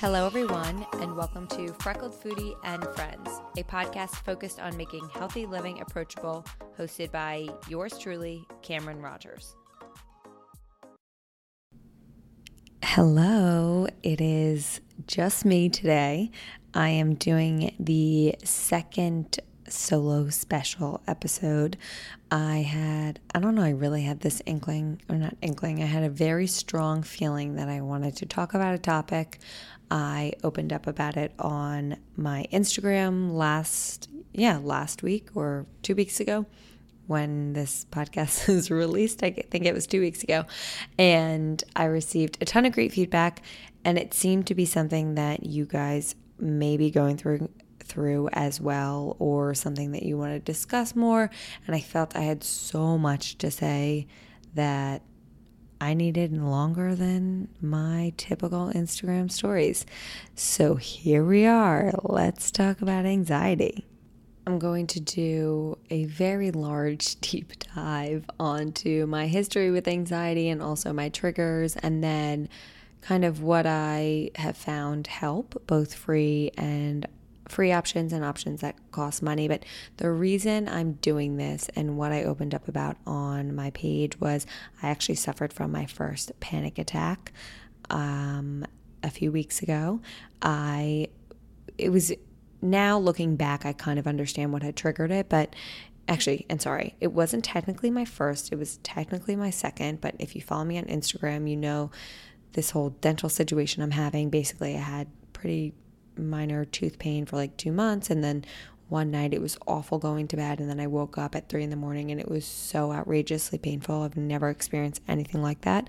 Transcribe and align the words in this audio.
Hello, 0.00 0.26
everyone, 0.26 0.86
and 1.00 1.16
welcome 1.16 1.48
to 1.48 1.72
Freckled 1.80 2.12
Foodie 2.12 2.54
and 2.62 2.84
Friends, 2.94 3.40
a 3.56 3.64
podcast 3.64 4.14
focused 4.24 4.60
on 4.60 4.76
making 4.76 5.08
healthy 5.08 5.44
living 5.44 5.80
approachable, 5.80 6.46
hosted 6.78 7.10
by 7.10 7.48
yours 7.68 7.98
truly, 7.98 8.46
Cameron 8.62 9.02
Rogers. 9.02 9.56
Hello, 12.84 13.88
it 14.04 14.20
is 14.20 14.80
just 15.08 15.44
me 15.44 15.68
today. 15.68 16.30
I 16.74 16.90
am 16.90 17.14
doing 17.16 17.74
the 17.80 18.36
second 18.44 19.40
solo 19.68 20.28
special 20.30 21.02
episode. 21.08 21.76
I 22.30 22.58
had, 22.58 23.18
I 23.34 23.40
don't 23.40 23.56
know, 23.56 23.62
I 23.62 23.70
really 23.70 24.02
had 24.02 24.20
this 24.20 24.40
inkling, 24.46 25.02
or 25.08 25.16
not 25.16 25.36
inkling, 25.42 25.82
I 25.82 25.86
had 25.86 26.04
a 26.04 26.08
very 26.08 26.46
strong 26.46 27.02
feeling 27.02 27.56
that 27.56 27.68
I 27.68 27.80
wanted 27.80 28.16
to 28.18 28.26
talk 28.26 28.54
about 28.54 28.74
a 28.74 28.78
topic. 28.78 29.40
I 29.90 30.32
opened 30.44 30.72
up 30.72 30.86
about 30.86 31.16
it 31.16 31.32
on 31.38 31.96
my 32.16 32.46
Instagram 32.52 33.32
last, 33.32 34.08
yeah, 34.32 34.58
last 34.62 35.02
week 35.02 35.30
or 35.34 35.66
two 35.82 35.94
weeks 35.94 36.20
ago 36.20 36.46
when 37.06 37.54
this 37.54 37.86
podcast 37.90 38.48
is 38.48 38.70
released. 38.70 39.22
I 39.22 39.30
think 39.30 39.64
it 39.64 39.74
was 39.74 39.86
two 39.86 40.00
weeks 40.00 40.22
ago. 40.22 40.44
And 40.98 41.62
I 41.74 41.84
received 41.84 42.38
a 42.40 42.44
ton 42.44 42.66
of 42.66 42.72
great 42.72 42.92
feedback. 42.92 43.42
And 43.84 43.98
it 43.98 44.14
seemed 44.14 44.46
to 44.48 44.54
be 44.54 44.66
something 44.66 45.14
that 45.14 45.46
you 45.46 45.64
guys 45.64 46.14
may 46.38 46.76
be 46.76 46.90
going 46.90 47.16
through 47.16 47.48
through 47.80 48.28
as 48.34 48.60
well 48.60 49.16
or 49.18 49.54
something 49.54 49.92
that 49.92 50.02
you 50.02 50.18
want 50.18 50.30
to 50.30 50.38
discuss 50.38 50.94
more 50.94 51.30
and 51.66 51.74
I 51.74 51.80
felt 51.80 52.14
I 52.14 52.20
had 52.20 52.44
so 52.44 52.98
much 52.98 53.38
to 53.38 53.50
say 53.50 54.06
that 54.52 55.00
I 55.80 55.94
needed 55.94 56.36
longer 56.36 56.94
than 56.94 57.48
my 57.60 58.12
typical 58.16 58.72
Instagram 58.74 59.30
stories. 59.30 59.86
So 60.34 60.74
here 60.74 61.24
we 61.24 61.46
are. 61.46 61.92
Let's 62.02 62.50
talk 62.50 62.82
about 62.82 63.06
anxiety. 63.06 63.86
I'm 64.46 64.58
going 64.58 64.86
to 64.88 65.00
do 65.00 65.78
a 65.90 66.06
very 66.06 66.50
large 66.50 67.16
deep 67.20 67.52
dive 67.74 68.24
onto 68.40 69.06
my 69.06 69.26
history 69.26 69.70
with 69.70 69.86
anxiety 69.86 70.48
and 70.48 70.62
also 70.62 70.92
my 70.92 71.10
triggers, 71.10 71.76
and 71.76 72.02
then 72.02 72.48
kind 73.00 73.24
of 73.24 73.42
what 73.42 73.66
I 73.66 74.30
have 74.36 74.56
found 74.56 75.06
help, 75.06 75.62
both 75.66 75.94
free 75.94 76.50
and 76.56 77.06
free 77.48 77.72
options 77.72 78.12
and 78.12 78.24
options 78.24 78.60
that 78.60 78.76
cost 78.90 79.22
money. 79.22 79.48
But 79.48 79.64
the 79.96 80.10
reason 80.10 80.68
I'm 80.68 80.92
doing 80.94 81.36
this 81.36 81.68
and 81.74 81.96
what 81.96 82.12
I 82.12 82.24
opened 82.24 82.54
up 82.54 82.68
about 82.68 82.96
on 83.06 83.54
my 83.54 83.70
page 83.70 84.20
was 84.20 84.46
I 84.82 84.88
actually 84.88 85.16
suffered 85.16 85.52
from 85.52 85.72
my 85.72 85.86
first 85.86 86.32
panic 86.40 86.78
attack 86.78 87.32
um, 87.90 88.64
a 89.02 89.10
few 89.10 89.32
weeks 89.32 89.62
ago. 89.62 90.00
I, 90.42 91.08
it 91.76 91.90
was 91.90 92.12
now 92.60 92.98
looking 92.98 93.36
back, 93.36 93.64
I 93.64 93.72
kind 93.72 93.98
of 93.98 94.06
understand 94.06 94.52
what 94.52 94.62
had 94.62 94.76
triggered 94.76 95.10
it, 95.10 95.28
but 95.28 95.54
actually, 96.08 96.46
and 96.48 96.60
sorry, 96.60 96.96
it 97.00 97.12
wasn't 97.12 97.44
technically 97.44 97.90
my 97.90 98.04
first, 98.04 98.52
it 98.52 98.56
was 98.56 98.78
technically 98.78 99.36
my 99.36 99.50
second. 99.50 100.00
But 100.00 100.14
if 100.18 100.34
you 100.34 100.42
follow 100.42 100.64
me 100.64 100.78
on 100.78 100.84
Instagram, 100.84 101.48
you 101.48 101.56
know 101.56 101.90
this 102.52 102.70
whole 102.70 102.90
dental 102.90 103.28
situation 103.28 103.82
I'm 103.82 103.92
having. 103.92 104.30
Basically, 104.30 104.74
I 104.74 104.80
had 104.80 105.08
pretty 105.32 105.74
minor 106.18 106.64
tooth 106.64 106.98
pain 106.98 107.26
for 107.26 107.36
like 107.36 107.56
two 107.56 107.72
months. 107.72 108.10
And 108.10 108.22
then 108.22 108.44
one 108.88 109.10
night 109.10 109.34
it 109.34 109.40
was 109.40 109.58
awful 109.66 109.98
going 109.98 110.28
to 110.28 110.36
bed. 110.36 110.60
And 110.60 110.68
then 110.68 110.80
I 110.80 110.86
woke 110.86 111.18
up 111.18 111.34
at 111.34 111.48
three 111.48 111.62
in 111.62 111.70
the 111.70 111.76
morning 111.76 112.10
and 112.10 112.20
it 112.20 112.28
was 112.28 112.44
so 112.44 112.92
outrageously 112.92 113.58
painful. 113.58 114.02
I've 114.02 114.16
never 114.16 114.48
experienced 114.48 115.02
anything 115.06 115.42
like 115.42 115.60
that. 115.62 115.88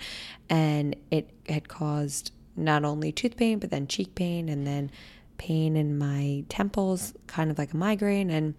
And 0.50 0.96
it 1.10 1.30
had 1.48 1.68
caused 1.68 2.32
not 2.56 2.84
only 2.84 3.12
tooth 3.12 3.38
pain, 3.38 3.60
but 3.60 3.70
then 3.70 3.88
cheek 3.88 4.16
pain 4.16 4.50
and 4.50 4.68
then 4.68 4.92
pain 5.38 5.78
in 5.78 5.98
my 5.98 6.44
temples, 6.50 7.14
kind 7.28 7.50
of 7.50 7.58
like 7.58 7.74
a 7.74 7.78
migraine. 7.78 8.30
And 8.30 8.54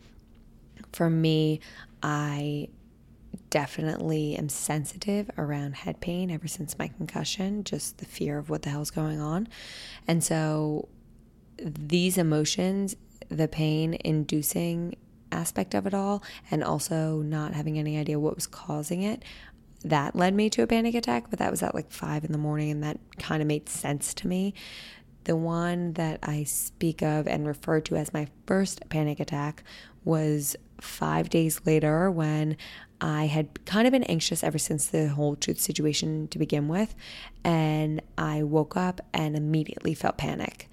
for 0.92 1.10
me, 1.10 1.60
I 2.02 2.68
definitely 3.50 4.36
am 4.36 4.48
sensitive 4.48 5.30
around 5.36 5.74
head 5.74 6.00
pain 6.00 6.30
ever 6.30 6.48
since 6.48 6.78
my 6.78 6.88
concussion, 6.88 7.64
just 7.64 7.98
the 7.98 8.06
fear 8.06 8.38
of 8.38 8.48
what 8.48 8.62
the 8.62 8.70
hell's 8.70 8.90
going 8.90 9.20
on. 9.20 9.48
And 10.08 10.24
so 10.24 10.88
these 11.60 12.18
emotions, 12.18 12.96
the 13.28 13.48
pain 13.48 13.96
inducing 14.04 14.96
aspect 15.32 15.74
of 15.74 15.86
it 15.86 15.94
all, 15.94 16.22
and 16.50 16.64
also 16.64 17.22
not 17.22 17.54
having 17.54 17.78
any 17.78 17.98
idea 17.98 18.18
what 18.18 18.34
was 18.34 18.46
causing 18.46 19.02
it, 19.02 19.22
that 19.84 20.14
led 20.14 20.34
me 20.34 20.50
to 20.50 20.62
a 20.62 20.66
panic 20.66 20.94
attack. 20.94 21.30
But 21.30 21.38
that 21.38 21.50
was 21.50 21.62
at 21.62 21.74
like 21.74 21.90
five 21.90 22.24
in 22.24 22.32
the 22.32 22.38
morning, 22.38 22.70
and 22.70 22.82
that 22.82 22.98
kind 23.18 23.42
of 23.42 23.48
made 23.48 23.68
sense 23.68 24.14
to 24.14 24.28
me. 24.28 24.54
The 25.24 25.36
one 25.36 25.92
that 25.94 26.18
I 26.22 26.44
speak 26.44 27.02
of 27.02 27.26
and 27.26 27.46
refer 27.46 27.80
to 27.82 27.96
as 27.96 28.12
my 28.12 28.26
first 28.46 28.88
panic 28.88 29.20
attack 29.20 29.62
was 30.02 30.56
five 30.80 31.28
days 31.28 31.60
later 31.66 32.10
when 32.10 32.56
I 33.02 33.26
had 33.26 33.64
kind 33.66 33.86
of 33.86 33.92
been 33.92 34.04
anxious 34.04 34.42
ever 34.42 34.58
since 34.58 34.86
the 34.86 35.08
whole 35.08 35.36
truth 35.36 35.60
situation 35.60 36.28
to 36.28 36.38
begin 36.38 36.68
with. 36.68 36.94
And 37.44 38.00
I 38.16 38.42
woke 38.42 38.76
up 38.76 39.00
and 39.12 39.36
immediately 39.36 39.94
felt 39.94 40.18
panic 40.18 40.70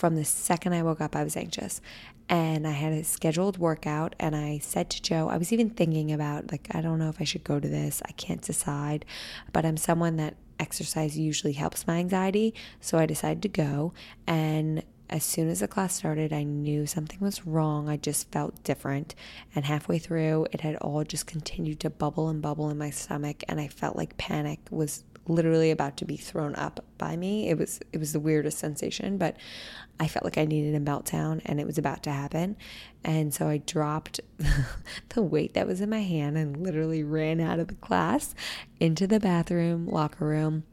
from 0.00 0.16
the 0.16 0.24
second 0.24 0.72
I 0.72 0.82
woke 0.82 1.02
up, 1.02 1.14
I 1.14 1.22
was 1.22 1.36
anxious. 1.36 1.82
And 2.30 2.66
I 2.66 2.70
had 2.70 2.94
a 2.94 3.04
scheduled 3.04 3.58
workout, 3.58 4.14
and 4.18 4.34
I 4.34 4.58
said 4.58 4.88
to 4.90 5.02
Joe, 5.02 5.28
I 5.28 5.36
was 5.36 5.52
even 5.52 5.68
thinking 5.68 6.10
about, 6.10 6.50
like, 6.50 6.68
I 6.70 6.80
don't 6.80 6.98
know 6.98 7.10
if 7.10 7.20
I 7.20 7.24
should 7.24 7.44
go 7.44 7.60
to 7.60 7.68
this. 7.68 8.00
I 8.06 8.12
can't 8.12 8.40
decide. 8.40 9.04
But 9.52 9.66
I'm 9.66 9.76
someone 9.76 10.16
that 10.16 10.36
exercise 10.58 11.18
usually 11.18 11.52
helps 11.52 11.86
my 11.86 11.98
anxiety. 11.98 12.54
So 12.80 12.96
I 12.96 13.04
decided 13.04 13.42
to 13.42 13.48
go. 13.48 13.92
And 14.26 14.82
as 15.10 15.22
soon 15.22 15.50
as 15.50 15.60
the 15.60 15.68
class 15.68 15.94
started, 15.94 16.32
I 16.32 16.44
knew 16.44 16.86
something 16.86 17.18
was 17.20 17.46
wrong. 17.46 17.90
I 17.90 17.98
just 17.98 18.32
felt 18.32 18.64
different. 18.64 19.14
And 19.54 19.66
halfway 19.66 19.98
through, 19.98 20.46
it 20.50 20.62
had 20.62 20.76
all 20.76 21.04
just 21.04 21.26
continued 21.26 21.80
to 21.80 21.90
bubble 21.90 22.30
and 22.30 22.40
bubble 22.40 22.70
in 22.70 22.78
my 22.78 22.88
stomach. 22.88 23.44
And 23.48 23.60
I 23.60 23.68
felt 23.68 23.96
like 23.96 24.16
panic 24.16 24.60
was 24.70 25.04
literally 25.28 25.70
about 25.70 25.96
to 25.98 26.04
be 26.04 26.16
thrown 26.16 26.54
up 26.56 26.84
by 26.98 27.16
me. 27.16 27.48
It 27.48 27.58
was 27.58 27.80
it 27.92 27.98
was 27.98 28.12
the 28.12 28.20
weirdest 28.20 28.58
sensation, 28.58 29.18
but 29.18 29.36
I 29.98 30.08
felt 30.08 30.24
like 30.24 30.38
I 30.38 30.46
needed 30.46 30.74
a 30.74 30.80
meltdown 30.80 31.42
and 31.44 31.60
it 31.60 31.66
was 31.66 31.78
about 31.78 32.02
to 32.04 32.10
happen. 32.10 32.56
And 33.04 33.32
so 33.32 33.48
I 33.48 33.58
dropped 33.58 34.20
the 35.10 35.22
weight 35.22 35.54
that 35.54 35.66
was 35.66 35.80
in 35.80 35.90
my 35.90 36.02
hand 36.02 36.36
and 36.36 36.56
literally 36.56 37.02
ran 37.02 37.40
out 37.40 37.58
of 37.58 37.68
the 37.68 37.74
class 37.74 38.34
into 38.78 39.06
the 39.06 39.20
bathroom, 39.20 39.86
locker 39.86 40.26
room, 40.26 40.64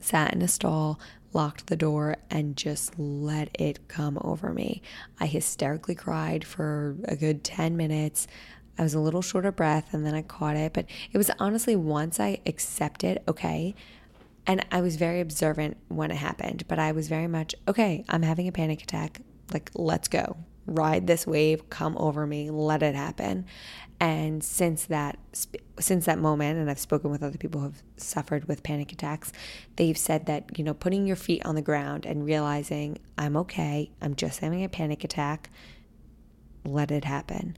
sat 0.00 0.32
in 0.32 0.42
a 0.42 0.48
stall, 0.48 0.98
locked 1.32 1.66
the 1.66 1.76
door, 1.76 2.16
and 2.30 2.56
just 2.56 2.98
let 2.98 3.50
it 3.60 3.88
come 3.88 4.18
over 4.22 4.52
me. 4.52 4.80
I 5.20 5.26
hysterically 5.26 5.94
cried 5.94 6.44
for 6.44 6.96
a 7.04 7.14
good 7.14 7.44
10 7.44 7.76
minutes. 7.76 8.26
I 8.78 8.82
was 8.82 8.94
a 8.94 9.00
little 9.00 9.22
short 9.22 9.46
of 9.46 9.56
breath 9.56 9.94
and 9.94 10.04
then 10.04 10.14
I 10.14 10.22
caught 10.22 10.56
it. 10.56 10.72
But 10.72 10.86
it 11.12 11.18
was 11.18 11.30
honestly 11.38 11.76
once 11.76 12.20
I 12.20 12.40
accepted, 12.46 13.20
okay, 13.28 13.74
and 14.46 14.64
I 14.70 14.80
was 14.80 14.96
very 14.96 15.20
observant 15.20 15.76
when 15.88 16.10
it 16.10 16.16
happened, 16.16 16.64
but 16.68 16.78
I 16.78 16.92
was 16.92 17.08
very 17.08 17.26
much, 17.26 17.54
okay, 17.66 18.04
I'm 18.08 18.22
having 18.22 18.46
a 18.46 18.52
panic 18.52 18.82
attack. 18.82 19.20
Like, 19.52 19.70
let's 19.74 20.08
go. 20.08 20.36
Ride 20.66 21.06
this 21.06 21.26
wave, 21.26 21.68
come 21.70 21.96
over 21.96 22.26
me, 22.26 22.50
let 22.50 22.82
it 22.82 22.94
happen. 22.94 23.46
And 23.98 24.44
since 24.44 24.84
that 24.86 25.18
since 25.78 26.06
that 26.06 26.18
moment 26.18 26.58
and 26.58 26.70
I've 26.70 26.78
spoken 26.78 27.10
with 27.10 27.22
other 27.22 27.38
people 27.38 27.60
who 27.60 27.66
have 27.66 27.82
suffered 27.96 28.46
with 28.46 28.62
panic 28.62 28.92
attacks, 28.92 29.32
they've 29.76 29.96
said 29.96 30.26
that, 30.26 30.58
you 30.58 30.64
know, 30.64 30.74
putting 30.74 31.06
your 31.06 31.16
feet 31.16 31.44
on 31.44 31.54
the 31.54 31.62
ground 31.62 32.04
and 32.04 32.24
realizing 32.24 32.98
I'm 33.16 33.36
okay, 33.38 33.90
I'm 34.00 34.14
just 34.14 34.40
having 34.40 34.64
a 34.64 34.68
panic 34.68 35.04
attack, 35.04 35.50
let 36.64 36.90
it 36.90 37.04
happen 37.04 37.56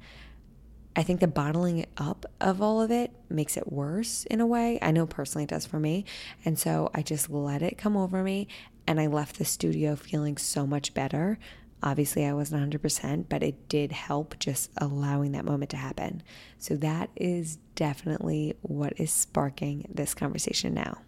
I 0.98 1.04
think 1.04 1.20
the 1.20 1.28
bottling 1.28 1.86
up 1.96 2.26
of 2.40 2.60
all 2.60 2.82
of 2.82 2.90
it 2.90 3.12
makes 3.30 3.56
it 3.56 3.72
worse 3.72 4.24
in 4.24 4.40
a 4.40 4.46
way. 4.46 4.80
I 4.82 4.90
know 4.90 5.06
personally 5.06 5.44
it 5.44 5.50
does 5.50 5.64
for 5.64 5.78
me. 5.78 6.04
And 6.44 6.58
so 6.58 6.90
I 6.92 7.02
just 7.02 7.30
let 7.30 7.62
it 7.62 7.78
come 7.78 7.96
over 7.96 8.24
me 8.24 8.48
and 8.84 8.98
I 8.98 9.06
left 9.06 9.38
the 9.38 9.44
studio 9.44 9.94
feeling 9.94 10.36
so 10.36 10.66
much 10.66 10.94
better. 10.94 11.38
Obviously, 11.84 12.24
I 12.26 12.32
wasn't 12.32 12.68
100%, 12.68 13.26
but 13.28 13.44
it 13.44 13.68
did 13.68 13.92
help 13.92 14.40
just 14.40 14.72
allowing 14.76 15.30
that 15.32 15.44
moment 15.44 15.70
to 15.70 15.76
happen. 15.76 16.20
So 16.58 16.74
that 16.78 17.10
is 17.14 17.58
definitely 17.76 18.56
what 18.62 18.94
is 18.96 19.12
sparking 19.12 19.86
this 19.94 20.14
conversation 20.14 20.74
now. 20.74 20.98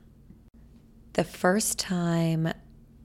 The 1.15 1.25
first 1.25 1.81
time 1.81 2.53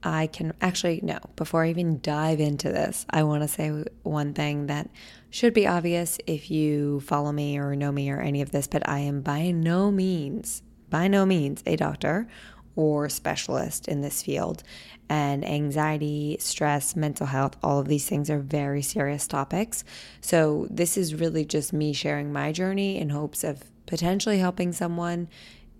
I 0.06 0.28
can 0.28 0.52
actually, 0.60 1.00
no, 1.02 1.18
before 1.34 1.64
I 1.64 1.70
even 1.70 1.98
dive 2.00 2.38
into 2.38 2.68
this, 2.68 3.04
I 3.10 3.24
want 3.24 3.42
to 3.42 3.48
say 3.48 3.84
one 4.04 4.34
thing 4.34 4.66
that 4.66 4.88
should 5.30 5.52
be 5.52 5.66
obvious 5.66 6.18
if 6.28 6.48
you 6.48 7.00
follow 7.00 7.32
me 7.32 7.58
or 7.58 7.74
know 7.74 7.90
me 7.90 8.08
or 8.10 8.20
any 8.20 8.40
of 8.40 8.52
this, 8.52 8.68
but 8.68 8.88
I 8.88 9.00
am 9.00 9.20
by 9.20 9.50
no 9.50 9.90
means, 9.90 10.62
by 10.88 11.08
no 11.08 11.26
means 11.26 11.60
a 11.66 11.74
doctor 11.74 12.28
or 12.76 13.08
specialist 13.08 13.88
in 13.88 14.00
this 14.00 14.22
field. 14.22 14.62
And 15.08 15.44
anxiety, 15.44 16.36
stress, 16.38 16.94
mental 16.94 17.26
health, 17.26 17.56
all 17.60 17.80
of 17.80 17.88
these 17.88 18.08
things 18.08 18.30
are 18.30 18.38
very 18.38 18.82
serious 18.82 19.26
topics. 19.26 19.82
So, 20.20 20.68
this 20.70 20.96
is 20.96 21.16
really 21.16 21.44
just 21.44 21.72
me 21.72 21.92
sharing 21.92 22.32
my 22.32 22.52
journey 22.52 22.98
in 22.98 23.10
hopes 23.10 23.42
of 23.42 23.64
potentially 23.86 24.38
helping 24.38 24.72
someone 24.72 25.28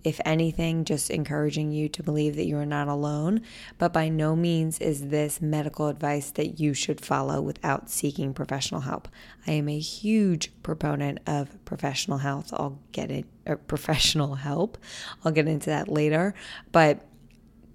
if 0.07 0.21
anything, 0.25 0.85
just 0.85 1.11
encouraging 1.11 1.73
you 1.73 1.89
to 1.89 2.01
believe 2.01 2.37
that 2.37 2.47
you 2.47 2.57
are 2.57 2.65
not 2.65 2.87
alone. 2.87 3.41
But 3.77 3.93
by 3.93 4.09
no 4.09 4.37
means 4.37 4.79
is 4.79 5.09
this 5.09 5.43
medical 5.43 5.89
advice 5.89 6.31
that 6.31 6.61
you 6.61 6.75
should 6.75 7.05
follow 7.05 7.41
without 7.41 7.91
seeking 7.91 8.33
professional 8.33 8.83
help. 8.83 9.09
I 9.49 9.51
am 9.51 9.69
a 9.69 9.81
huge 9.81 10.53
proponent 10.63 11.19
of 11.27 11.65
professional 11.65 12.19
health. 12.19 12.51
I'll 12.53 12.79
get 12.93 13.11
it, 13.11 13.27
professional 13.67 14.37
help. 14.37 14.79
I'll 15.25 15.33
get 15.33 15.49
into 15.49 15.71
that 15.71 15.89
later. 15.89 16.35
But 16.71 17.05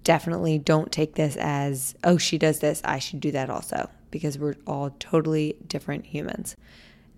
definitely 0.02 0.56
don't 0.56 0.90
take 0.90 1.16
this 1.16 1.36
as, 1.36 1.94
oh, 2.02 2.16
she 2.16 2.38
does 2.38 2.60
this, 2.60 2.80
I 2.82 2.98
should 2.98 3.20
do 3.20 3.30
that 3.32 3.50
also, 3.50 3.90
because 4.10 4.38
we're 4.38 4.56
all 4.66 4.88
totally 4.98 5.56
different 5.66 6.06
humans. 6.06 6.56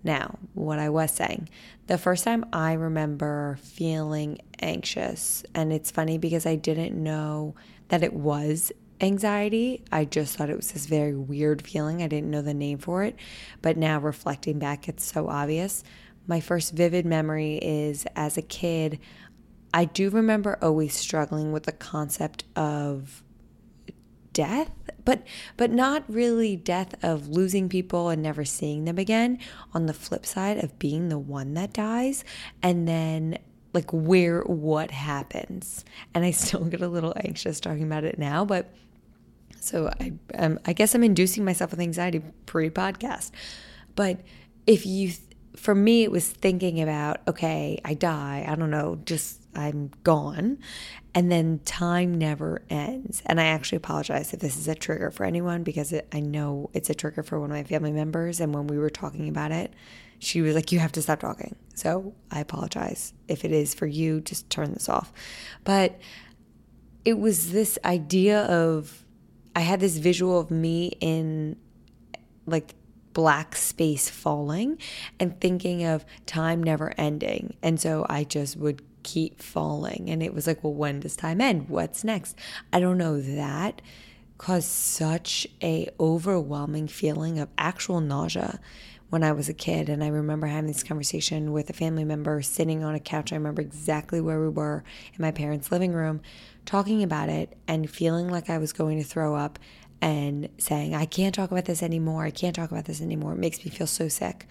Now, 0.05 0.37
what 0.53 0.77
I 0.77 0.89
was 0.89 1.09
saying, 1.11 1.49
the 1.87 1.97
first 1.97 2.23
time 2.23 2.45
I 2.53 2.73
remember 2.73 3.57
feeling 3.63 4.37
anxious, 4.59 5.43
and 5.55 5.73
it's 5.73 5.89
funny 5.89 6.19
because 6.19 6.45
I 6.45 6.55
didn't 6.55 6.95
know 6.95 7.55
that 7.87 8.03
it 8.03 8.13
was 8.13 8.71
anxiety. 9.01 9.83
I 9.91 10.05
just 10.05 10.37
thought 10.37 10.51
it 10.51 10.55
was 10.55 10.71
this 10.71 10.85
very 10.85 11.15
weird 11.15 11.63
feeling. 11.63 12.03
I 12.03 12.07
didn't 12.07 12.29
know 12.29 12.43
the 12.43 12.53
name 12.53 12.77
for 12.77 13.03
it. 13.03 13.15
But 13.63 13.77
now 13.77 13.99
reflecting 13.99 14.59
back, 14.59 14.87
it's 14.87 15.03
so 15.03 15.27
obvious. 15.27 15.83
My 16.27 16.39
first 16.39 16.73
vivid 16.73 17.07
memory 17.07 17.55
is 17.55 18.05
as 18.15 18.37
a 18.37 18.43
kid, 18.43 18.99
I 19.73 19.85
do 19.85 20.11
remember 20.11 20.59
always 20.61 20.95
struggling 20.95 21.51
with 21.51 21.63
the 21.63 21.71
concept 21.71 22.43
of 22.55 23.23
death 24.35 24.69
but 25.05 25.23
but 25.55 25.71
not 25.71 26.03
really 26.09 26.57
death 26.57 26.93
of 27.03 27.29
losing 27.29 27.69
people 27.69 28.09
and 28.09 28.21
never 28.21 28.43
seeing 28.43 28.83
them 28.85 28.97
again. 28.97 29.39
On 29.73 29.85
the 29.85 29.93
flip 29.93 30.25
side 30.25 30.61
of 30.63 30.77
being 30.77 31.07
the 31.09 31.17
one 31.17 31.53
that 31.53 31.71
dies 31.71 32.25
and 32.61 32.87
then 32.87 33.37
like 33.73 33.89
where 33.91 34.41
what 34.41 34.91
happens. 34.91 35.85
And 36.13 36.25
i 36.25 36.31
still 36.31 36.65
get 36.65 36.81
a 36.81 36.87
little 36.87 37.13
anxious 37.23 37.59
talking 37.59 37.83
about 37.83 38.03
it 38.03 38.19
now 38.19 38.43
but 38.43 38.73
so 39.59 39.89
i 39.99 40.11
um, 40.37 40.59
i 40.65 40.73
guess 40.73 40.93
i'm 40.93 41.03
inducing 41.03 41.45
myself 41.45 41.71
with 41.71 41.79
anxiety 41.79 42.21
pre-podcast. 42.45 43.31
But 43.95 44.19
if 44.67 44.85
you 44.85 45.13
for 45.55 45.73
me 45.73 46.03
it 46.03 46.11
was 46.11 46.27
thinking 46.27 46.81
about 46.81 47.21
okay 47.29 47.79
i 47.85 47.93
die 47.93 48.45
i 48.45 48.55
don't 48.55 48.71
know 48.71 48.99
just 49.05 49.45
I'm 49.55 49.91
gone. 50.03 50.59
And 51.15 51.31
then 51.31 51.61
time 51.63 52.13
never 52.13 52.61
ends. 52.69 53.23
And 53.25 53.39
I 53.39 53.45
actually 53.45 53.77
apologize 53.77 54.33
if 54.33 54.41
this 54.41 54.57
is 54.57 54.67
a 54.67 54.75
trigger 54.75 55.11
for 55.11 55.25
anyone 55.25 55.63
because 55.63 55.93
it, 55.93 56.09
I 56.11 56.19
know 56.19 56.69
it's 56.73 56.89
a 56.89 56.93
trigger 56.93 57.23
for 57.23 57.39
one 57.39 57.49
of 57.49 57.55
my 57.55 57.63
family 57.63 57.93
members. 57.93 58.41
And 58.41 58.53
when 58.53 58.67
we 58.67 58.77
were 58.77 58.89
talking 58.89 59.29
about 59.29 59.53
it, 59.53 59.73
she 60.19 60.41
was 60.41 60.55
like, 60.55 60.73
You 60.73 60.79
have 60.79 60.91
to 60.91 61.01
stop 61.01 61.21
talking. 61.21 61.55
So 61.73 62.13
I 62.29 62.41
apologize. 62.41 63.13
If 63.29 63.45
it 63.45 63.53
is 63.53 63.73
for 63.73 63.87
you, 63.87 64.19
just 64.19 64.49
turn 64.49 64.73
this 64.73 64.89
off. 64.89 65.13
But 65.63 65.97
it 67.05 67.17
was 67.17 67.53
this 67.53 67.79
idea 67.85 68.41
of, 68.43 69.05
I 69.55 69.61
had 69.61 69.79
this 69.79 69.95
visual 69.97 70.37
of 70.37 70.51
me 70.51 70.97
in 70.99 71.55
like 72.45 72.75
black 73.13 73.55
space 73.55 74.09
falling 74.09 74.77
and 75.17 75.39
thinking 75.39 75.85
of 75.85 76.05
time 76.25 76.61
never 76.61 76.93
ending. 76.97 77.55
And 77.63 77.79
so 77.79 78.05
I 78.09 78.25
just 78.25 78.57
would 78.57 78.81
keep 79.05 79.41
falling. 79.41 80.09
And 80.09 80.21
it 80.21 80.33
was 80.33 80.47
like, 80.47 80.63
well, 80.63 80.73
when 80.73 80.99
does 80.99 81.15
time 81.15 81.39
end? 81.39 81.69
What's 81.69 82.03
next? 82.03 82.35
I 82.73 82.79
don't 82.79 82.97
know. 82.97 83.21
That 83.21 83.81
caused 84.37 84.67
such 84.67 85.47
a 85.63 85.87
overwhelming 85.99 86.87
feeling 86.87 87.39
of 87.39 87.47
actual 87.57 88.01
nausea 88.01 88.59
when 89.09 89.23
I 89.23 89.31
was 89.31 89.47
a 89.47 89.53
kid. 89.53 89.87
And 89.87 90.03
I 90.03 90.07
remember 90.07 90.47
having 90.47 90.67
this 90.67 90.83
conversation 90.83 91.53
with 91.53 91.69
a 91.69 91.73
family 91.73 92.03
member 92.03 92.41
sitting 92.41 92.83
on 92.83 92.95
a 92.95 92.99
couch. 92.99 93.31
I 93.31 93.37
remember 93.37 93.61
exactly 93.61 94.19
where 94.19 94.41
we 94.41 94.49
were 94.49 94.83
in 95.13 95.21
my 95.21 95.31
parents' 95.31 95.71
living 95.71 95.93
room 95.93 96.21
talking 96.65 97.03
about 97.03 97.29
it 97.29 97.55
and 97.67 97.89
feeling 97.89 98.27
like 98.27 98.49
I 98.49 98.57
was 98.57 98.73
going 98.73 98.97
to 98.97 99.07
throw 99.07 99.35
up 99.35 99.59
and 100.01 100.49
saying, 100.57 100.95
I 100.95 101.05
can't 101.05 101.33
talk 101.33 101.51
about 101.51 101.65
this 101.65 101.83
anymore. 101.83 102.25
I 102.25 102.31
can't 102.31 102.55
talk 102.55 102.71
about 102.71 102.85
this 102.85 103.01
anymore. 103.01 103.33
It 103.33 103.39
makes 103.39 103.63
me 103.63 103.69
feel 103.69 103.87
so 103.87 104.07
sick 104.07 104.47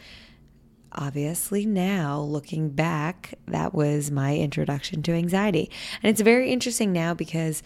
obviously 0.94 1.66
now 1.66 2.20
looking 2.20 2.70
back, 2.70 3.34
that 3.46 3.74
was 3.74 4.10
my 4.10 4.36
introduction 4.36 5.02
to 5.02 5.12
anxiety. 5.12 5.70
And 6.02 6.10
it's 6.10 6.20
very 6.20 6.50
interesting 6.52 6.92
now 6.92 7.14
because 7.14 7.62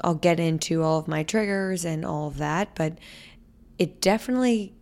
I'll 0.00 0.14
get 0.14 0.40
into 0.40 0.82
all 0.82 0.98
of 0.98 1.08
my 1.08 1.22
triggers 1.22 1.84
and 1.84 2.04
all 2.04 2.28
of 2.28 2.38
that, 2.38 2.74
but 2.74 2.98
it 3.78 4.00
definitely 4.00 4.72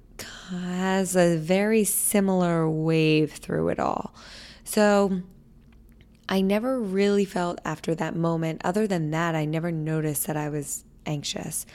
has 0.51 1.17
a 1.17 1.37
very 1.37 1.85
similar 1.85 2.69
wave 2.69 3.33
through 3.33 3.69
it 3.69 3.79
all. 3.79 4.15
So 4.65 5.23
I 6.29 6.41
never 6.41 6.81
really 6.81 7.25
felt 7.25 7.61
after 7.65 7.95
that 7.95 8.17
moment, 8.17 8.63
other 8.65 8.87
than 8.87 9.11
that, 9.11 9.35
I 9.35 9.45
never 9.45 9.71
noticed 9.71 10.27
that 10.27 10.37
I 10.37 10.49
was 10.49 10.85
anxious 11.05 11.67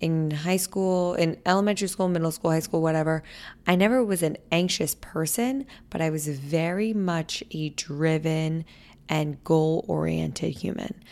in 0.00 0.30
high 0.30 0.56
school, 0.56 1.14
in 1.14 1.38
elementary 1.46 1.88
school, 1.88 2.08
middle 2.08 2.30
school, 2.30 2.50
high 2.50 2.60
school, 2.60 2.82
whatever, 2.82 3.22
I 3.66 3.76
never 3.76 4.04
was 4.04 4.22
an 4.22 4.36
anxious 4.52 4.94
person, 4.94 5.66
but 5.90 6.00
I 6.00 6.10
was 6.10 6.28
very 6.28 6.92
much 6.92 7.42
a 7.50 7.70
driven 7.70 8.64
and 9.08 9.42
goal 9.44 9.84
oriented 9.88 10.52
human. 10.52 11.02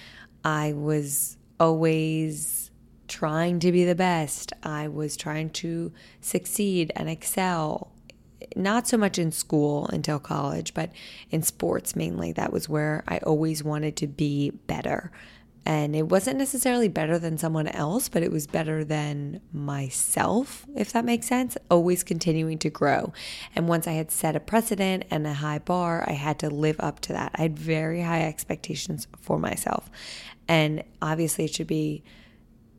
I 0.45 0.73
was 0.73 1.37
always 1.59 2.71
trying 3.09 3.61
to 3.61 3.73
be 3.73 3.85
the 3.85 3.95
best. 3.95 4.53
I 4.63 4.89
was 4.89 5.17
trying 5.17 5.51
to 5.51 5.93
succeed 6.21 6.93
and 6.97 7.09
excel. 7.09 7.91
Not 8.57 8.87
so 8.87 8.99
much 8.99 9.19
in 9.19 9.33
school 9.33 9.87
until 9.89 10.19
college, 10.19 10.75
but 10.75 10.91
in 11.31 11.43
sports 11.43 11.97
mainly. 11.97 12.33
That 12.33 12.53
was 12.53 12.69
where 12.69 13.03
I 13.09 13.19
always 13.19 13.65
wanted 13.65 13.97
to 13.97 14.07
be 14.07 14.51
better. 14.51 15.11
And 15.67 15.97
it 15.97 16.09
wasn't 16.09 16.39
necessarily 16.39 16.89
better 16.89 17.19
than 17.19 17.39
someone 17.39 17.69
else, 17.69 18.11
but 18.11 18.23
it 18.23 18.31
was 18.31 18.47
better 18.47 18.85
than 18.85 19.41
myself, 19.51 20.67
if 20.77 20.93
that 20.93 21.07
makes 21.07 21.27
sense. 21.27 21.57
Always 21.71 22.05
continuing 22.05 22.59
to 22.59 22.71
grow. 22.71 23.15
And 23.57 23.67
once 23.67 23.87
I 23.87 23.93
had 23.93 24.11
set 24.11 24.37
a 24.37 24.41
precedent 24.41 25.05
and 25.11 25.27
a 25.27 25.33
high 25.33 25.61
bar, 25.61 26.05
I 26.07 26.13
had 26.13 26.39
to 26.41 26.51
live 26.51 26.77
up 26.81 27.01
to 27.01 27.15
that. 27.15 27.33
I 27.37 27.43
had 27.43 27.59
very 27.59 28.03
high 28.03 28.23
expectations 28.23 29.09
for 29.19 29.39
myself. 29.39 29.91
And 30.47 30.85
obviously, 31.01 31.47
it 31.47 31.55
should 31.55 31.67
be 31.67 32.05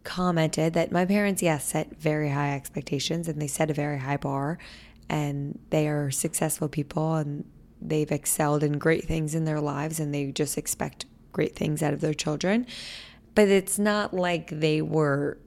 commented 0.03 0.73
that 0.73 0.91
my 0.91 1.05
parents, 1.05 1.41
yes, 1.41 1.65
set 1.65 1.99
very 1.99 2.29
high 2.29 2.53
expectations 2.53 3.27
and 3.27 3.41
they 3.41 3.47
set 3.47 3.71
a 3.71 3.73
very 3.73 3.97
high 3.97 4.17
bar. 4.17 4.59
And 5.09 5.57
they 5.71 5.87
are 5.87 6.11
successful 6.11 6.67
people 6.67 7.15
and 7.15 7.45
they've 7.81 8.11
excelled 8.11 8.63
in 8.63 8.77
great 8.77 9.05
things 9.05 9.33
in 9.33 9.45
their 9.45 9.59
lives 9.59 9.99
and 9.99 10.13
they 10.13 10.31
just 10.31 10.57
expect 10.57 11.05
great 11.35 11.55
things 11.55 11.83
out 11.83 11.93
of 11.93 12.01
their 12.01 12.13
children. 12.13 12.65
But 13.35 13.49
it's 13.49 13.77
not 13.77 14.13
like 14.13 14.49
they 14.49 14.81
were 14.81 15.37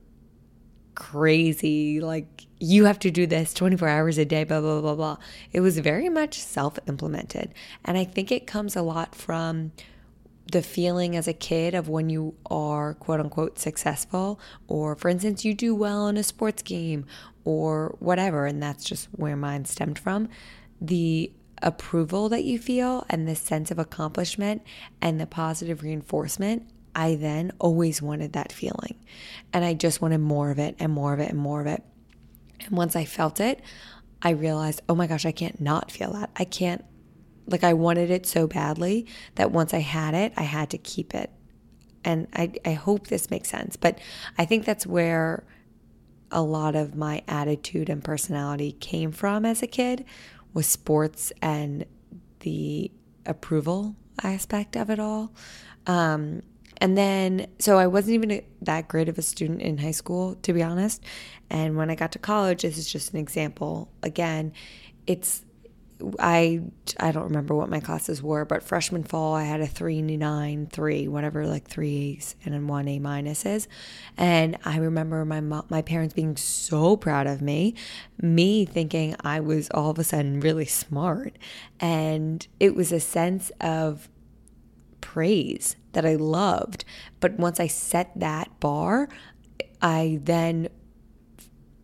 crazy, 0.94 2.00
like, 2.00 2.46
you 2.60 2.84
have 2.84 2.98
to 2.98 3.10
do 3.10 3.26
this 3.26 3.54
24 3.54 3.88
hours 3.88 4.18
a 4.18 4.24
day, 4.24 4.44
blah, 4.44 4.60
blah, 4.60 4.80
blah, 4.80 4.94
blah. 4.94 5.16
It 5.52 5.60
was 5.60 5.78
very 5.78 6.08
much 6.08 6.38
self 6.38 6.78
implemented. 6.86 7.54
And 7.84 7.96
I 7.96 8.04
think 8.04 8.30
it 8.30 8.46
comes 8.46 8.76
a 8.76 8.82
lot 8.82 9.14
from 9.14 9.72
the 10.52 10.62
feeling 10.62 11.14
as 11.16 11.28
a 11.28 11.32
kid 11.32 11.74
of 11.74 11.88
when 11.88 12.10
you 12.10 12.34
are 12.50 12.94
quote 12.94 13.20
unquote 13.20 13.58
successful, 13.58 14.40
or 14.66 14.94
for 14.96 15.08
instance, 15.08 15.44
you 15.44 15.54
do 15.54 15.74
well 15.74 16.08
in 16.08 16.16
a 16.16 16.22
sports 16.22 16.62
game 16.62 17.06
or 17.44 17.96
whatever. 17.98 18.46
And 18.46 18.62
that's 18.62 18.84
just 18.84 19.08
where 19.12 19.36
mine 19.36 19.64
stemmed 19.64 19.98
from. 19.98 20.28
The 20.80 21.32
approval 21.62 22.28
that 22.28 22.44
you 22.44 22.58
feel 22.58 23.04
and 23.08 23.26
the 23.26 23.34
sense 23.34 23.70
of 23.70 23.78
accomplishment 23.78 24.62
and 25.00 25.20
the 25.20 25.26
positive 25.26 25.82
reinforcement, 25.82 26.68
I 26.94 27.14
then 27.14 27.52
always 27.58 28.02
wanted 28.02 28.32
that 28.32 28.52
feeling. 28.52 28.96
And 29.52 29.64
I 29.64 29.74
just 29.74 30.02
wanted 30.02 30.18
more 30.18 30.50
of 30.50 30.58
it 30.58 30.76
and 30.78 30.92
more 30.92 31.12
of 31.12 31.20
it 31.20 31.30
and 31.30 31.38
more 31.38 31.60
of 31.60 31.66
it. 31.66 31.82
And 32.64 32.76
once 32.76 32.96
I 32.96 33.04
felt 33.04 33.40
it, 33.40 33.60
I 34.20 34.30
realized, 34.30 34.82
oh 34.88 34.94
my 34.94 35.06
gosh, 35.06 35.24
I 35.24 35.32
can't 35.32 35.60
not 35.60 35.92
feel 35.92 36.12
that. 36.14 36.30
I 36.36 36.44
can't, 36.44 36.84
like, 37.46 37.62
I 37.62 37.72
wanted 37.72 38.10
it 38.10 38.26
so 38.26 38.46
badly 38.46 39.06
that 39.36 39.52
once 39.52 39.72
I 39.72 39.78
had 39.78 40.14
it, 40.14 40.32
I 40.36 40.42
had 40.42 40.70
to 40.70 40.78
keep 40.78 41.14
it. 41.14 41.30
And 42.04 42.26
I, 42.34 42.52
I 42.64 42.72
hope 42.72 43.06
this 43.06 43.30
makes 43.30 43.48
sense. 43.48 43.76
But 43.76 43.98
I 44.36 44.44
think 44.44 44.64
that's 44.64 44.86
where 44.86 45.44
a 46.30 46.42
lot 46.42 46.74
of 46.74 46.94
my 46.94 47.22
attitude 47.26 47.88
and 47.88 48.04
personality 48.04 48.72
came 48.72 49.12
from 49.12 49.44
as 49.44 49.62
a 49.62 49.66
kid 49.66 50.04
was 50.54 50.66
sports 50.66 51.32
and 51.42 51.84
the 52.40 52.90
approval 53.26 53.94
aspect 54.22 54.76
of 54.76 54.90
it 54.90 54.98
all. 54.98 55.32
Um, 55.86 56.42
and 56.80 56.96
then, 56.96 57.48
so 57.58 57.78
I 57.78 57.86
wasn't 57.88 58.14
even 58.14 58.42
that 58.62 58.88
great 58.88 59.08
of 59.08 59.18
a 59.18 59.22
student 59.22 59.62
in 59.62 59.78
high 59.78 59.90
school, 59.90 60.36
to 60.42 60.52
be 60.52 60.62
honest. 60.62 61.02
And 61.50 61.76
when 61.76 61.90
I 61.90 61.94
got 61.94 62.12
to 62.12 62.18
college, 62.18 62.62
this 62.62 62.78
is 62.78 62.90
just 62.90 63.12
an 63.12 63.18
example. 63.18 63.90
Again, 64.02 64.52
it's 65.06 65.44
I 66.18 66.62
I 66.98 67.10
don't 67.12 67.24
remember 67.24 67.54
what 67.54 67.68
my 67.68 67.80
classes 67.80 68.22
were, 68.22 68.44
but 68.44 68.62
freshman 68.62 69.02
fall 69.02 69.34
I 69.34 69.44
had 69.44 69.60
a 69.60 69.66
three 69.66 70.00
nine 70.02 70.68
three, 70.70 71.08
whatever, 71.08 71.46
like 71.46 71.66
three 71.68 72.14
A's 72.16 72.36
and 72.44 72.54
then 72.54 72.66
one 72.66 72.86
A 72.88 73.00
minuses, 73.00 73.66
and 74.16 74.56
I 74.64 74.76
remember 74.78 75.24
my 75.24 75.40
my 75.40 75.82
parents 75.82 76.14
being 76.14 76.36
so 76.36 76.96
proud 76.96 77.26
of 77.26 77.42
me, 77.42 77.74
me 78.20 78.64
thinking 78.64 79.16
I 79.20 79.40
was 79.40 79.68
all 79.72 79.90
of 79.90 79.98
a 79.98 80.04
sudden 80.04 80.40
really 80.40 80.66
smart, 80.66 81.36
and 81.80 82.46
it 82.60 82.74
was 82.74 82.92
a 82.92 83.00
sense 83.00 83.50
of 83.60 84.08
praise 85.00 85.76
that 85.92 86.06
I 86.06 86.14
loved. 86.14 86.84
But 87.18 87.38
once 87.38 87.58
I 87.58 87.66
set 87.66 88.12
that 88.20 88.60
bar, 88.60 89.08
I 89.82 90.20
then 90.22 90.68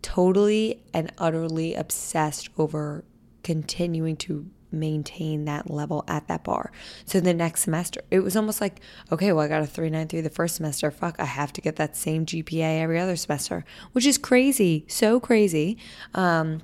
totally 0.02 0.82
and 0.92 1.10
utterly 1.18 1.74
obsessed 1.74 2.48
over 2.58 3.04
continuing 3.44 4.16
to 4.16 4.50
maintain 4.74 5.44
that 5.44 5.70
level 5.70 6.04
at 6.08 6.28
that 6.28 6.44
bar. 6.44 6.72
So 7.04 7.20
the 7.20 7.32
next 7.32 7.62
semester, 7.62 8.00
it 8.10 8.20
was 8.20 8.36
almost 8.36 8.60
like, 8.60 8.80
okay, 9.10 9.32
well, 9.32 9.44
I 9.44 9.48
got 9.48 9.62
a 9.62 9.66
393 9.66 10.20
the 10.20 10.30
first 10.30 10.56
semester. 10.56 10.90
Fuck, 10.90 11.16
I 11.18 11.24
have 11.24 11.52
to 11.54 11.60
get 11.60 11.76
that 11.76 11.96
same 11.96 12.26
GPA 12.26 12.80
every 12.80 12.98
other 12.98 13.16
semester, 13.16 13.64
which 13.92 14.04
is 14.04 14.18
crazy, 14.18 14.84
so 14.88 15.20
crazy. 15.20 15.78
Um, 16.14 16.62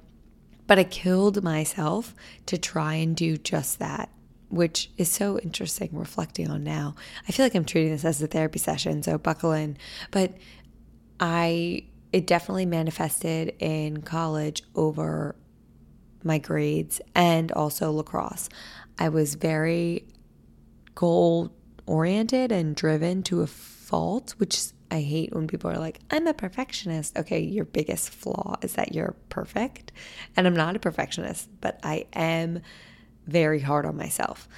but 0.66 0.78
I 0.78 0.84
killed 0.84 1.42
myself 1.42 2.14
to 2.46 2.58
try 2.58 2.94
and 2.94 3.16
do 3.16 3.36
just 3.36 3.78
that, 3.78 4.10
which 4.50 4.90
is 4.96 5.10
so 5.10 5.38
interesting 5.38 5.90
reflecting 5.92 6.50
on 6.50 6.62
now. 6.62 6.94
I 7.28 7.32
feel 7.32 7.44
like 7.46 7.54
I'm 7.54 7.64
treating 7.64 7.92
this 7.92 8.04
as 8.04 8.22
a 8.22 8.26
therapy 8.26 8.58
session, 8.58 9.02
so 9.02 9.18
buckle 9.18 9.52
in. 9.52 9.76
But 10.10 10.34
I, 11.18 11.84
it 12.12 12.26
definitely 12.26 12.66
manifested 12.66 13.54
in 13.58 14.02
college 14.02 14.62
over 14.74 15.34
my 16.22 16.38
grades 16.38 17.00
and 17.14 17.52
also 17.52 17.92
lacrosse. 17.92 18.48
I 18.98 19.08
was 19.08 19.34
very 19.34 20.06
goal 20.94 21.52
oriented 21.86 22.52
and 22.52 22.76
driven 22.76 23.22
to 23.24 23.40
a 23.42 23.46
fault, 23.46 24.34
which 24.38 24.60
I 24.90 25.00
hate 25.00 25.34
when 25.34 25.46
people 25.46 25.70
are 25.70 25.78
like, 25.78 26.00
I'm 26.10 26.26
a 26.26 26.34
perfectionist. 26.34 27.16
Okay, 27.16 27.40
your 27.40 27.64
biggest 27.64 28.10
flaw 28.10 28.56
is 28.62 28.74
that 28.74 28.94
you're 28.94 29.14
perfect. 29.28 29.92
And 30.36 30.46
I'm 30.46 30.56
not 30.56 30.76
a 30.76 30.80
perfectionist, 30.80 31.48
but 31.60 31.78
I 31.82 32.06
am 32.12 32.60
very 33.26 33.60
hard 33.60 33.86
on 33.86 33.96
myself. 33.96 34.48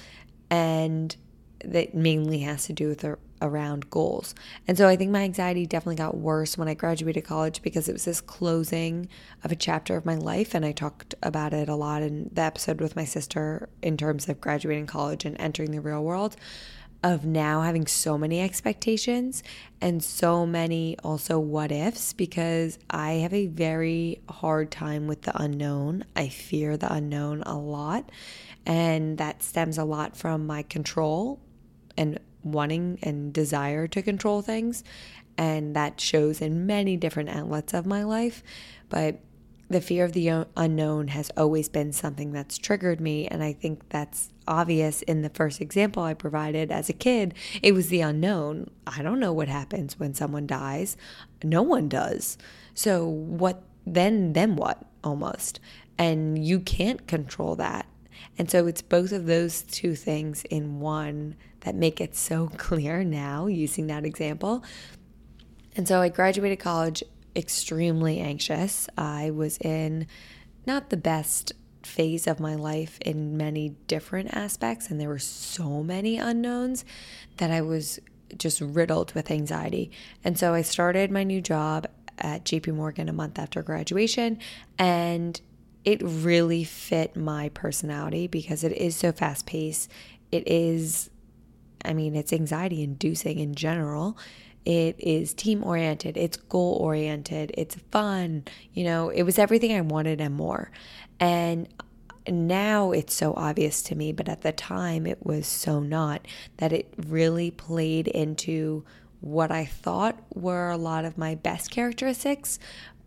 And 0.49 1.15
that 1.63 1.95
mainly 1.95 2.39
has 2.39 2.65
to 2.65 2.73
do 2.73 2.89
with 2.89 2.99
the 2.99 3.17
around 3.43 3.89
goals. 3.91 4.33
And 4.67 4.77
so 4.77 4.87
I 4.87 4.95
think 4.95 5.11
my 5.11 5.21
anxiety 5.21 5.67
definitely 5.67 5.97
got 5.97 6.17
worse 6.17 6.57
when 6.57 6.67
I 6.67 6.73
graduated 6.73 7.25
college 7.25 7.61
because 7.61 7.87
it 7.87 7.93
was 7.93 8.05
this 8.05 8.21
closing 8.21 9.09
of 9.43 9.51
a 9.51 9.55
chapter 9.55 9.95
of 9.95 10.05
my 10.05 10.15
life. 10.15 10.55
And 10.55 10.65
I 10.65 10.71
talked 10.71 11.13
about 11.21 11.53
it 11.53 11.69
a 11.69 11.75
lot 11.75 12.01
in 12.01 12.29
the 12.33 12.41
episode 12.41 12.81
with 12.81 12.95
my 12.95 13.05
sister 13.05 13.69
in 13.81 13.97
terms 13.97 14.27
of 14.29 14.41
graduating 14.41 14.87
college 14.87 15.25
and 15.25 15.39
entering 15.39 15.71
the 15.71 15.81
real 15.81 16.03
world. 16.03 16.35
Of 17.03 17.25
now 17.25 17.63
having 17.63 17.85
so 17.85 18.17
many 18.17 18.39
expectations 18.39 19.43
and 19.81 20.01
so 20.01 20.45
many 20.45 20.97
also 21.03 21.37
what 21.37 21.69
ifs 21.69 22.13
because 22.13 22.79
I 22.89 23.15
have 23.15 23.33
a 23.33 23.47
very 23.47 24.21
hard 24.29 24.71
time 24.71 25.07
with 25.07 25.23
the 25.23 25.37
unknown. 25.37 26.05
I 26.15 26.29
fear 26.29 26.77
the 26.77 26.93
unknown 26.93 27.43
a 27.45 27.57
lot. 27.57 28.09
And 28.65 29.17
that 29.17 29.43
stems 29.43 29.77
a 29.77 29.83
lot 29.83 30.15
from 30.15 30.47
my 30.47 30.63
control 30.63 31.41
and 31.97 32.19
wanting 32.43 32.99
and 33.01 33.33
desire 33.33 33.87
to 33.87 34.01
control 34.01 34.41
things. 34.41 34.83
And 35.37 35.75
that 35.75 35.99
shows 35.99 36.41
in 36.41 36.65
many 36.65 36.97
different 36.97 37.29
outlets 37.29 37.73
of 37.73 37.85
my 37.85 38.03
life. 38.03 38.43
But 38.89 39.19
the 39.69 39.81
fear 39.81 40.05
of 40.05 40.13
the 40.13 40.45
unknown 40.55 41.07
has 41.09 41.31
always 41.35 41.67
been 41.67 41.91
something 41.91 42.31
that's 42.31 42.57
triggered 42.57 43.01
me. 43.01 43.27
And 43.27 43.43
I 43.43 43.53
think 43.53 43.89
that's 43.89 44.29
obvious 44.47 45.01
in 45.01 45.21
the 45.21 45.29
first 45.29 45.61
example 45.61 46.03
I 46.03 46.13
provided 46.13 46.71
as 46.71 46.89
a 46.89 46.93
kid. 46.93 47.33
It 47.61 47.73
was 47.73 47.89
the 47.89 48.01
unknown. 48.01 48.69
I 48.85 49.01
don't 49.01 49.19
know 49.19 49.33
what 49.33 49.47
happens 49.47 49.99
when 49.99 50.13
someone 50.13 50.45
dies. 50.45 50.95
No 51.43 51.61
one 51.61 51.89
does. 51.89 52.37
So, 52.75 53.05
what 53.05 53.63
then? 53.85 54.33
Then 54.33 54.55
what? 54.55 54.83
Almost. 55.03 55.59
And 55.97 56.43
you 56.43 56.59
can't 56.59 57.07
control 57.07 57.55
that. 57.55 57.85
And 58.37 58.49
so 58.49 58.67
it's 58.67 58.81
both 58.81 59.11
of 59.11 59.25
those 59.25 59.63
two 59.63 59.95
things 59.95 60.43
in 60.45 60.79
one 60.79 61.35
that 61.61 61.75
make 61.75 62.01
it 62.01 62.15
so 62.15 62.47
clear 62.57 63.03
now 63.03 63.47
using 63.47 63.87
that 63.87 64.05
example. 64.05 64.63
And 65.75 65.87
so 65.87 66.01
I 66.01 66.09
graduated 66.09 66.59
college 66.59 67.03
extremely 67.35 68.19
anxious. 68.19 68.87
I 68.97 69.31
was 69.31 69.57
in 69.57 70.07
not 70.65 70.89
the 70.89 70.97
best 70.97 71.53
phase 71.83 72.27
of 72.27 72.39
my 72.39 72.55
life 72.55 72.97
in 73.01 73.35
many 73.37 73.75
different 73.87 74.33
aspects, 74.33 74.89
and 74.89 74.99
there 74.99 75.09
were 75.09 75.19
so 75.19 75.83
many 75.83 76.17
unknowns 76.17 76.85
that 77.37 77.51
I 77.51 77.61
was 77.61 77.99
just 78.37 78.61
riddled 78.61 79.13
with 79.13 79.29
anxiety. 79.29 79.91
And 80.23 80.37
so 80.37 80.53
I 80.53 80.61
started 80.61 81.11
my 81.11 81.23
new 81.23 81.41
job 81.41 81.87
at 82.17 82.45
JP 82.45 82.75
Morgan 82.75 83.09
a 83.09 83.13
month 83.13 83.37
after 83.37 83.61
graduation, 83.61 84.39
and 84.77 85.39
it 85.85 86.01
really 86.03 86.63
fit 86.63 87.15
my 87.15 87.49
personality 87.49 88.27
because 88.27 88.63
it 88.63 88.71
is 88.73 88.95
so 88.95 89.11
fast 89.11 89.45
paced. 89.45 89.91
It 90.31 90.47
is 90.47 91.09
I 91.85 91.93
mean, 91.93 92.15
it's 92.15 92.33
anxiety 92.33 92.81
inducing 92.81 93.39
in 93.39 93.55
general. 93.55 94.17
It 94.65 94.95
is 94.97 95.33
team 95.33 95.63
oriented, 95.63 96.15
it's 96.15 96.37
goal 96.37 96.77
oriented, 96.79 97.51
it's 97.57 97.75
fun. 97.91 98.45
You 98.71 98.85
know, 98.85 99.09
it 99.09 99.23
was 99.23 99.37
everything 99.37 99.73
I 99.73 99.81
wanted 99.81 100.21
and 100.21 100.33
more. 100.33 100.71
And 101.19 101.67
now 102.27 102.91
it's 102.91 103.13
so 103.13 103.33
obvious 103.35 103.81
to 103.83 103.95
me, 103.95 104.13
but 104.13 104.29
at 104.29 104.41
the 104.41 104.53
time 104.53 105.05
it 105.05 105.25
was 105.25 105.45
so 105.47 105.81
not 105.81 106.25
that 106.57 106.71
it 106.71 106.93
really 106.97 107.51
played 107.51 108.07
into 108.07 108.85
what 109.19 109.51
I 109.51 109.65
thought 109.65 110.17
were 110.33 110.69
a 110.69 110.77
lot 110.77 111.05
of 111.05 111.17
my 111.17 111.35
best 111.35 111.71
characteristics, 111.71 112.59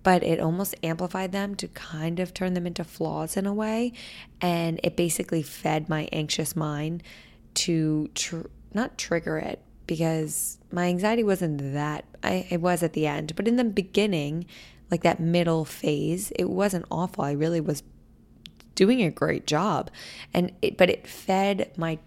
but 0.06 0.22
it 0.22 0.38
almost 0.38 0.76
amplified 0.84 1.32
them 1.32 1.56
to 1.56 1.66
kind 1.66 2.20
of 2.20 2.32
turn 2.32 2.54
them 2.54 2.64
into 2.64 2.84
flaws 2.84 3.36
in 3.36 3.44
a 3.44 3.52
way. 3.52 3.92
And 4.40 4.78
it 4.84 4.94
basically 4.94 5.42
fed 5.42 5.88
my 5.88 6.08
anxious 6.12 6.54
mind 6.54 7.02
to 7.54 8.08
tr- 8.14 8.46
not 8.72 8.98
trigger 8.98 9.36
it 9.36 9.60
because 9.88 10.58
my 10.70 10.86
anxiety 10.86 11.24
wasn't 11.24 11.72
that 11.72 12.04
I 12.22 12.46
it 12.50 12.60
was 12.60 12.84
at 12.84 12.92
the 12.92 13.08
end, 13.08 13.34
but 13.34 13.48
in 13.48 13.56
the 13.56 13.64
beginning, 13.64 14.46
like 14.92 15.02
that 15.02 15.18
middle 15.18 15.64
phase, 15.64 16.30
it 16.36 16.48
wasn't 16.48 16.86
awful. 16.88 17.24
I 17.24 17.32
really 17.32 17.60
was 17.60 17.82
doing 18.76 19.02
a 19.02 19.10
great 19.10 19.44
job. 19.44 19.90
And 20.32 20.52
it, 20.62 20.76
but 20.76 20.88
it 20.88 21.08
fed 21.08 21.72
my 21.76 21.98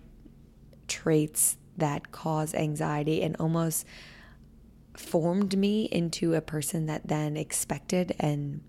traits 0.87 1.57
that 1.75 2.13
cause 2.13 2.55
anxiety 2.55 3.21
and 3.23 3.35
almost 3.41 3.85
formed 4.99 5.57
me 5.57 5.85
into 5.85 6.33
a 6.33 6.41
person 6.41 6.85
that 6.87 7.07
then 7.07 7.37
expected 7.37 8.13
and 8.19 8.61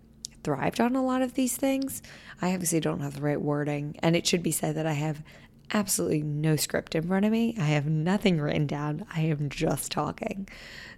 thrived 0.44 0.80
on 0.80 0.94
a 0.94 1.04
lot 1.04 1.22
of 1.22 1.34
these 1.34 1.56
things. 1.56 2.02
I 2.40 2.54
obviously 2.54 2.80
don't 2.80 3.00
have 3.00 3.16
the 3.16 3.22
right 3.22 3.40
wording, 3.40 3.96
and 3.99 4.14
it 4.14 4.26
should 4.26 4.42
be 4.42 4.52
said 4.52 4.76
that 4.76 4.87
I 4.87 4.92
have 4.92 5.22
absolutely 5.72 6.22
no 6.22 6.56
script 6.56 6.94
in 6.94 7.06
front 7.06 7.26
of 7.26 7.32
me. 7.32 7.56
I 7.58 7.64
have 7.66 7.87
nothing 7.87 8.40
written 8.40 8.66
down. 8.66 9.06
I 9.14 9.22
am 9.22 9.49
just 9.49 9.92
talking. 9.92 10.49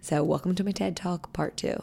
So, 0.01 0.23
welcome 0.23 0.55
to 0.55 0.65
my 0.65 0.71
TED 0.71 0.97
Talk 0.97 1.33
part 1.33 1.57
two. 1.57 1.83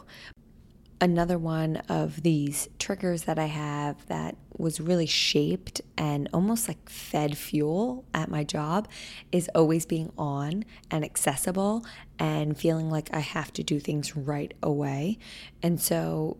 Another 1.02 1.38
one 1.38 1.78
of 1.88 2.22
these 2.22 2.68
triggers 2.78 3.22
that 3.22 3.38
I 3.38 3.46
have 3.46 4.06
that 4.08 4.36
was 4.58 4.80
really 4.80 5.06
shaped 5.06 5.80
and 5.96 6.28
almost 6.34 6.68
like 6.68 6.90
fed 6.90 7.38
fuel 7.38 8.04
at 8.12 8.30
my 8.30 8.44
job 8.44 8.86
is 9.32 9.48
always 9.54 9.86
being 9.86 10.12
on 10.18 10.66
and 10.90 11.02
accessible 11.02 11.86
and 12.18 12.58
feeling 12.58 12.90
like 12.90 13.08
I 13.14 13.20
have 13.20 13.50
to 13.54 13.62
do 13.62 13.80
things 13.80 14.14
right 14.14 14.52
away. 14.62 15.18
And 15.62 15.80
so, 15.80 16.36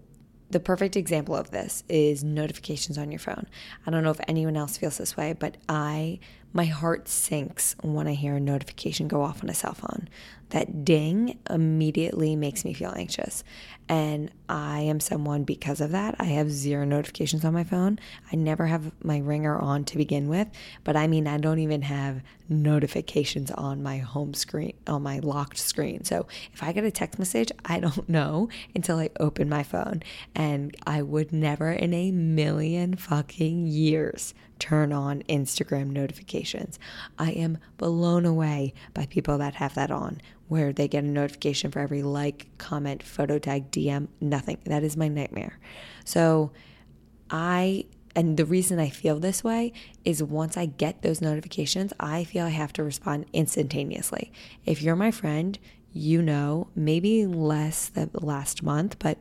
the 0.50 0.60
perfect 0.60 0.96
example 0.96 1.36
of 1.36 1.52
this 1.52 1.84
is 1.88 2.24
notifications 2.24 2.98
on 2.98 3.12
your 3.12 3.20
phone. 3.20 3.46
I 3.86 3.90
don't 3.92 4.02
know 4.02 4.10
if 4.10 4.20
anyone 4.26 4.56
else 4.56 4.76
feels 4.76 4.98
this 4.98 5.16
way, 5.16 5.32
but 5.32 5.56
I 5.68 6.18
my 6.52 6.64
heart 6.64 7.06
sinks 7.08 7.76
when 7.82 8.08
I 8.08 8.14
hear 8.14 8.34
a 8.34 8.40
notification 8.40 9.06
go 9.06 9.22
off 9.22 9.44
on 9.44 9.48
a 9.48 9.54
cell 9.54 9.74
phone. 9.74 10.08
That 10.50 10.84
ding 10.84 11.38
immediately 11.48 12.36
makes 12.36 12.64
me 12.64 12.74
feel 12.74 12.92
anxious. 12.96 13.44
And 13.88 14.30
I 14.48 14.80
am 14.82 15.00
someone 15.00 15.42
because 15.42 15.80
of 15.80 15.90
that. 15.90 16.14
I 16.20 16.24
have 16.24 16.50
zero 16.50 16.84
notifications 16.84 17.44
on 17.44 17.52
my 17.52 17.64
phone. 17.64 17.98
I 18.32 18.36
never 18.36 18.66
have 18.66 18.92
my 19.02 19.18
ringer 19.18 19.58
on 19.58 19.84
to 19.86 19.96
begin 19.96 20.28
with, 20.28 20.48
but 20.84 20.96
I 20.96 21.08
mean, 21.08 21.26
I 21.26 21.38
don't 21.38 21.58
even 21.58 21.82
have 21.82 22.22
notifications 22.48 23.50
on 23.50 23.82
my 23.82 23.98
home 23.98 24.34
screen, 24.34 24.74
on 24.86 25.02
my 25.02 25.18
locked 25.20 25.58
screen. 25.58 26.04
So 26.04 26.26
if 26.52 26.62
I 26.62 26.72
get 26.72 26.84
a 26.84 26.90
text 26.90 27.18
message, 27.18 27.50
I 27.64 27.80
don't 27.80 28.08
know 28.08 28.48
until 28.76 28.98
I 28.98 29.10
open 29.18 29.48
my 29.48 29.64
phone. 29.64 30.02
And 30.36 30.76
I 30.86 31.02
would 31.02 31.32
never 31.32 31.72
in 31.72 31.92
a 31.92 32.12
million 32.12 32.96
fucking 32.96 33.66
years 33.66 34.34
turn 34.60 34.92
on 34.92 35.22
Instagram 35.28 35.88
notifications. 35.88 36.78
I 37.18 37.32
am 37.32 37.58
blown 37.76 38.24
away 38.24 38.74
by 38.94 39.06
people 39.06 39.38
that 39.38 39.54
have 39.54 39.74
that 39.74 39.90
on, 39.90 40.20
where 40.50 40.72
they 40.72 40.88
get 40.88 41.04
a 41.04 41.06
notification 41.06 41.70
for 41.70 41.78
every 41.78 42.02
like, 42.02 42.48
comment, 42.58 43.04
photo 43.04 43.38
tag, 43.38 43.70
DM, 43.70 44.08
nothing. 44.20 44.58
That 44.64 44.82
is 44.82 44.96
my 44.96 45.06
nightmare. 45.06 45.60
So 46.04 46.50
I 47.30 47.86
and 48.16 48.36
the 48.36 48.44
reason 48.44 48.80
I 48.80 48.88
feel 48.88 49.20
this 49.20 49.44
way 49.44 49.72
is 50.04 50.20
once 50.20 50.56
I 50.56 50.66
get 50.66 51.02
those 51.02 51.20
notifications, 51.20 51.92
I 52.00 52.24
feel 52.24 52.46
I 52.46 52.50
have 52.50 52.72
to 52.72 52.82
respond 52.82 53.26
instantaneously. 53.32 54.32
If 54.66 54.82
you're 54.82 54.96
my 54.96 55.12
friend, 55.12 55.56
you 55.92 56.20
know, 56.20 56.66
maybe 56.74 57.26
less 57.26 57.88
the 57.88 58.10
last 58.14 58.64
month, 58.64 58.98
but 58.98 59.18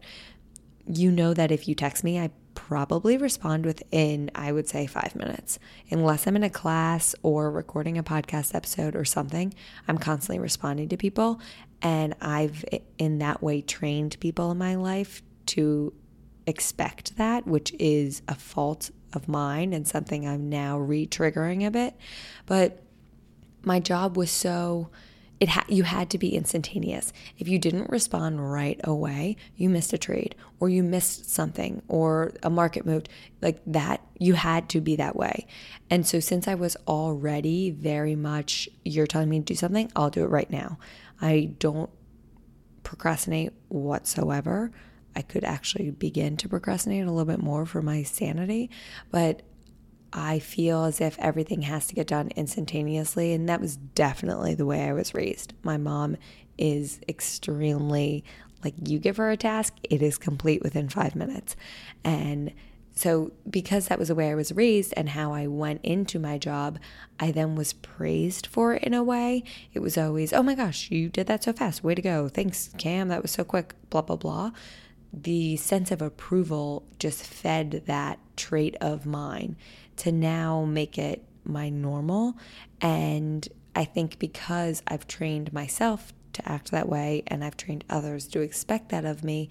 you 0.87 1.11
know 1.11 1.35
that 1.35 1.51
if 1.51 1.67
you 1.67 1.75
text 1.75 2.03
me, 2.03 2.19
I 2.19 2.31
probably 2.59 3.15
respond 3.15 3.65
within, 3.65 4.29
I 4.35 4.51
would 4.51 4.67
say, 4.67 4.85
five 4.85 5.15
minutes. 5.15 5.59
Unless 5.89 6.27
I'm 6.27 6.35
in 6.35 6.43
a 6.43 6.49
class 6.49 7.15
or 7.23 7.49
recording 7.49 7.97
a 7.97 8.03
podcast 8.03 8.53
episode 8.53 8.97
or 8.97 9.05
something, 9.05 9.53
I'm 9.87 9.97
constantly 9.97 10.39
responding 10.39 10.89
to 10.89 10.97
people. 10.97 11.39
And 11.81 12.15
I've, 12.19 12.65
in 12.97 13.19
that 13.19 13.41
way, 13.41 13.61
trained 13.61 14.19
people 14.19 14.51
in 14.51 14.57
my 14.57 14.75
life 14.75 15.23
to 15.47 15.93
expect 16.45 17.15
that, 17.15 17.47
which 17.47 17.73
is 17.79 18.21
a 18.27 18.35
fault 18.35 18.91
of 19.13 19.29
mine 19.29 19.71
and 19.71 19.87
something 19.87 20.27
I'm 20.27 20.49
now 20.49 20.77
re 20.77 21.07
triggering 21.07 21.65
a 21.65 21.71
bit. 21.71 21.95
But 22.45 22.83
my 23.63 23.79
job 23.79 24.17
was 24.17 24.31
so 24.31 24.89
it 25.39 25.49
ha- 25.49 25.65
you 25.67 25.83
had 25.83 26.09
to 26.09 26.17
be 26.17 26.35
instantaneous. 26.35 27.13
If 27.37 27.47
you 27.47 27.59
didn't 27.59 27.89
respond 27.89 28.51
right 28.51 28.79
away, 28.83 29.37
you 29.55 29.69
missed 29.69 29.93
a 29.93 29.97
trade 29.97 30.35
or 30.59 30.69
you 30.69 30.83
missed 30.83 31.29
something 31.29 31.81
or 31.87 32.33
a 32.43 32.49
market 32.49 32.85
moved 32.85 33.09
like 33.41 33.61
that. 33.65 34.01
You 34.19 34.33
had 34.33 34.67
to 34.69 34.81
be 34.81 34.97
that 34.97 35.15
way. 35.15 35.47
And 35.89 36.05
so, 36.05 36.19
since 36.19 36.47
I 36.47 36.55
was 36.55 36.75
already 36.87 37.71
very 37.71 38.15
much, 38.15 38.67
you're 38.83 39.07
telling 39.07 39.29
me 39.29 39.39
to 39.39 39.45
do 39.45 39.55
something, 39.55 39.91
I'll 39.95 40.09
do 40.09 40.23
it 40.23 40.29
right 40.29 40.49
now. 40.49 40.77
I 41.21 41.51
don't 41.57 41.89
procrastinate 42.83 43.53
whatsoever. 43.69 44.71
I 45.15 45.21
could 45.21 45.43
actually 45.43 45.91
begin 45.91 46.37
to 46.37 46.49
procrastinate 46.49 47.05
a 47.05 47.11
little 47.11 47.25
bit 47.25 47.41
more 47.41 47.65
for 47.65 47.81
my 47.81 48.03
sanity, 48.03 48.69
but 49.11 49.41
I 50.11 50.39
feel 50.39 50.85
as 50.85 51.01
if 51.01 51.17
everything 51.19 51.63
has 51.63 51.87
to 51.87 51.95
get 51.95 52.07
done 52.07 52.29
instantaneously. 52.35 53.33
And 53.33 53.47
that 53.47 53.61
was 53.61 53.77
definitely 53.77 54.55
the 54.55 54.65
way 54.65 54.83
I 54.83 54.93
was 54.93 55.13
raised. 55.13 55.53
My 55.63 55.77
mom 55.77 56.17
is 56.57 56.99
extremely 57.07 58.23
like, 58.63 58.73
you 58.85 58.99
give 58.99 59.17
her 59.17 59.31
a 59.31 59.37
task, 59.37 59.75
it 59.83 60.01
is 60.01 60.17
complete 60.17 60.61
within 60.61 60.89
five 60.89 61.15
minutes. 61.15 61.55
And 62.03 62.53
so, 62.93 63.31
because 63.49 63.87
that 63.87 63.97
was 63.97 64.09
the 64.09 64.15
way 64.15 64.29
I 64.29 64.35
was 64.35 64.51
raised 64.51 64.93
and 64.97 65.07
how 65.07 65.31
I 65.31 65.47
went 65.47 65.79
into 65.83 66.19
my 66.19 66.37
job, 66.37 66.79
I 67.17 67.31
then 67.31 67.55
was 67.55 67.71
praised 67.71 68.47
for 68.47 68.73
it 68.73 68.83
in 68.83 68.93
a 68.93 69.03
way. 69.03 69.43
It 69.73 69.79
was 69.79 69.97
always, 69.97 70.33
oh 70.33 70.43
my 70.43 70.55
gosh, 70.55 70.91
you 70.91 71.07
did 71.07 71.27
that 71.27 71.45
so 71.45 71.53
fast. 71.53 71.81
Way 71.81 71.95
to 71.95 72.01
go. 72.01 72.27
Thanks, 72.27 72.71
Cam. 72.77 73.07
That 73.07 73.21
was 73.21 73.31
so 73.31 73.45
quick. 73.45 73.73
Blah, 73.89 74.01
blah, 74.01 74.17
blah. 74.17 74.51
The 75.13 75.55
sense 75.55 75.91
of 75.91 76.01
approval 76.01 76.83
just 76.99 77.23
fed 77.23 77.83
that 77.85 78.19
trait 78.35 78.75
of 78.81 79.05
mine 79.05 79.55
to 79.99 80.11
now 80.11 80.65
make 80.65 80.97
it 80.97 81.23
my 81.43 81.69
normal. 81.69 82.35
And 82.81 83.47
I 83.75 83.85
think 83.85 84.19
because 84.19 84.81
I've 84.87 85.07
trained 85.07 85.53
myself 85.53 86.13
to 86.33 86.49
act 86.49 86.71
that 86.71 86.87
way 86.87 87.23
and 87.27 87.43
I've 87.43 87.57
trained 87.57 87.83
others 87.89 88.27
to 88.29 88.41
expect 88.41 88.89
that 88.89 89.05
of 89.05 89.23
me, 89.23 89.49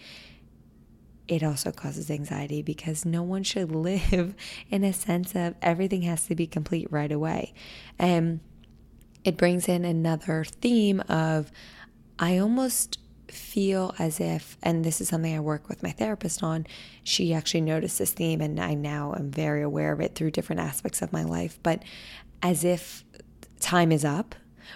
it 1.27 1.43
also 1.43 1.71
causes 1.71 2.11
anxiety 2.11 2.63
because 2.63 3.05
no 3.05 3.23
one 3.23 3.43
should 3.43 3.71
live 3.75 4.35
in 4.71 4.85
a 4.85 4.93
sense 4.93 5.35
of 5.35 5.55
everything 5.63 6.03
has 6.03 6.27
to 6.27 6.35
be 6.35 6.47
complete 6.47 6.91
right 6.91 7.13
away. 7.13 7.53
And 7.99 8.41
it 9.25 9.37
brings 9.37 9.69
in 9.69 9.85
another 9.85 10.45
theme 10.45 11.01
of 11.09 11.53
I 12.19 12.39
almost 12.39 12.99
feel 13.31 13.95
as 13.99 14.21
if, 14.21 14.57
and 14.63 14.85
this 14.85 15.01
is 15.01 15.09
something 15.09 15.35
I 15.35 15.41
work 15.41 15.69
with 15.69 15.83
my 15.83 15.91
therapist 15.91 16.43
on, 16.43 16.67
she 17.03 17.35
actually 17.35 17.63
noticed 17.63 17.99
this 17.99 18.13
theme, 18.13 18.41
and 18.41 18.59
I 18.61 18.75
now 18.75 19.15
am 19.17 19.31
very 19.31 19.63
aware 19.63 19.93
of 19.93 20.01
it 20.01 20.15
through 20.15 20.33
different 20.33 20.61
aspects 20.61 21.03
of 21.03 21.13
my 21.13 21.23
life, 21.23 21.59
but 21.63 21.83
as 22.43 22.65
if 22.65 23.05
time 23.61 23.93
is 23.93 24.05
up, 24.05 24.35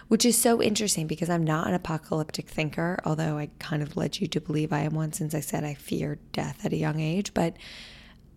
which 0.09 0.25
is 0.25 0.37
so 0.37 0.63
interesting 0.63 1.07
because 1.07 1.29
I'm 1.29 1.45
not 1.45 1.69
an 1.69 1.75
apocalyptic 1.75 2.49
thinker, 2.49 2.99
although 3.05 3.39
I 3.39 3.51
kind 3.59 3.83
of 3.83 3.97
led 3.97 4.21
you 4.21 4.27
to 4.29 4.41
believe 4.41 4.73
I 4.73 4.81
am 4.81 4.95
one 4.95 5.13
since 5.13 5.35
I 5.35 5.41
said 5.41 5.65
I 5.65 5.75
fear 5.75 6.19
death 6.33 6.65
at 6.65 6.73
a 6.73 6.77
young 6.79 7.01
age. 7.01 7.35
But 7.35 7.57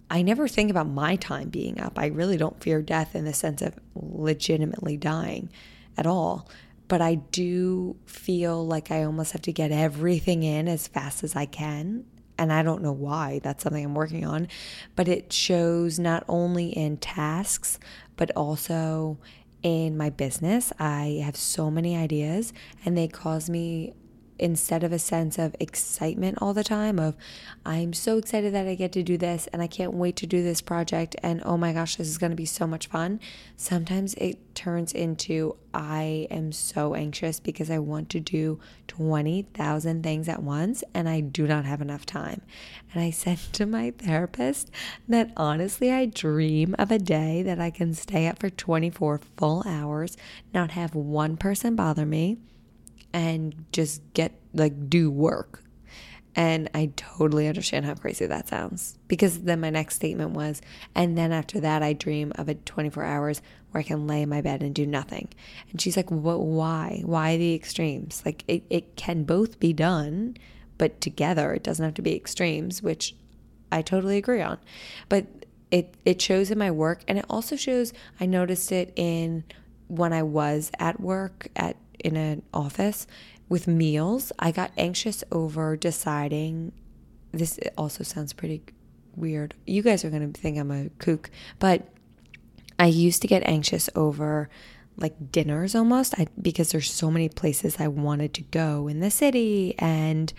I 0.10 0.22
never 0.22 0.48
think 0.48 0.70
about 0.70 0.88
my 0.88 1.16
time 1.16 1.50
being 1.50 1.80
up. 1.80 1.98
I 1.98 2.08
really 2.08 2.38
don't 2.38 2.62
fear 2.62 2.82
death 2.82 3.16
in 3.16 3.26
the 3.26 3.34
sense 3.34 3.62
of 3.62 3.80
legitimately 3.96 4.98
dying 4.98 5.50
at 5.98 6.06
all 6.06 6.50
but 6.88 7.02
I 7.02 7.16
do 7.16 7.96
feel 8.06 8.66
like 8.66 8.92
I 8.92 9.04
almost 9.04 9.32
have 9.34 9.42
to 9.44 9.54
get 9.54 9.72
everything 9.72 10.44
in 10.44 10.68
as 10.68 10.88
fast 10.88 11.24
as 11.24 11.36
I 11.36 11.46
can. 11.46 12.06
And 12.38 12.52
I 12.52 12.64
don't 12.64 12.82
know 12.82 12.92
why. 12.92 13.40
That's 13.44 13.64
something 13.64 13.84
I'm 13.84 13.96
working 13.96 14.26
on. 14.26 14.50
But 14.96 15.08
it 15.08 15.32
shows 15.32 15.98
not 15.98 16.26
only 16.28 16.68
in 16.68 16.98
tasks, 16.98 17.80
but 18.18 18.30
also 18.36 19.18
in 19.64 19.98
my 19.98 20.10
business. 20.10 20.74
I 20.78 21.22
have 21.24 21.36
so 21.36 21.72
many 21.72 21.96
ideas, 21.96 22.54
and 22.84 22.98
they 22.98 23.08
cause 23.08 23.50
me 23.50 23.94
instead 24.38 24.84
of 24.84 24.92
a 24.92 25.00
sense 25.00 25.38
of 25.38 25.56
excitement 25.60 26.38
all 26.42 26.54
the 26.54 26.64
time 26.64 27.00
of 27.00 27.16
I'm 27.66 27.94
so 27.94 28.18
excited 28.18 28.54
that 28.54 28.68
I 28.68 28.76
get 28.76 28.92
to 28.94 29.04
do 29.04 29.18
this 29.18 29.48
and 29.48 29.62
I 29.62 29.68
can't 29.68 29.94
wait 29.94 30.16
to 30.18 30.28
do 30.28 30.44
this 30.44 30.62
project 30.62 31.16
and 31.24 31.42
oh 31.46 31.58
my 31.58 31.74
gosh 31.74 31.96
this 31.96 32.08
is 32.08 32.18
going 32.18 32.32
to 32.32 32.36
be 32.36 32.46
so 32.46 32.68
much 32.68 32.88
fun. 32.88 33.20
Sometimes 33.58 34.14
it 34.16 34.56
turns 34.56 34.94
into 34.94 35.56
I 35.74 36.28
am 36.32 36.52
so 36.52 36.96
anxious 36.96 37.40
because 37.40 37.70
I 37.70 37.80
want 37.80 38.10
to 38.12 38.20
do 38.20 38.60
20,000 38.88 40.04
things 40.04 40.30
at 40.30 40.44
once 40.44 40.84
and 40.94 41.10
I 41.10 41.20
do 41.22 41.48
not 41.48 41.66
have 41.66 41.82
enough 41.82 42.06
time. 42.06 42.42
And 42.94 43.02
I 43.02 43.10
said 43.12 43.40
to 43.54 43.66
my 43.66 43.92
therapist 43.92 44.72
that 45.08 45.32
honestly 45.36 45.92
I 45.92 46.06
dream 46.06 46.76
of 46.78 46.92
a 46.92 47.00
day 47.00 47.42
that 47.44 47.60
I 47.60 47.70
can 47.70 47.94
stay 47.94 48.28
up 48.28 48.40
for 48.40 48.50
24 48.50 49.22
full 49.38 49.64
hours 49.66 50.18
not 50.54 50.72
have 50.72 50.96
one 50.96 51.38
person 51.38 51.76
bother 51.76 52.06
me 52.06 52.38
and 53.16 53.66
just 53.72 54.02
get 54.14 54.34
like 54.54 54.90
do 54.90 55.10
work. 55.10 55.64
And 56.36 56.70
I 56.76 56.92
totally 56.98 57.48
understand 57.48 57.86
how 57.86 57.96
crazy 57.96 58.26
that 58.26 58.50
sounds 58.50 59.00
because 59.08 59.44
then 59.44 59.62
my 59.62 59.70
next 59.70 59.96
statement 59.96 60.32
was, 60.32 60.62
and 60.94 61.18
then 61.18 61.32
after 61.32 61.62
that, 61.62 61.82
I 61.82 61.94
dream 61.94 62.34
of 62.36 62.50
a 62.50 62.56
24 62.56 63.06
hours 63.06 63.42
where 63.72 63.80
I 63.80 63.84
can 63.84 64.06
lay 64.06 64.22
in 64.22 64.28
my 64.28 64.42
bed 64.42 64.62
and 64.62 64.76
do 64.76 64.86
nothing. 64.86 65.30
And 65.72 65.80
she's 65.80 65.96
like, 65.96 66.12
what, 66.12 66.42
why? 66.42 67.04
Why 67.06 67.38
the 67.38 67.56
extremes? 67.56 68.22
Like, 68.26 68.44
it, 68.50 68.64
it 68.70 68.98
can 68.98 69.24
both 69.24 69.62
be 69.62 69.72
done, 69.72 70.36
but 70.78 71.00
together 71.00 71.54
it 71.54 71.64
doesn't 71.64 71.86
have 71.86 71.94
to 71.94 72.02
be 72.02 72.18
extremes, 72.18 72.84
which 72.84 73.16
I 73.72 73.82
totally 73.82 74.18
agree 74.18 74.42
on. 74.42 74.58
But 75.08 75.28
it, 75.72 75.96
it 76.04 76.22
shows 76.22 76.52
in 76.52 76.58
my 76.58 76.70
work 76.70 77.02
and 77.08 77.18
it 77.18 77.26
also 77.30 77.56
shows, 77.56 77.94
I 78.20 78.26
noticed 78.26 78.74
it 78.74 78.92
in 78.98 79.46
when 79.88 80.12
I 80.12 80.24
was 80.24 80.70
at 80.80 81.00
work 81.00 81.48
at 81.56 81.78
in 82.06 82.16
an 82.16 82.44
office 82.54 83.08
with 83.50 83.68
meals. 83.68 84.32
I 84.38 84.52
got 84.52 84.72
anxious 84.78 85.24
over 85.32 85.76
deciding. 85.76 86.72
This 87.32 87.60
also 87.78 88.04
sounds 88.04 88.32
pretty 88.32 88.62
weird. 89.16 89.56
You 89.66 89.82
guys 89.82 90.06
are 90.06 90.12
going 90.12 90.32
to 90.32 90.40
think 90.40 90.58
I'm 90.58 90.72
a 90.72 90.90
kook, 91.00 91.32
but 91.58 91.90
I 92.78 92.86
used 92.88 93.22
to 93.24 93.28
get 93.28 93.42
anxious 93.46 93.90
over 93.96 94.50
like 94.98 95.32
dinners 95.32 95.76
almost 95.76 96.18
I, 96.18 96.28
because 96.42 96.72
there's 96.72 96.90
so 96.90 97.12
many 97.12 97.28
places 97.28 97.78
I 97.80 97.88
wanted 97.88 98.34
to 98.36 98.44
go 98.44 98.88
in 98.88 99.00
the 99.00 99.12
city 99.12 99.76
and 99.80 100.32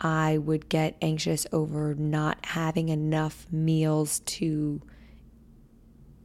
I 0.00 0.38
would 0.38 0.68
get 0.68 0.96
anxious 1.00 1.46
over 1.52 1.94
not 1.94 2.44
having 2.44 2.88
enough 2.88 3.46
meals 3.52 4.20
to 4.20 4.82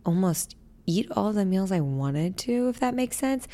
almost 0.03 0.55
eat 0.87 1.11
all 1.11 1.31
the 1.31 1.45
meals 1.45 1.71
I 1.71 1.81
wanted 1.81 2.37
to 2.37 2.69
if 2.69 2.79
that 2.79 2.95
makes 2.95 3.17
sense 3.17 3.47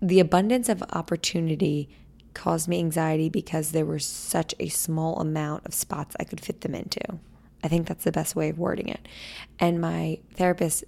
the 0.00 0.20
abundance 0.20 0.68
of 0.68 0.82
opportunity 0.92 1.88
caused 2.34 2.68
me 2.68 2.78
anxiety 2.78 3.28
because 3.28 3.72
there 3.72 3.86
was 3.86 4.04
such 4.04 4.54
a 4.60 4.68
small 4.68 5.20
amount 5.20 5.66
of 5.66 5.74
spots 5.74 6.14
I 6.20 6.24
could 6.24 6.40
fit 6.40 6.60
them 6.60 6.74
into. 6.74 7.18
I 7.64 7.68
think 7.68 7.88
that's 7.88 8.04
the 8.04 8.12
best 8.12 8.36
way 8.36 8.48
of 8.48 8.58
wording 8.58 8.88
it. 8.88 9.08
And 9.58 9.80
my 9.80 10.20
therapist 10.34 10.84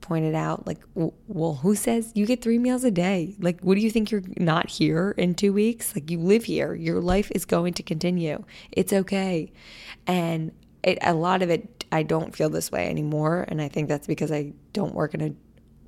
pointed 0.00 0.34
out, 0.34 0.66
like, 0.66 0.78
well, 0.94 1.54
who 1.56 1.76
says 1.76 2.10
you 2.14 2.26
get 2.26 2.42
three 2.42 2.58
meals 2.58 2.82
a 2.82 2.90
day? 2.90 3.36
Like, 3.38 3.60
what 3.60 3.76
do 3.76 3.80
you 3.80 3.90
think 3.90 4.10
you're 4.10 4.24
not 4.38 4.68
here 4.68 5.14
in 5.16 5.34
two 5.34 5.52
weeks? 5.52 5.94
Like, 5.94 6.10
you 6.10 6.18
live 6.18 6.44
here. 6.44 6.74
Your 6.74 7.00
life 7.00 7.30
is 7.34 7.44
going 7.44 7.74
to 7.74 7.82
continue. 7.82 8.42
It's 8.72 8.92
okay. 8.92 9.52
And 10.06 10.52
it, 10.82 10.98
a 11.02 11.14
lot 11.14 11.42
of 11.42 11.50
it, 11.50 11.84
I 11.92 12.02
don't 12.02 12.34
feel 12.34 12.50
this 12.50 12.72
way 12.72 12.88
anymore. 12.88 13.44
And 13.46 13.60
I 13.62 13.68
think 13.68 13.88
that's 13.88 14.06
because 14.06 14.32
I 14.32 14.52
don't 14.72 14.94
work 14.94 15.14
in 15.14 15.20
a 15.20 15.32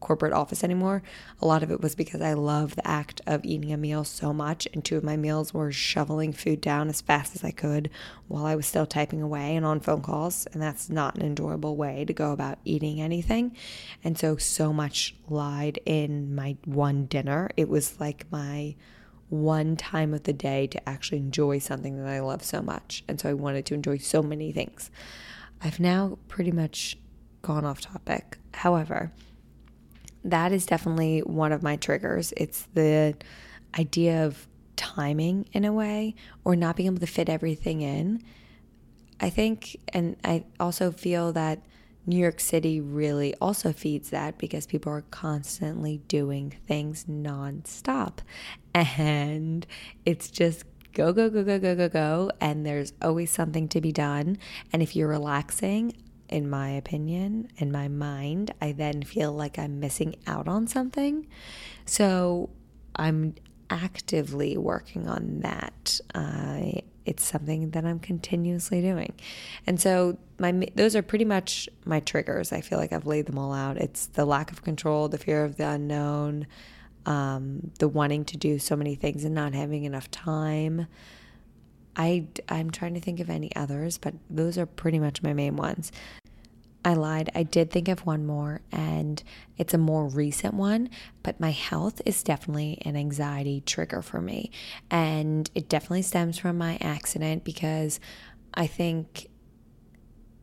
corporate 0.03 0.33
office 0.33 0.63
anymore. 0.63 1.03
A 1.41 1.47
lot 1.47 1.63
of 1.63 1.71
it 1.71 1.81
was 1.81 1.95
because 1.95 2.21
I 2.21 2.35
love 2.35 2.75
the 2.75 2.87
act 2.87 3.23
of 3.27 3.45
eating 3.45 3.73
a 3.73 3.77
meal 3.77 4.05
so 4.05 4.33
much. 4.33 4.69
And 4.75 4.85
two 4.85 4.97
of 4.97 5.05
my 5.05 5.17
meals 5.17 5.55
were 5.55 5.73
shoveling 5.73 6.33
food 6.33 6.61
down 6.61 6.89
as 6.89 7.01
fast 7.01 7.35
as 7.35 7.43
I 7.43 7.53
could 7.53 7.89
while 8.29 8.45
I 8.45 8.57
was 8.57 8.67
still 8.67 8.85
typing 8.85 9.23
away 9.23 9.57
and 9.57 9.65
on 9.65 9.81
phone 9.81 10.03
calls. 10.03 10.47
And 10.53 10.61
that's 10.61 10.91
not 10.91 11.15
an 11.15 11.23
enjoyable 11.23 11.77
way 11.77 12.05
to 12.05 12.13
go 12.13 12.33
about 12.33 12.59
eating 12.65 13.01
anything. 13.01 13.57
And 14.05 14.19
so, 14.19 14.37
so 14.37 14.73
much 14.73 15.15
lied 15.29 15.79
in 15.87 16.35
my 16.35 16.57
one 16.65 17.07
dinner. 17.07 17.49
It 17.57 17.69
was 17.69 17.99
like 17.99 18.27
my 18.31 18.75
one 19.29 19.77
time 19.77 20.13
of 20.13 20.25
the 20.25 20.33
day 20.33 20.67
to 20.67 20.89
actually 20.89 21.19
enjoy 21.19 21.59
something 21.59 21.97
that 21.97 22.07
I 22.07 22.21
love 22.21 22.43
so 22.43 22.61
much. 22.61 23.03
And 23.09 23.19
so 23.19 23.31
I 23.31 23.35
wanted 23.35 23.65
to 23.67 23.75
enjoy 23.75 23.97
so 23.97 24.23
many 24.23 24.53
things. 24.53 24.91
I've 25.63 25.81
now 25.81 26.19
pretty 26.29 26.53
much 26.53 26.99
gone 27.41 27.65
off 27.65 27.81
topic. 27.81 28.39
However, 28.53 29.13
that 30.25 30.53
is 30.53 30.67
definitely 30.67 31.21
one 31.21 31.53
of 31.53 31.63
my 31.63 31.77
triggers. 31.77 32.33
It's 32.37 32.69
the 32.75 33.15
idea 33.79 34.25
of 34.25 34.47
timing 34.77 35.47
in 35.53 35.65
a 35.65 35.73
way 35.73 36.15
or 36.45 36.57
not 36.57 36.77
being 36.77 36.87
able 36.87 36.99
to 36.99 37.07
fit 37.07 37.29
everything 37.29 37.81
in. 37.83 38.23
I 39.21 39.31
think, 39.31 39.77
and 39.93 40.17
I 40.25 40.45
also 40.59 40.91
feel 40.91 41.33
that 41.33 41.63
New 42.07 42.19
York 42.19 42.41
City 42.41 42.81
really 42.81 43.35
also 43.41 43.73
feeds 43.73 44.11
that 44.11 44.37
because 44.39 44.67
people 44.67 44.93
are 44.93 45.05
constantly 45.13 45.99
doing 46.09 46.55
things 46.67 47.05
nonstop. 47.05 48.19
And 48.75 49.65
it's 50.05 50.29
just 50.29 50.65
go, 50.93 51.13
go, 51.13 51.31
go, 51.31 51.45
go, 51.45 51.59
go, 51.61 51.77
go, 51.77 51.89
go. 51.89 52.31
And 52.41 52.67
there's 52.67 52.93
always 53.01 53.31
something 53.31 53.69
to 53.69 53.81
be 53.81 53.93
done. 53.93 54.39
And 54.73 54.83
if 54.83 54.97
you're 54.97 55.09
relaxing, 55.09 55.95
in 56.33 56.49
my 56.49 56.71
opinion, 56.71 57.49
in 57.59 57.71
my 57.71 57.89
mind, 57.89 58.53
I 58.61 58.73
then 58.73 59.03
feel 59.03 59.33
like 59.33 59.59
I'm 59.59 59.81
missing 59.81 60.17
out 60.27 60.49
on 60.49 60.67
something. 60.67 61.27
So 61.85 62.51
I'm 62.97 63.35
actively 63.71 64.57
working 64.57 65.09
on 65.09 65.41
that. 65.41 66.01
It's 67.05 67.25
something 67.25 67.71
that 67.71 67.85
I'm 67.85 67.99
continuously 67.99 68.81
doing. 68.81 69.13
And 69.67 69.81
so 69.81 70.19
my 70.39 70.69
those 70.75 70.95
are 70.95 71.03
pretty 71.03 71.25
much 71.25 71.69
my 71.85 72.01
triggers. 72.01 72.53
I 72.53 72.61
feel 72.61 72.79
like 72.79 72.93
I've 72.93 73.07
laid 73.07 73.27
them 73.27 73.39
all 73.39 73.53
out. 73.53 73.77
It's 73.77 74.07
the 74.07 74.25
lack 74.25 74.53
of 74.53 74.63
control, 74.63 75.09
the 75.09 75.19
fear 75.19 75.45
of 75.45 75.57
the 75.57 75.69
unknown, 75.69 76.47
um, 77.07 77.73
the 77.79 77.89
wanting 77.89 78.25
to 78.27 78.37
do 78.37 78.59
so 78.59 78.77
many 78.77 78.95
things 78.95 79.25
and 79.25 79.35
not 79.35 79.53
having 79.53 79.85
enough 79.85 80.11
time. 80.11 80.87
I 81.97 82.27
I'm 82.49 82.71
trying 82.71 82.95
to 82.95 83.01
think 83.01 83.21
of 83.21 83.29
any 83.29 83.55
others, 83.57 83.99
but 83.99 84.15
those 84.31 84.57
are 84.57 84.67
pretty 84.67 84.99
much 84.99 85.23
my 85.23 85.33
main 85.33 85.57
ones. 85.57 85.93
I 86.85 86.95
lied. 86.95 87.31
I 87.35 87.45
did 87.45 87.71
think 87.71 87.89
of 87.89 88.05
one 88.07 88.27
more, 88.27 88.61
and 88.73 89.23
it's 89.57 89.73
a 89.73 89.79
more 89.79 90.07
recent 90.09 90.55
one, 90.55 90.91
but 91.23 91.39
my 91.39 91.51
health 91.51 92.03
is 92.05 92.23
definitely 92.23 92.79
an 92.85 92.97
anxiety 92.97 93.63
trigger 93.65 94.03
for 94.03 94.21
me. 94.21 94.51
And 94.91 95.49
it 95.55 95.69
definitely 95.69 96.03
stems 96.03 96.39
from 96.39 96.59
my 96.59 96.79
accident 96.81 97.45
because 97.45 98.01
I 98.55 98.67
think 98.67 99.29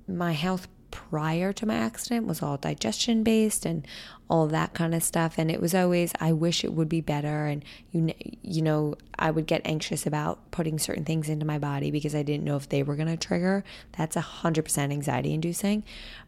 my 0.07 0.31
health 0.31 0.67
prior 0.91 1.53
to 1.53 1.65
my 1.65 1.75
accident 1.75 2.25
was 2.25 2.41
all 2.41 2.57
digestion 2.57 3.23
based 3.23 3.65
and 3.65 3.85
all 4.29 4.47
that 4.47 4.73
kind 4.73 4.93
of 4.93 5.03
stuff 5.03 5.37
and 5.37 5.49
it 5.49 5.59
was 5.59 5.73
always 5.73 6.13
I 6.19 6.33
wish 6.33 6.63
it 6.63 6.73
would 6.73 6.89
be 6.89 7.01
better 7.01 7.45
and 7.45 7.63
you 7.91 8.13
you 8.43 8.61
know 8.61 8.95
I 9.17 9.31
would 9.31 9.47
get 9.47 9.61
anxious 9.65 10.05
about 10.05 10.51
putting 10.51 10.77
certain 10.77 11.05
things 11.05 11.29
into 11.29 11.45
my 11.45 11.57
body 11.57 11.89
because 11.89 12.13
I 12.13 12.23
didn't 12.23 12.43
know 12.43 12.55
if 12.55 12.69
they 12.69 12.83
were 12.83 12.95
going 12.95 13.07
to 13.07 13.17
trigger. 13.17 13.63
That's 13.97 14.15
a 14.15 14.21
100% 14.21 14.91
anxiety 14.91 15.33
inducing 15.33 15.83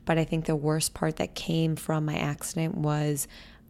but 0.06 0.18
I 0.18 0.24
think 0.24 0.46
the 0.46 0.56
worst 0.56 0.94
part 0.94 1.18
that 1.18 1.36
came 1.36 1.76
from 1.76 2.06
my 2.06 2.18
accident 2.18 2.76
was 2.76 3.28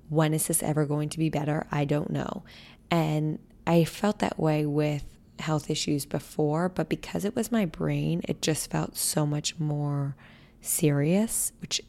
when 0.09 0.33
is 0.33 0.47
this 0.47 0.63
ever 0.63 0.85
going 0.85 1.09
to 1.09 1.19
be 1.19 1.29
better? 1.29 1.67
I 1.71 1.85
don't 1.85 2.09
know 2.09 2.43
and 2.89 3.39
I 3.67 3.83
felt 3.83 4.19
that 4.19 4.39
way 4.39 4.65
with 4.65 5.03
health 5.39 5.69
issues 5.69 6.05
before 6.05 6.69
but 6.69 6.87
because 6.87 7.25
it 7.25 7.35
was 7.35 7.51
my 7.51 7.65
brain 7.65 8.21
it 8.25 8.41
just 8.41 8.69
felt 8.71 8.95
so 8.95 9.25
much 9.25 9.59
more 9.59 10.15
serious, 10.61 11.51
which 11.59 11.81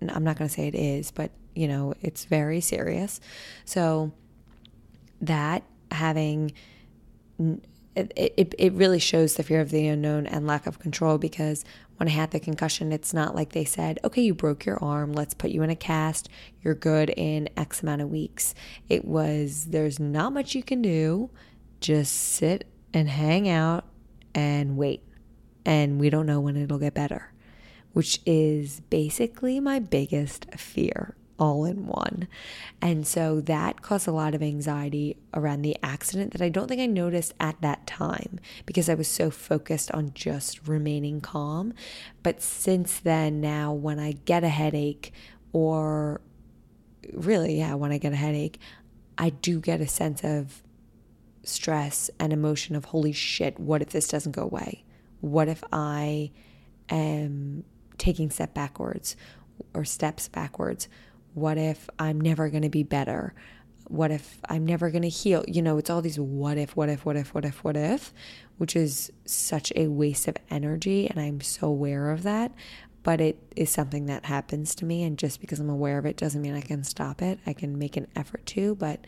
I'm 0.00 0.24
not 0.24 0.38
going 0.38 0.48
to 0.48 0.54
say 0.54 0.68
it 0.68 0.74
is, 0.74 1.10
but 1.10 1.30
you 1.54 1.68
know, 1.68 1.94
it's 2.00 2.24
very 2.24 2.60
serious. 2.60 3.20
So 3.64 4.12
that 5.20 5.62
having 5.90 6.52
it, 7.94 8.12
it, 8.16 8.54
it 8.58 8.72
really 8.72 8.98
shows 8.98 9.34
the 9.34 9.42
fear 9.42 9.60
of 9.60 9.70
the 9.70 9.86
unknown 9.86 10.26
and 10.26 10.46
lack 10.46 10.66
of 10.66 10.78
control 10.78 11.18
because 11.18 11.64
when 11.98 12.08
I 12.08 12.12
had 12.12 12.30
the 12.30 12.40
concussion, 12.40 12.90
it's 12.90 13.12
not 13.12 13.34
like 13.34 13.52
they 13.52 13.64
said, 13.64 13.98
okay, 14.02 14.22
you 14.22 14.34
broke 14.34 14.64
your 14.64 14.82
arm, 14.82 15.12
let's 15.12 15.34
put 15.34 15.50
you 15.50 15.62
in 15.62 15.70
a 15.70 15.76
cast, 15.76 16.28
you're 16.62 16.74
good 16.74 17.10
in 17.10 17.50
X 17.56 17.82
amount 17.82 18.00
of 18.00 18.10
weeks. 18.10 18.54
It 18.88 19.04
was, 19.04 19.66
there's 19.66 20.00
not 20.00 20.32
much 20.32 20.54
you 20.54 20.62
can 20.62 20.80
do, 20.80 21.30
just 21.80 22.14
sit 22.14 22.66
and 22.94 23.08
hang 23.10 23.48
out 23.48 23.84
and 24.34 24.76
wait. 24.76 25.02
And 25.64 26.00
we 26.00 26.08
don't 26.08 26.26
know 26.26 26.40
when 26.40 26.56
it'll 26.56 26.78
get 26.78 26.94
better 26.94 27.31
which 27.92 28.20
is 28.24 28.80
basically 28.90 29.60
my 29.60 29.78
biggest 29.78 30.46
fear 30.56 31.14
all 31.38 31.64
in 31.64 31.86
one. 31.86 32.28
And 32.80 33.06
so 33.06 33.40
that 33.42 33.82
caused 33.82 34.06
a 34.06 34.12
lot 34.12 34.34
of 34.34 34.42
anxiety 34.42 35.16
around 35.34 35.62
the 35.62 35.76
accident 35.82 36.32
that 36.32 36.42
I 36.42 36.48
don't 36.48 36.68
think 36.68 36.80
I 36.80 36.86
noticed 36.86 37.34
at 37.40 37.60
that 37.62 37.86
time 37.86 38.38
because 38.64 38.88
I 38.88 38.94
was 38.94 39.08
so 39.08 39.30
focused 39.30 39.90
on 39.90 40.12
just 40.14 40.68
remaining 40.68 41.20
calm. 41.20 41.74
But 42.22 42.42
since 42.42 43.00
then, 43.00 43.40
now 43.40 43.72
when 43.72 43.98
I 43.98 44.12
get 44.24 44.44
a 44.44 44.48
headache, 44.48 45.12
or 45.52 46.20
really, 47.12 47.58
yeah, 47.58 47.74
when 47.74 47.90
I 47.90 47.98
get 47.98 48.12
a 48.12 48.16
headache, 48.16 48.60
I 49.18 49.30
do 49.30 49.58
get 49.60 49.80
a 49.80 49.88
sense 49.88 50.22
of 50.22 50.62
stress 51.42 52.08
and 52.20 52.32
emotion 52.32 52.76
of 52.76 52.86
holy 52.86 53.12
shit, 53.12 53.58
what 53.58 53.82
if 53.82 53.90
this 53.90 54.06
doesn't 54.06 54.32
go 54.32 54.42
away? 54.42 54.84
What 55.20 55.48
if 55.48 55.64
I 55.72 56.30
am 56.88 57.64
taking 58.02 58.30
step 58.30 58.52
backwards 58.52 59.16
or 59.74 59.84
steps 59.84 60.28
backwards? 60.28 60.88
What 61.34 61.56
if 61.56 61.88
I'm 61.98 62.20
never 62.20 62.50
going 62.50 62.64
to 62.64 62.68
be 62.68 62.82
better? 62.82 63.32
What 63.86 64.10
if 64.10 64.40
I'm 64.48 64.66
never 64.66 64.90
going 64.90 65.02
to 65.02 65.08
heal? 65.08 65.44
You 65.46 65.62
know, 65.62 65.78
it's 65.78 65.88
all 65.88 66.02
these 66.02 66.18
what 66.18 66.58
if, 66.58 66.76
what 66.76 66.88
if, 66.88 67.06
what 67.06 67.16
if, 67.16 67.32
what 67.32 67.44
if, 67.44 67.62
what 67.62 67.76
if, 67.76 68.12
which 68.58 68.74
is 68.74 69.12
such 69.24 69.72
a 69.76 69.86
waste 69.86 70.26
of 70.26 70.36
energy. 70.50 71.08
And 71.08 71.20
I'm 71.20 71.40
so 71.40 71.68
aware 71.68 72.10
of 72.10 72.24
that. 72.24 72.52
But 73.04 73.20
it 73.20 73.38
is 73.56 73.70
something 73.70 74.06
that 74.06 74.24
happens 74.26 74.74
to 74.76 74.84
me. 74.84 75.04
And 75.04 75.16
just 75.16 75.40
because 75.40 75.60
I'm 75.60 75.70
aware 75.70 75.98
of 75.98 76.06
it 76.06 76.16
doesn't 76.16 76.42
mean 76.42 76.54
I 76.54 76.60
can 76.60 76.84
stop 76.84 77.22
it. 77.22 77.38
I 77.46 77.52
can 77.52 77.78
make 77.78 77.96
an 77.96 78.08
effort 78.16 78.44
to. 78.46 78.74
But, 78.74 79.06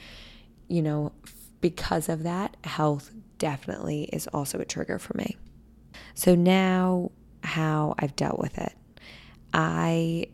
you 0.69 0.83
know, 0.83 1.13
because 1.61 2.09
of 2.09 2.23
that, 2.23 2.57
health 2.65 3.11
definitely 3.39 4.05
is 4.13 4.29
also 4.29 4.59
a 4.59 4.65
trigger 4.65 4.99
for 4.99 5.17
me. 5.17 5.37
So 6.15 6.35
now, 6.35 7.11
how 7.45 7.95
I've 7.99 8.17
dealt 8.17 8.39
with 8.39 8.59
it. 8.59 8.73
I, 9.55 10.27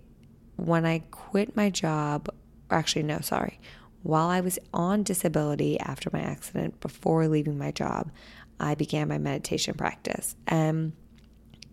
when 0.56 0.86
I 0.86 1.00
quit 1.10 1.54
my 1.54 1.70
job, 1.70 2.28
actually, 2.70 3.02
no, 3.02 3.20
sorry, 3.20 3.60
while 4.02 4.28
I 4.28 4.40
was 4.40 4.58
on 4.72 5.02
disability 5.02 5.78
after 5.78 6.08
my 6.12 6.20
accident, 6.20 6.80
before 6.80 7.28
leaving 7.28 7.58
my 7.58 7.70
job, 7.70 8.10
I 8.58 8.74
began 8.74 9.08
my 9.08 9.18
meditation 9.18 9.74
practice. 9.74 10.36
And 10.46 10.92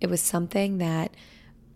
it 0.02 0.10
was 0.10 0.22
something 0.22 0.78
that 0.80 1.16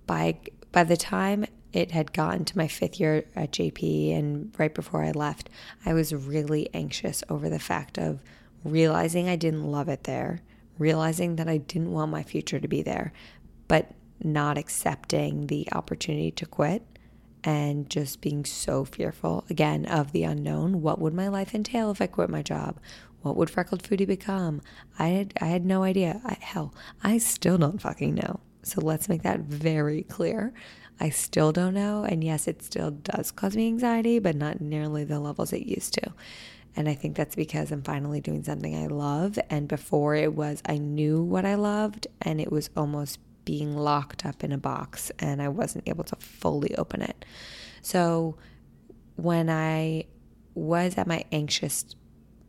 by 0.05 0.37
by 0.71 0.83
the 0.83 0.97
time 0.97 1.45
it 1.73 1.91
had 1.91 2.13
gotten 2.13 2.45
to 2.45 2.57
my 2.57 2.67
fifth 2.67 2.99
year 2.99 3.25
at 3.35 3.51
JP 3.51 4.17
and 4.17 4.53
right 4.57 4.73
before 4.73 5.03
I 5.03 5.11
left, 5.11 5.49
I 5.85 5.93
was 5.93 6.13
really 6.13 6.69
anxious 6.73 7.23
over 7.29 7.49
the 7.49 7.59
fact 7.59 7.97
of 7.97 8.21
realizing 8.63 9.29
I 9.29 9.37
didn't 9.37 9.63
love 9.63 9.87
it 9.87 10.03
there, 10.03 10.41
realizing 10.77 11.37
that 11.37 11.47
I 11.47 11.57
didn't 11.57 11.91
want 11.91 12.11
my 12.11 12.23
future 12.23 12.59
to 12.59 12.67
be 12.67 12.81
there, 12.81 13.13
but 13.67 13.91
not 14.23 14.57
accepting 14.57 15.47
the 15.47 15.67
opportunity 15.71 16.31
to 16.31 16.45
quit 16.45 16.83
and 17.43 17.89
just 17.89 18.21
being 18.21 18.45
so 18.45 18.85
fearful 18.85 19.45
again 19.49 19.85
of 19.85 20.11
the 20.11 20.23
unknown. 20.23 20.81
What 20.81 20.99
would 20.99 21.13
my 21.13 21.27
life 21.27 21.55
entail 21.55 21.91
if 21.91 22.01
I 22.01 22.07
quit 22.07 22.29
my 22.29 22.41
job? 22.41 22.79
What 23.21 23.35
would 23.35 23.49
Freckled 23.49 23.83
Foodie 23.83 24.07
become? 24.07 24.61
I 24.97 25.07
had 25.09 25.33
I 25.41 25.45
had 25.45 25.65
no 25.65 25.83
idea. 25.83 26.21
I, 26.25 26.37
hell, 26.39 26.73
I 27.03 27.17
still 27.17 27.57
don't 27.57 27.81
fucking 27.81 28.15
know. 28.15 28.39
So 28.63 28.81
let's 28.81 29.09
make 29.09 29.23
that 29.23 29.41
very 29.41 30.03
clear. 30.03 30.53
I 30.99 31.09
still 31.09 31.51
don't 31.51 31.73
know, 31.73 32.03
and 32.03 32.23
yes, 32.23 32.47
it 32.47 32.61
still 32.61 32.91
does 32.91 33.31
cause 33.31 33.55
me 33.55 33.67
anxiety, 33.67 34.19
but 34.19 34.35
not 34.35 34.61
nearly 34.61 35.03
the 35.03 35.19
levels 35.19 35.51
it 35.51 35.65
used 35.65 35.93
to. 35.95 36.13
And 36.75 36.87
I 36.87 36.93
think 36.93 37.15
that's 37.15 37.35
because 37.35 37.71
I'm 37.71 37.81
finally 37.81 38.21
doing 38.21 38.43
something 38.43 38.75
I 38.75 38.87
love. 38.87 39.37
And 39.49 39.67
before 39.67 40.15
it 40.15 40.33
was, 40.33 40.61
I 40.65 40.77
knew 40.77 41.21
what 41.21 41.43
I 41.43 41.55
loved, 41.55 42.07
and 42.21 42.39
it 42.39 42.51
was 42.51 42.69
almost 42.77 43.19
being 43.45 43.75
locked 43.75 44.25
up 44.25 44.43
in 44.43 44.51
a 44.51 44.57
box 44.57 45.11
and 45.19 45.41
I 45.41 45.47
wasn't 45.49 45.87
able 45.87 46.03
to 46.05 46.15
fully 46.17 46.75
open 46.75 47.01
it. 47.01 47.25
So 47.81 48.37
when 49.15 49.49
I 49.49 50.05
was 50.53 50.97
at 50.97 51.07
my 51.07 51.23
anxious 51.31 51.95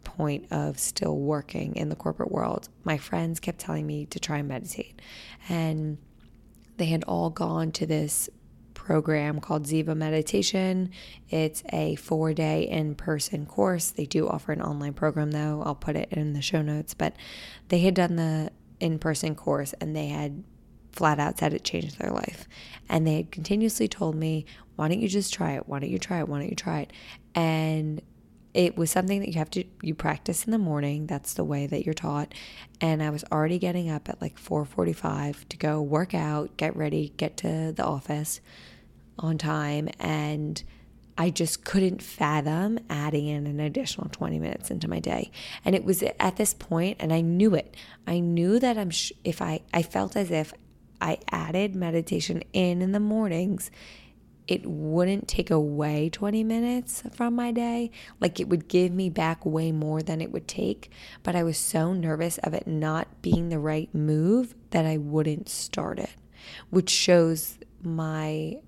point 0.04 0.50
of 0.50 0.78
still 0.78 1.16
working 1.16 1.76
in 1.76 1.88
the 1.88 1.96
corporate 1.96 2.30
world, 2.30 2.68
my 2.84 2.98
friends 2.98 3.40
kept 3.40 3.58
telling 3.58 3.86
me 3.86 4.06
to 4.06 4.20
try 4.20 4.38
and 4.38 4.48
meditate. 4.48 5.00
And 5.48 5.98
they 6.76 6.86
had 6.86 7.04
all 7.04 7.30
gone 7.30 7.72
to 7.72 7.86
this 7.86 8.28
program 8.74 9.40
called 9.40 9.64
Ziva 9.64 9.96
Meditation. 9.96 10.90
It's 11.28 11.62
a 11.72 11.94
four 11.96 12.34
day 12.34 12.64
in 12.64 12.94
person 12.96 13.46
course. 13.46 13.90
They 13.90 14.06
do 14.06 14.28
offer 14.28 14.52
an 14.52 14.60
online 14.60 14.94
program 14.94 15.30
though. 15.30 15.62
I'll 15.64 15.74
put 15.74 15.96
it 15.96 16.08
in 16.10 16.32
the 16.32 16.42
show 16.42 16.62
notes. 16.62 16.92
But 16.94 17.14
they 17.68 17.78
had 17.80 17.94
done 17.94 18.16
the 18.16 18.50
in 18.80 18.98
person 18.98 19.36
course 19.36 19.72
and 19.80 19.94
they 19.94 20.08
had 20.08 20.42
flat 20.92 21.18
out 21.18 21.38
said 21.38 21.54
it 21.54 21.64
changed 21.64 21.98
their 21.98 22.10
life. 22.10 22.48
And 22.88 23.06
they 23.06 23.16
had 23.16 23.30
continuously 23.30 23.88
told 23.88 24.14
me, 24.14 24.46
why 24.76 24.88
don't 24.88 25.00
you 25.00 25.08
just 25.08 25.32
try 25.32 25.52
it? 25.52 25.68
Why 25.68 25.78
don't 25.78 25.90
you 25.90 25.98
try 25.98 26.18
it? 26.20 26.28
Why 26.28 26.40
don't 26.40 26.48
you 26.50 26.56
try 26.56 26.80
it? 26.80 26.92
And 27.34 28.02
it 28.54 28.76
was 28.76 28.90
something 28.90 29.20
that 29.20 29.28
you 29.28 29.38
have 29.38 29.50
to 29.50 29.64
you 29.82 29.94
practice 29.94 30.44
in 30.44 30.50
the 30.50 30.58
morning 30.58 31.06
that's 31.06 31.34
the 31.34 31.44
way 31.44 31.66
that 31.66 31.86
you're 31.86 31.94
taught 31.94 32.34
and 32.82 33.02
i 33.02 33.08
was 33.08 33.24
already 33.32 33.58
getting 33.58 33.88
up 33.88 34.10
at 34.10 34.20
like 34.20 34.38
4.45 34.38 35.48
to 35.48 35.56
go 35.56 35.80
work 35.80 36.14
out 36.14 36.54
get 36.58 36.76
ready 36.76 37.14
get 37.16 37.38
to 37.38 37.72
the 37.72 37.82
office 37.82 38.42
on 39.18 39.38
time 39.38 39.88
and 39.98 40.62
I 41.18 41.28
just 41.30 41.64
couldn't 41.64 42.02
fathom 42.02 42.78
adding 42.88 43.26
in 43.26 43.46
an 43.46 43.60
additional 43.60 44.08
20 44.08 44.38
minutes 44.38 44.70
into 44.70 44.88
my 44.88 44.98
day. 44.98 45.30
And 45.64 45.74
it 45.74 45.84
was 45.84 46.02
at 46.02 46.36
this 46.36 46.54
point 46.54 46.96
and 47.00 47.12
I 47.12 47.20
knew 47.20 47.54
it. 47.54 47.76
I 48.06 48.18
knew 48.18 48.58
that 48.58 48.78
I'm 48.78 48.90
sh- 48.90 49.12
if 49.22 49.42
I 49.42 49.60
I 49.74 49.82
felt 49.82 50.16
as 50.16 50.30
if 50.30 50.54
I 51.02 51.18
added 51.30 51.74
meditation 51.74 52.44
in 52.52 52.80
in 52.80 52.92
the 52.92 53.00
mornings, 53.00 53.70
it 54.46 54.64
wouldn't 54.64 55.28
take 55.28 55.50
away 55.50 56.08
20 56.10 56.44
minutes 56.44 57.02
from 57.12 57.34
my 57.34 57.50
day. 57.52 57.90
Like 58.20 58.38
it 58.38 58.48
would 58.48 58.68
give 58.68 58.92
me 58.92 59.10
back 59.10 59.44
way 59.44 59.72
more 59.72 60.02
than 60.02 60.20
it 60.20 60.32
would 60.32 60.48
take. 60.48 60.90
But 61.22 61.34
I 61.34 61.42
was 61.42 61.58
so 61.58 61.92
nervous 61.92 62.38
of 62.38 62.54
it 62.54 62.66
not 62.66 63.20
being 63.20 63.48
the 63.48 63.58
right 63.58 63.92
move 63.94 64.54
that 64.70 64.86
I 64.86 64.96
wouldn't 64.96 65.48
start 65.48 65.98
it, 65.98 66.14
which 66.70 66.90
shows 66.90 67.58
my 67.82 68.60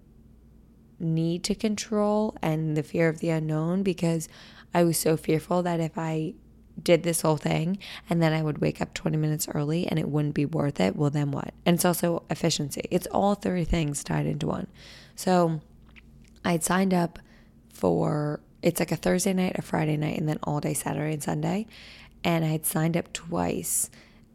need 0.99 1.45
to 1.45 1.55
control 1.55 2.37
and 2.43 2.77
the 2.77 2.83
fear 2.83 3.09
of 3.09 3.21
the 3.21 3.31
unknown 3.31 3.83
because 3.83 4.29
I 4.73 4.85
was 4.85 4.99
so 4.99 5.17
fearful 5.17 5.63
that 5.63 5.81
if 5.81 5.97
I 5.97 6.35
did 6.83 7.03
this 7.03 7.21
whole 7.21 7.37
thing 7.37 7.79
and 8.11 8.23
then 8.23 8.33
I 8.33 8.43
would 8.43 8.59
wake 8.59 8.81
up 8.81 8.95
20 8.95 9.17
minutes 9.17 9.49
early 9.55 9.87
and 9.87 9.99
it 9.99 10.09
wouldn't 10.09 10.35
be 10.35 10.47
worth 10.47 10.81
it, 10.81 10.97
well, 10.97 11.11
then 11.11 11.31
what? 11.31 11.55
And 11.65 11.75
it's 11.75 11.85
also 11.85 12.25
efficiency. 12.31 12.83
It's 12.91 13.07
all 13.09 13.35
three 13.35 13.65
things 13.65 14.03
tied 14.03 14.27
into 14.27 14.47
one. 14.47 14.67
So 15.17 15.61
I'd 16.45 16.65
signed 16.65 16.93
up 16.93 17.19
for 17.73 18.41
it's 18.63 18.81
like 18.81 18.93
a 18.93 18.97
Thursday 18.97 19.35
night, 19.35 19.57
a 19.57 19.63
Friday 19.63 19.97
night, 19.97 20.19
and 20.19 20.29
then 20.29 20.39
all 20.43 20.59
day 20.59 20.73
Saturday 20.75 21.13
and 21.13 21.23
Sunday. 21.23 21.67
And 22.23 22.45
I 22.45 22.49
had 22.49 22.65
signed 22.65 22.97
up 22.97 23.13
twice 23.13 23.91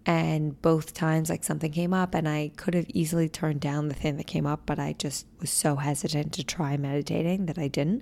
and 0.05 0.59
both 0.61 0.93
times, 0.93 1.29
like 1.29 1.43
something 1.43 1.71
came 1.71 1.93
up, 1.93 2.15
and 2.15 2.27
I 2.27 2.51
could 2.55 2.73
have 2.73 2.87
easily 2.89 3.29
turned 3.29 3.59
down 3.59 3.89
the 3.89 3.93
thing 3.93 4.17
that 4.17 4.25
came 4.25 4.47
up, 4.47 4.61
but 4.65 4.79
I 4.79 4.93
just 4.93 5.27
was 5.39 5.51
so 5.51 5.75
hesitant 5.75 6.33
to 6.33 6.43
try 6.43 6.77
meditating 6.77 7.45
that 7.45 7.59
I 7.59 7.67
didn't. 7.67 8.01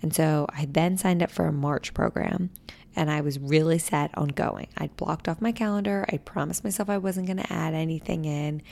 And 0.00 0.14
so 0.14 0.46
I 0.56 0.66
then 0.70 0.96
signed 0.96 1.22
up 1.22 1.30
for 1.30 1.46
a 1.46 1.52
March 1.52 1.92
program, 1.92 2.50
and 2.94 3.10
I 3.10 3.20
was 3.20 3.38
really 3.38 3.78
set 3.78 4.16
on 4.16 4.28
going. 4.28 4.68
I'd 4.76 4.96
blocked 4.96 5.28
off 5.28 5.40
my 5.40 5.52
calendar, 5.52 6.04
I 6.12 6.18
promised 6.18 6.64
myself 6.64 6.88
I 6.88 6.98
wasn't 6.98 7.26
going 7.26 7.38
to 7.38 7.52
add 7.52 7.74
anything 7.74 8.24
in, 8.24 8.62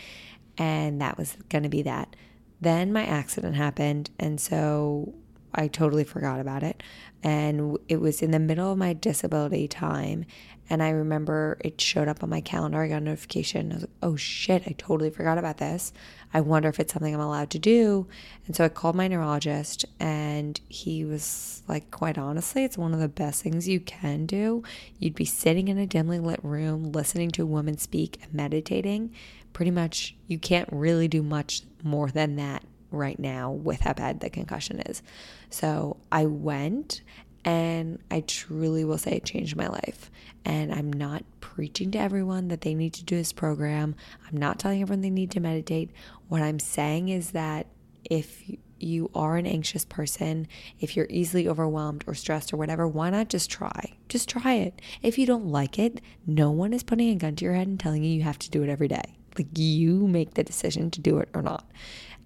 and 0.58 1.00
that 1.00 1.18
was 1.18 1.36
going 1.48 1.62
to 1.64 1.68
be 1.68 1.82
that. 1.82 2.14
Then 2.60 2.92
my 2.92 3.04
accident 3.04 3.56
happened, 3.56 4.10
and 4.18 4.40
so 4.40 5.14
I 5.54 5.68
totally 5.68 6.04
forgot 6.04 6.40
about 6.40 6.62
it. 6.62 6.82
And 7.22 7.78
it 7.88 8.00
was 8.00 8.22
in 8.22 8.30
the 8.30 8.38
middle 8.38 8.72
of 8.72 8.78
my 8.78 8.92
disability 8.92 9.68
time. 9.68 10.24
And 10.70 10.82
I 10.82 10.90
remember 10.90 11.58
it 11.64 11.80
showed 11.80 12.06
up 12.06 12.22
on 12.22 12.30
my 12.30 12.40
calendar. 12.40 12.80
I 12.80 12.88
got 12.88 13.02
a 13.02 13.04
notification. 13.04 13.72
I 13.72 13.74
was 13.74 13.82
like, 13.82 13.90
oh 14.02 14.14
shit, 14.14 14.62
I 14.66 14.74
totally 14.78 15.10
forgot 15.10 15.36
about 15.36 15.58
this. 15.58 15.92
I 16.32 16.40
wonder 16.40 16.68
if 16.68 16.78
it's 16.78 16.92
something 16.92 17.12
I'm 17.12 17.20
allowed 17.20 17.50
to 17.50 17.58
do. 17.58 18.06
And 18.46 18.54
so 18.54 18.64
I 18.64 18.68
called 18.68 18.94
my 18.94 19.08
neurologist, 19.08 19.84
and 19.98 20.60
he 20.68 21.04
was 21.04 21.62
like, 21.66 21.90
quite 21.90 22.18
honestly, 22.18 22.62
it's 22.62 22.78
one 22.78 22.94
of 22.94 23.00
the 23.00 23.08
best 23.08 23.42
things 23.42 23.66
you 23.66 23.80
can 23.80 24.26
do. 24.26 24.62
You'd 25.00 25.16
be 25.16 25.24
sitting 25.24 25.66
in 25.66 25.76
a 25.76 25.88
dimly 25.88 26.20
lit 26.20 26.38
room, 26.44 26.92
listening 26.92 27.32
to 27.32 27.42
a 27.42 27.46
woman 27.46 27.76
speak 27.76 28.20
and 28.22 28.32
meditating. 28.32 29.12
Pretty 29.52 29.72
much, 29.72 30.14
you 30.28 30.38
can't 30.38 30.68
really 30.70 31.08
do 31.08 31.24
much 31.24 31.62
more 31.82 32.10
than 32.10 32.36
that 32.36 32.62
right 32.90 33.18
now 33.18 33.50
with 33.50 33.80
how 33.80 33.92
bad 33.92 34.20
the 34.20 34.30
concussion 34.30 34.80
is. 34.80 35.02
So 35.50 35.96
I 36.10 36.26
went 36.26 37.02
and 37.44 37.98
I 38.10 38.20
truly 38.20 38.84
will 38.84 38.98
say 38.98 39.12
it 39.12 39.24
changed 39.24 39.56
my 39.56 39.68
life. 39.68 40.10
And 40.44 40.72
I'm 40.72 40.92
not 40.92 41.24
preaching 41.40 41.90
to 41.92 41.98
everyone 41.98 42.48
that 42.48 42.62
they 42.62 42.74
need 42.74 42.94
to 42.94 43.04
do 43.04 43.16
this 43.16 43.32
program. 43.32 43.94
I'm 44.28 44.36
not 44.36 44.58
telling 44.58 44.82
everyone 44.82 45.00
they 45.00 45.10
need 45.10 45.30
to 45.32 45.40
meditate. 45.40 45.90
What 46.28 46.42
I'm 46.42 46.58
saying 46.58 47.08
is 47.08 47.30
that 47.32 47.66
if 48.04 48.42
you 48.78 49.10
are 49.14 49.36
an 49.36 49.46
anxious 49.46 49.84
person, 49.84 50.48
if 50.80 50.96
you're 50.96 51.06
easily 51.10 51.46
overwhelmed 51.46 52.04
or 52.06 52.14
stressed 52.14 52.52
or 52.52 52.56
whatever, 52.56 52.88
why 52.88 53.10
not 53.10 53.28
just 53.28 53.50
try? 53.50 53.94
Just 54.08 54.28
try 54.28 54.54
it. 54.54 54.80
If 55.02 55.18
you 55.18 55.26
don't 55.26 55.46
like 55.46 55.78
it, 55.78 56.00
no 56.26 56.50
one 56.50 56.72
is 56.72 56.82
putting 56.82 57.10
a 57.10 57.16
gun 57.16 57.36
to 57.36 57.44
your 57.44 57.54
head 57.54 57.68
and 57.68 57.78
telling 57.78 58.02
you 58.02 58.10
you 58.10 58.22
have 58.22 58.38
to 58.38 58.50
do 58.50 58.62
it 58.62 58.70
every 58.70 58.88
day. 58.88 59.16
Like 59.38 59.56
you 59.56 60.06
make 60.06 60.34
the 60.34 60.42
decision 60.42 60.90
to 60.92 61.00
do 61.00 61.18
it 61.18 61.28
or 61.34 61.42
not. 61.42 61.70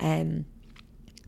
And 0.00 0.44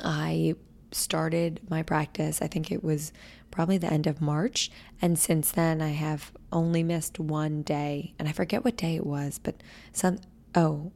I 0.02 0.54
started 0.92 1.60
my 1.68 1.82
practice, 1.82 2.40
I 2.40 2.46
think 2.46 2.70
it 2.70 2.82
was 2.82 3.12
probably 3.50 3.78
the 3.78 3.92
end 3.92 4.06
of 4.06 4.20
March. 4.20 4.70
And 5.00 5.18
since 5.18 5.50
then, 5.52 5.80
I 5.80 5.90
have 5.90 6.32
only 6.52 6.82
missed 6.82 7.18
one 7.18 7.62
day. 7.62 8.14
And 8.18 8.28
I 8.28 8.32
forget 8.32 8.64
what 8.64 8.76
day 8.76 8.96
it 8.96 9.06
was, 9.06 9.38
but 9.38 9.62
some, 9.92 10.18
oh, 10.54 10.92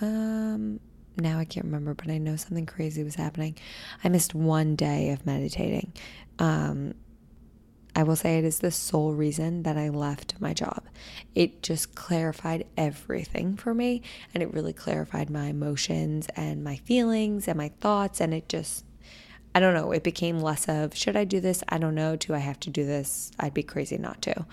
um, 0.00 0.80
now 1.16 1.38
I 1.38 1.44
can't 1.44 1.66
remember, 1.66 1.94
but 1.94 2.08
I 2.08 2.18
know 2.18 2.36
something 2.36 2.66
crazy 2.66 3.02
was 3.02 3.16
happening. 3.16 3.56
I 4.02 4.08
missed 4.08 4.34
one 4.34 4.76
day 4.76 5.10
of 5.10 5.26
meditating. 5.26 5.92
Um, 6.38 6.94
I 8.00 8.02
will 8.02 8.16
say 8.16 8.38
it 8.38 8.46
is 8.46 8.60
the 8.60 8.70
sole 8.70 9.12
reason 9.12 9.64
that 9.64 9.76
I 9.76 9.90
left 9.90 10.40
my 10.40 10.54
job. 10.54 10.84
It 11.34 11.62
just 11.62 11.94
clarified 11.94 12.66
everything 12.74 13.56
for 13.56 13.74
me 13.74 14.00
and 14.32 14.42
it 14.42 14.54
really 14.54 14.72
clarified 14.72 15.28
my 15.28 15.48
emotions 15.48 16.26
and 16.34 16.64
my 16.64 16.76
feelings 16.76 17.46
and 17.46 17.58
my 17.58 17.68
thoughts. 17.82 18.22
And 18.22 18.32
it 18.32 18.48
just, 18.48 18.86
I 19.54 19.60
don't 19.60 19.74
know, 19.74 19.92
it 19.92 20.02
became 20.02 20.40
less 20.40 20.66
of 20.66 20.96
should 20.96 21.14
I 21.14 21.24
do 21.24 21.40
this? 21.40 21.62
I 21.68 21.76
don't 21.76 21.94
know. 21.94 22.16
Do 22.16 22.32
I 22.32 22.38
have 22.38 22.58
to 22.60 22.70
do 22.70 22.86
this? 22.86 23.32
I'd 23.38 23.52
be 23.52 23.62
crazy 23.62 23.98
not 23.98 24.22
to. 24.22 24.46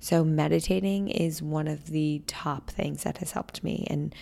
So, 0.00 0.24
meditating 0.24 1.08
is 1.08 1.42
one 1.42 1.68
of 1.68 1.90
the 1.90 2.22
top 2.26 2.70
things 2.70 3.02
that 3.02 3.18
has 3.18 3.32
helped 3.32 3.62
me. 3.62 3.86
And 3.90 4.14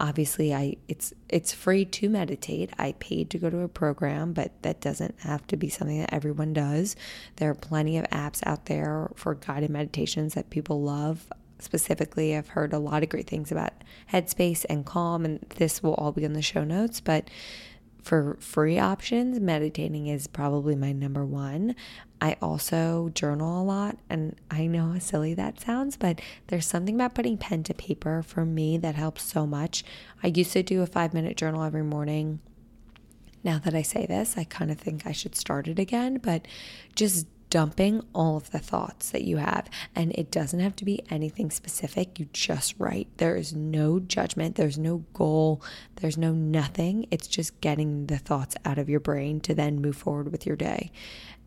obviously 0.00 0.54
i 0.54 0.76
it's 0.88 1.12
it's 1.28 1.52
free 1.52 1.84
to 1.84 2.08
meditate. 2.08 2.70
I 2.78 2.92
paid 2.98 3.30
to 3.30 3.38
go 3.38 3.50
to 3.50 3.60
a 3.60 3.68
program 3.68 4.32
but 4.32 4.52
that 4.62 4.80
doesn't 4.80 5.20
have 5.20 5.46
to 5.48 5.56
be 5.56 5.68
something 5.68 5.98
that 6.00 6.14
everyone 6.14 6.52
does. 6.52 6.96
There 7.36 7.50
are 7.50 7.54
plenty 7.54 7.98
of 7.98 8.06
apps 8.06 8.40
out 8.46 8.66
there 8.66 9.10
for 9.14 9.34
guided 9.34 9.70
meditations 9.70 10.34
that 10.34 10.50
people 10.50 10.82
love. 10.82 11.30
Specifically 11.58 12.36
i've 12.36 12.48
heard 12.48 12.72
a 12.72 12.78
lot 12.78 13.02
of 13.02 13.08
great 13.08 13.26
things 13.26 13.50
about 13.50 13.72
Headspace 14.12 14.64
and 14.68 14.84
Calm 14.84 15.24
and 15.24 15.40
this 15.56 15.82
will 15.82 15.94
all 15.94 16.12
be 16.12 16.24
in 16.24 16.34
the 16.34 16.42
show 16.42 16.64
notes 16.64 17.00
but 17.00 17.28
for 18.06 18.36
free 18.38 18.78
options, 18.78 19.40
meditating 19.40 20.06
is 20.06 20.28
probably 20.28 20.76
my 20.76 20.92
number 20.92 21.26
one. 21.26 21.74
I 22.20 22.36
also 22.40 23.10
journal 23.14 23.60
a 23.60 23.64
lot, 23.64 23.98
and 24.08 24.36
I 24.50 24.66
know 24.66 24.92
how 24.92 24.98
silly 24.98 25.34
that 25.34 25.60
sounds, 25.60 25.96
but 25.96 26.20
there's 26.46 26.66
something 26.66 26.94
about 26.94 27.14
putting 27.14 27.36
pen 27.36 27.62
to 27.64 27.74
paper 27.74 28.22
for 28.22 28.44
me 28.44 28.78
that 28.78 28.94
helps 28.94 29.22
so 29.22 29.46
much. 29.46 29.84
I 30.22 30.28
used 30.28 30.52
to 30.52 30.62
do 30.62 30.82
a 30.82 30.86
five 30.86 31.12
minute 31.12 31.36
journal 31.36 31.62
every 31.62 31.82
morning. 31.82 32.40
Now 33.44 33.58
that 33.58 33.74
I 33.74 33.82
say 33.82 34.06
this, 34.06 34.36
I 34.36 34.44
kind 34.44 34.70
of 34.70 34.78
think 34.78 35.06
I 35.06 35.12
should 35.12 35.36
start 35.36 35.68
it 35.68 35.78
again, 35.78 36.18
but 36.18 36.48
just 36.94 37.26
dumping 37.50 38.02
all 38.14 38.36
of 38.36 38.50
the 38.50 38.58
thoughts 38.58 39.10
that 39.10 39.22
you 39.22 39.36
have. 39.36 39.68
And 39.94 40.12
it 40.12 40.30
doesn't 40.30 40.60
have 40.60 40.76
to 40.76 40.84
be 40.84 41.02
anything 41.10 41.50
specific. 41.50 42.18
You 42.18 42.28
just 42.32 42.74
write. 42.78 43.08
There 43.18 43.36
is 43.36 43.54
no 43.54 44.00
judgment, 44.00 44.56
there's 44.56 44.78
no 44.78 45.04
goal, 45.12 45.62
there's 45.96 46.18
no 46.18 46.32
nothing. 46.32 47.06
It's 47.10 47.28
just 47.28 47.60
getting 47.60 48.06
the 48.06 48.18
thoughts 48.18 48.56
out 48.64 48.78
of 48.78 48.88
your 48.88 49.00
brain 49.00 49.40
to 49.40 49.54
then 49.54 49.80
move 49.80 49.96
forward 49.96 50.32
with 50.32 50.46
your 50.46 50.56
day. 50.56 50.90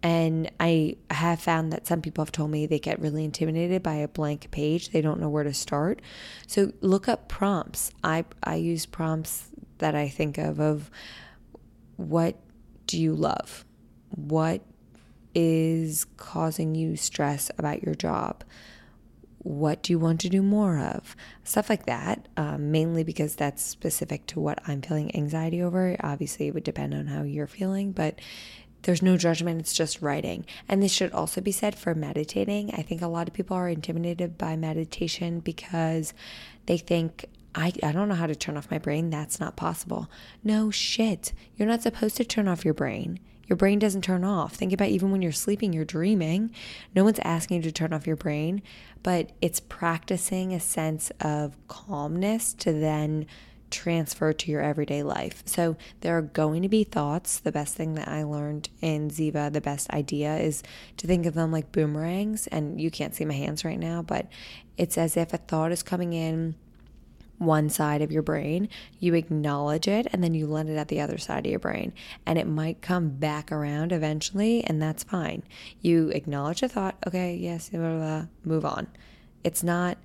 And 0.01 0.49
I 0.59 0.95
have 1.11 1.41
found 1.41 1.73
that 1.73 1.85
some 1.85 2.01
people 2.01 2.23
have 2.23 2.31
told 2.31 2.51
me 2.51 2.65
they 2.65 2.79
get 2.79 2.99
really 2.99 3.25
intimidated 3.25 3.83
by 3.83 3.95
a 3.95 4.07
blank 4.07 4.49
page. 4.51 4.89
They 4.89 5.01
don't 5.01 5.19
know 5.19 5.29
where 5.29 5.43
to 5.43 5.53
start. 5.53 6.01
So 6.47 6.71
look 6.81 7.07
up 7.07 7.27
prompts. 7.27 7.91
I 8.03 8.25
I 8.43 8.55
use 8.55 8.85
prompts 8.85 9.49
that 9.79 9.95
I 9.95 10.07
think 10.07 10.37
of 10.37 10.59
of 10.59 10.89
what 11.97 12.37
do 12.87 12.99
you 12.99 13.13
love? 13.13 13.65
What 14.15 14.61
is 15.35 16.05
causing 16.17 16.75
you 16.75 16.95
stress 16.95 17.51
about 17.57 17.83
your 17.83 17.93
job? 17.93 18.43
what 19.39 19.81
do 19.81 19.93
you 19.93 19.99
want 19.99 20.19
to 20.21 20.29
do 20.29 20.41
more 20.41 20.77
of? 20.77 21.15
Stuff 21.43 21.69
like 21.69 21.85
that, 21.85 22.27
um, 22.35 22.71
mainly 22.71 23.03
because 23.03 23.35
that's 23.35 23.63
specific 23.63 24.25
to 24.27 24.39
what 24.39 24.59
I'm 24.67 24.81
feeling 24.81 25.15
anxiety 25.15 25.61
over. 25.61 25.95
Obviously, 26.01 26.47
it 26.47 26.53
would 26.53 26.63
depend 26.63 26.93
on 26.93 27.07
how 27.07 27.23
you're 27.23 27.47
feeling, 27.47 27.91
but 27.91 28.19
there's 28.83 29.01
no 29.01 29.17
judgment, 29.17 29.59
it's 29.59 29.73
just 29.73 30.01
writing. 30.01 30.45
And 30.67 30.81
this 30.81 30.91
should 30.91 31.11
also 31.11 31.41
be 31.41 31.51
said 31.51 31.75
for 31.75 31.93
meditating. 31.93 32.73
I 32.73 32.81
think 32.81 33.01
a 33.01 33.07
lot 33.07 33.27
of 33.27 33.33
people 33.33 33.57
are 33.57 33.69
intimidated 33.69 34.37
by 34.37 34.55
meditation 34.55 35.39
because 35.39 36.13
they 36.65 36.77
think, 36.77 37.25
I, 37.55 37.73
I 37.83 37.91
don't 37.91 38.09
know 38.09 38.15
how 38.15 38.27
to 38.27 38.35
turn 38.35 38.57
off 38.57 38.71
my 38.71 38.77
brain. 38.77 39.09
That's 39.09 39.39
not 39.39 39.55
possible. 39.55 40.09
No 40.43 40.71
shit. 40.71 41.33
You're 41.55 41.67
not 41.67 41.81
supposed 41.81 42.17
to 42.17 42.25
turn 42.25 42.47
off 42.47 42.63
your 42.63 42.73
brain. 42.73 43.19
Your 43.47 43.57
brain 43.57 43.79
doesn't 43.79 44.03
turn 44.03 44.23
off. 44.23 44.53
Think 44.53 44.73
about 44.73 44.89
even 44.89 45.11
when 45.11 45.23
you're 45.23 45.31
sleeping, 45.31 45.73
you're 45.73 45.83
dreaming. 45.83 46.51
No 46.95 47.03
one's 47.03 47.19
asking 47.23 47.57
you 47.57 47.63
to 47.63 47.71
turn 47.71 47.93
off 47.93 48.05
your 48.05 48.15
brain, 48.15 48.61
but 49.01 49.31
it's 49.41 49.59
practicing 49.59 50.53
a 50.53 50.59
sense 50.59 51.11
of 51.19 51.57
calmness 51.67 52.53
to 52.53 52.71
then 52.71 53.25
transfer 53.71 54.33
to 54.33 54.51
your 54.51 54.61
everyday 54.61 55.03
life. 55.03 55.43
So 55.45 55.77
there 56.01 56.17
are 56.17 56.21
going 56.21 56.63
to 56.63 56.69
be 56.69 56.83
thoughts. 56.83 57.39
The 57.39 57.51
best 57.51 57.75
thing 57.75 57.95
that 57.95 58.07
I 58.07 58.23
learned 58.23 58.69
in 58.81 59.09
Ziva, 59.09 59.51
the 59.51 59.61
best 59.61 59.89
idea 59.91 60.37
is 60.37 60.63
to 60.97 61.07
think 61.07 61.25
of 61.25 61.33
them 61.33 61.51
like 61.51 61.71
boomerangs. 61.71 62.47
And 62.47 62.79
you 62.79 62.91
can't 62.91 63.15
see 63.15 63.25
my 63.25 63.33
hands 63.33 63.65
right 63.65 63.79
now, 63.79 64.01
but 64.01 64.27
it's 64.77 64.97
as 64.97 65.17
if 65.17 65.33
a 65.33 65.37
thought 65.37 65.71
is 65.71 65.83
coming 65.83 66.13
in 66.13 66.55
one 67.39 67.69
side 67.69 68.01
of 68.01 68.11
your 68.11 68.21
brain, 68.21 68.67
you 68.99 69.13
acknowledge 69.13 69.87
it, 69.87 70.05
and 70.11 70.21
then 70.21 70.33
you 70.33 70.45
let 70.45 70.67
it 70.67 70.75
at 70.75 70.89
the 70.89 70.99
other 70.99 71.17
side 71.17 71.45
of 71.45 71.49
your 71.49 71.59
brain. 71.59 71.93
And 72.25 72.37
it 72.37 72.45
might 72.47 72.81
come 72.81 73.09
back 73.09 73.51
around 73.51 73.91
eventually, 73.91 74.63
and 74.65 74.81
that's 74.81 75.03
fine. 75.03 75.43
You 75.81 76.09
acknowledge 76.09 76.61
a 76.61 76.67
thought, 76.67 76.97
okay, 77.07 77.35
yes, 77.35 77.69
blah, 77.69 77.79
blah, 77.79 77.97
blah, 77.97 78.25
move 78.43 78.65
on. 78.65 78.87
It's 79.43 79.63
not 79.63 79.97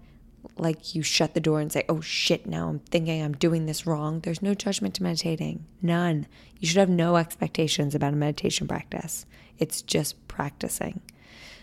like 0.56 0.94
you 0.94 1.02
shut 1.02 1.34
the 1.34 1.40
door 1.40 1.60
and 1.60 1.72
say, 1.72 1.84
oh 1.88 2.00
shit, 2.00 2.46
now 2.46 2.68
I'm 2.68 2.78
thinking 2.78 3.22
I'm 3.22 3.34
doing 3.34 3.66
this 3.66 3.86
wrong. 3.86 4.20
There's 4.20 4.42
no 4.42 4.54
judgment 4.54 4.94
to 4.94 5.02
meditating. 5.02 5.64
None. 5.82 6.26
You 6.58 6.68
should 6.68 6.78
have 6.78 6.88
no 6.88 7.16
expectations 7.16 7.94
about 7.94 8.12
a 8.12 8.16
meditation 8.16 8.68
practice. 8.68 9.26
It's 9.58 9.82
just 9.82 10.26
practicing. 10.28 11.00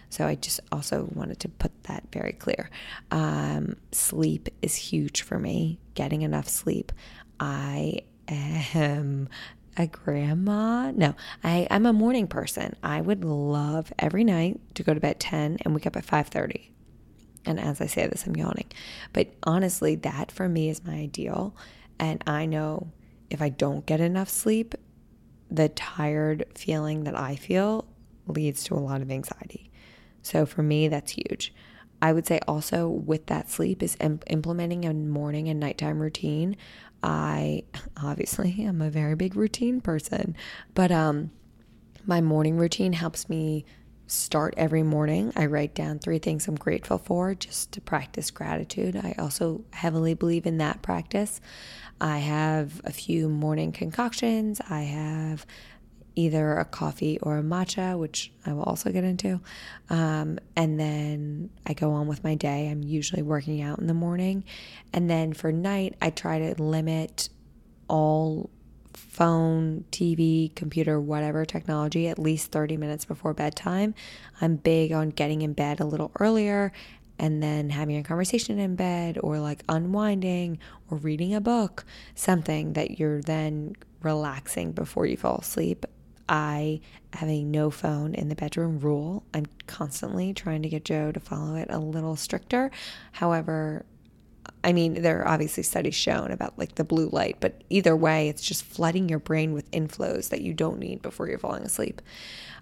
So 0.09 0.27
I 0.27 0.35
just 0.35 0.59
also 0.71 1.09
wanted 1.13 1.39
to 1.39 1.49
put 1.49 1.71
that 1.83 2.03
very 2.11 2.33
clear. 2.33 2.69
Um, 3.11 3.77
sleep 3.91 4.49
is 4.61 4.75
huge 4.75 5.21
for 5.21 5.39
me, 5.39 5.79
getting 5.95 6.21
enough 6.21 6.49
sleep. 6.49 6.91
I 7.39 8.01
am 8.27 9.29
a 9.77 9.87
grandma. 9.87 10.91
No, 10.91 11.15
I, 11.43 11.65
I'm 11.71 11.85
a 11.85 11.93
morning 11.93 12.27
person. 12.27 12.75
I 12.83 12.99
would 12.99 13.23
love 13.23 13.93
every 13.97 14.25
night 14.25 14.59
to 14.75 14.83
go 14.83 14.93
to 14.93 14.99
bed 14.99 15.19
10 15.19 15.59
and 15.61 15.73
wake 15.73 15.87
up 15.87 15.95
at 15.95 16.05
5:30. 16.05 16.71
And 17.45 17.59
as 17.59 17.81
I 17.81 17.87
say 17.87 18.07
this, 18.07 18.25
I'm 18.25 18.35
yawning. 18.35 18.71
But 19.13 19.33
honestly, 19.43 19.95
that 19.95 20.31
for 20.31 20.47
me 20.47 20.69
is 20.69 20.83
my 20.83 20.93
ideal. 20.93 21.55
And 21.99 22.23
I 22.27 22.45
know 22.45 22.91
if 23.29 23.41
I 23.41 23.49
don't 23.49 23.85
get 23.85 23.99
enough 23.99 24.29
sleep, 24.29 24.75
the 25.49 25.69
tired 25.69 26.45
feeling 26.55 27.03
that 27.03 27.17
I 27.17 27.35
feel 27.35 27.85
leads 28.27 28.63
to 28.65 28.75
a 28.75 28.77
lot 28.77 29.01
of 29.01 29.11
anxiety. 29.11 29.71
So 30.21 30.45
for 30.45 30.63
me, 30.63 30.87
that's 30.87 31.11
huge. 31.11 31.53
I 32.01 32.13
would 32.13 32.25
say 32.25 32.39
also 32.47 32.87
with 32.87 33.27
that 33.27 33.49
sleep 33.49 33.83
is 33.83 33.95
imp- 33.99 34.23
implementing 34.27 34.85
a 34.85 34.93
morning 34.93 35.49
and 35.49 35.59
nighttime 35.59 35.99
routine. 35.99 36.57
I 37.03 37.63
obviously 38.01 38.55
am 38.63 38.81
a 38.81 38.89
very 38.89 39.15
big 39.15 39.35
routine 39.35 39.81
person, 39.81 40.35
but 40.73 40.91
um 40.91 41.31
my 42.05 42.19
morning 42.19 42.57
routine 42.57 42.93
helps 42.93 43.29
me 43.29 43.63
start 44.11 44.53
every 44.57 44.83
morning. 44.83 45.31
I 45.35 45.45
write 45.45 45.73
down 45.73 45.99
three 45.99 46.19
things 46.19 46.47
I'm 46.47 46.55
grateful 46.55 46.97
for 46.97 47.33
just 47.33 47.71
to 47.73 47.81
practice 47.81 48.29
gratitude. 48.29 48.95
I 48.95 49.15
also 49.17 49.63
heavily 49.71 50.13
believe 50.13 50.45
in 50.45 50.57
that 50.57 50.81
practice. 50.81 51.39
I 51.99 52.17
have 52.17 52.81
a 52.83 52.91
few 52.91 53.29
morning 53.29 53.71
concoctions. 53.71 54.59
I 54.69 54.81
have 54.81 55.45
either 56.15 56.57
a 56.57 56.65
coffee 56.65 57.19
or 57.19 57.37
a 57.37 57.43
matcha, 57.43 57.97
which 57.97 58.31
I 58.45 58.51
will 58.53 58.63
also 58.63 58.91
get 58.91 59.03
into. 59.03 59.39
Um, 59.89 60.39
and 60.55 60.79
then 60.79 61.49
I 61.65 61.73
go 61.73 61.91
on 61.91 62.07
with 62.07 62.23
my 62.23 62.35
day. 62.35 62.67
I'm 62.67 62.83
usually 62.83 63.21
working 63.21 63.61
out 63.61 63.79
in 63.79 63.87
the 63.87 63.93
morning. 63.93 64.43
And 64.91 65.09
then 65.09 65.33
for 65.33 65.51
night, 65.51 65.95
I 66.01 66.09
try 66.09 66.39
to 66.39 66.61
limit 66.61 67.29
all 67.87 68.49
phone, 68.93 69.85
TV, 69.91 70.53
computer, 70.55 70.99
whatever 70.99 71.45
technology 71.45 72.07
at 72.07 72.19
least 72.19 72.51
30 72.51 72.77
minutes 72.77 73.05
before 73.05 73.33
bedtime. 73.33 73.93
I'm 74.39 74.55
big 74.55 74.91
on 74.91 75.09
getting 75.09 75.41
in 75.41 75.53
bed 75.53 75.79
a 75.79 75.85
little 75.85 76.11
earlier 76.19 76.71
and 77.19 77.41
then 77.41 77.69
having 77.69 77.97
a 77.97 78.03
conversation 78.03 78.57
in 78.57 78.75
bed 78.75 79.19
or 79.21 79.39
like 79.39 79.63
unwinding 79.69 80.57
or 80.89 80.97
reading 80.97 81.35
a 81.35 81.41
book, 81.41 81.85
something 82.15 82.73
that 82.73 82.99
you're 82.99 83.21
then 83.21 83.75
relaxing 84.01 84.71
before 84.71 85.05
you 85.05 85.15
fall 85.15 85.37
asleep. 85.37 85.85
I 86.27 86.79
have 87.13 87.29
a 87.29 87.43
no 87.43 87.69
phone 87.69 88.15
in 88.15 88.29
the 88.29 88.35
bedroom 88.35 88.79
rule. 88.79 89.23
I'm 89.33 89.45
constantly 89.67 90.33
trying 90.33 90.63
to 90.63 90.69
get 90.69 90.85
Joe 90.85 91.11
to 91.11 91.19
follow 91.19 91.55
it 91.55 91.67
a 91.69 91.77
little 91.77 92.15
stricter. 92.15 92.71
However, 93.11 93.85
I 94.63 94.73
mean, 94.73 95.01
there 95.01 95.21
are 95.21 95.27
obviously 95.27 95.63
studies 95.63 95.95
shown 95.95 96.31
about 96.31 96.57
like 96.57 96.75
the 96.75 96.83
blue 96.83 97.09
light, 97.09 97.37
but 97.39 97.63
either 97.69 97.95
way, 97.95 98.29
it's 98.29 98.43
just 98.43 98.63
flooding 98.63 99.09
your 99.09 99.19
brain 99.19 99.53
with 99.53 99.69
inflows 99.71 100.29
that 100.29 100.41
you 100.41 100.53
don't 100.53 100.79
need 100.79 101.01
before 101.01 101.27
you're 101.27 101.39
falling 101.39 101.63
asleep. 101.63 102.01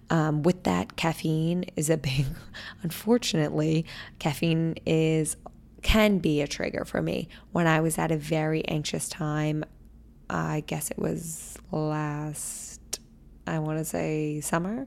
Um, 0.08 0.42
with 0.42 0.64
that, 0.64 0.96
caffeine 0.96 1.66
is 1.76 1.90
a 1.90 1.96
big, 1.96 2.26
unfortunately, 2.82 3.86
caffeine 4.18 4.76
is 4.86 5.36
can 5.82 6.18
be 6.18 6.42
a 6.42 6.46
trigger 6.46 6.84
for 6.84 7.00
me. 7.00 7.28
When 7.52 7.66
I 7.66 7.80
was 7.80 7.98
at 7.98 8.10
a 8.10 8.16
very 8.16 8.66
anxious 8.68 9.08
time, 9.08 9.64
I 10.28 10.62
guess 10.66 10.90
it 10.90 10.98
was 10.98 11.58
last 11.70 12.79
I 13.50 13.58
want 13.58 13.78
to 13.78 13.84
say 13.84 14.40
summer, 14.40 14.86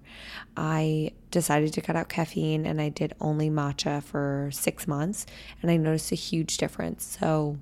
I 0.56 1.12
decided 1.32 1.74
to 1.74 1.82
cut 1.82 1.98
out 1.98 2.08
caffeine 2.08 2.66
and 2.66 2.80
I 2.80 2.90
did 2.90 3.14
only 3.20 3.50
matcha 3.50 4.02
for 4.02 4.50
six 4.54 4.88
months 4.88 5.26
and 5.62 5.70
I 5.70 5.76
noticed 5.76 6.12
a 6.14 6.16
huge 6.16 6.58
difference. 6.58 7.18
So, 7.20 7.58